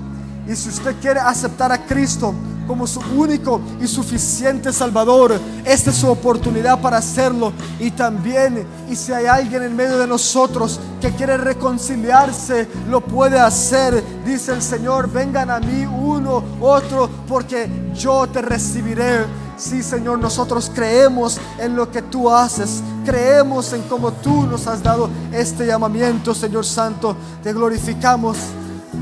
Y 0.48 0.56
si 0.56 0.70
usted 0.70 0.96
quiere 1.00 1.20
aceptar 1.20 1.70
a 1.72 1.86
Cristo, 1.86 2.34
como 2.68 2.86
su 2.86 3.00
único 3.16 3.60
y 3.80 3.88
suficiente 3.88 4.72
Salvador. 4.72 5.40
Esta 5.64 5.90
es 5.90 5.96
su 5.96 6.08
oportunidad 6.08 6.80
para 6.80 6.98
hacerlo. 6.98 7.52
Y 7.80 7.90
también, 7.90 8.64
y 8.88 8.94
si 8.94 9.12
hay 9.12 9.26
alguien 9.26 9.62
en 9.62 9.74
medio 9.74 9.98
de 9.98 10.06
nosotros 10.06 10.78
que 11.00 11.10
quiere 11.12 11.38
reconciliarse, 11.38 12.68
lo 12.88 13.00
puede 13.00 13.40
hacer. 13.40 14.04
Dice 14.24 14.52
el 14.52 14.62
Señor, 14.62 15.10
vengan 15.10 15.50
a 15.50 15.58
mí 15.58 15.86
uno, 15.86 16.44
otro, 16.60 17.08
porque 17.26 17.68
yo 17.94 18.28
te 18.28 18.42
recibiré. 18.42 19.47
Sí, 19.58 19.82
Señor, 19.82 20.20
nosotros 20.20 20.70
creemos 20.72 21.40
en 21.58 21.74
lo 21.74 21.90
que 21.90 22.00
tú 22.00 22.30
haces. 22.30 22.80
Creemos 23.04 23.72
en 23.72 23.82
cómo 23.82 24.12
tú 24.12 24.46
nos 24.46 24.68
has 24.68 24.82
dado 24.84 25.10
este 25.32 25.66
llamamiento, 25.66 26.32
Señor 26.32 26.64
Santo. 26.64 27.16
Te 27.42 27.52
glorificamos. 27.52 28.36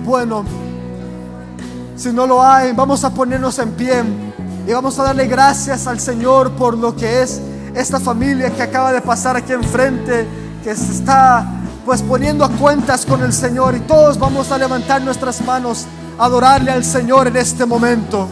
Bueno. 0.04 0.44
Si 1.94 2.12
no 2.12 2.26
lo 2.26 2.42
hay, 2.42 2.72
vamos 2.72 3.04
a 3.04 3.10
ponernos 3.10 3.58
en 3.58 3.72
pie 3.72 4.02
y 4.66 4.72
vamos 4.72 4.98
a 4.98 5.02
darle 5.02 5.26
gracias 5.26 5.86
al 5.86 5.98
Señor 5.98 6.50
por 6.52 6.76
lo 6.76 6.94
que 6.94 7.22
es 7.22 7.40
esta 7.74 7.98
familia 7.98 8.50
que 8.50 8.62
acaba 8.62 8.92
de 8.92 9.00
pasar 9.00 9.36
aquí 9.36 9.54
enfrente, 9.54 10.26
que 10.62 10.76
se 10.76 10.92
está 10.92 11.46
pues 11.86 12.02
poniendo 12.02 12.44
a 12.44 12.50
cuentas 12.50 13.06
con 13.06 13.22
el 13.22 13.32
Señor 13.32 13.76
y 13.76 13.80
todos 13.80 14.18
vamos 14.18 14.52
a 14.52 14.58
levantar 14.58 15.00
nuestras 15.00 15.40
manos, 15.42 15.86
a 16.18 16.26
adorarle 16.26 16.70
al 16.70 16.84
Señor 16.84 17.28
en 17.28 17.36
este 17.36 17.64
momento. 17.64 18.28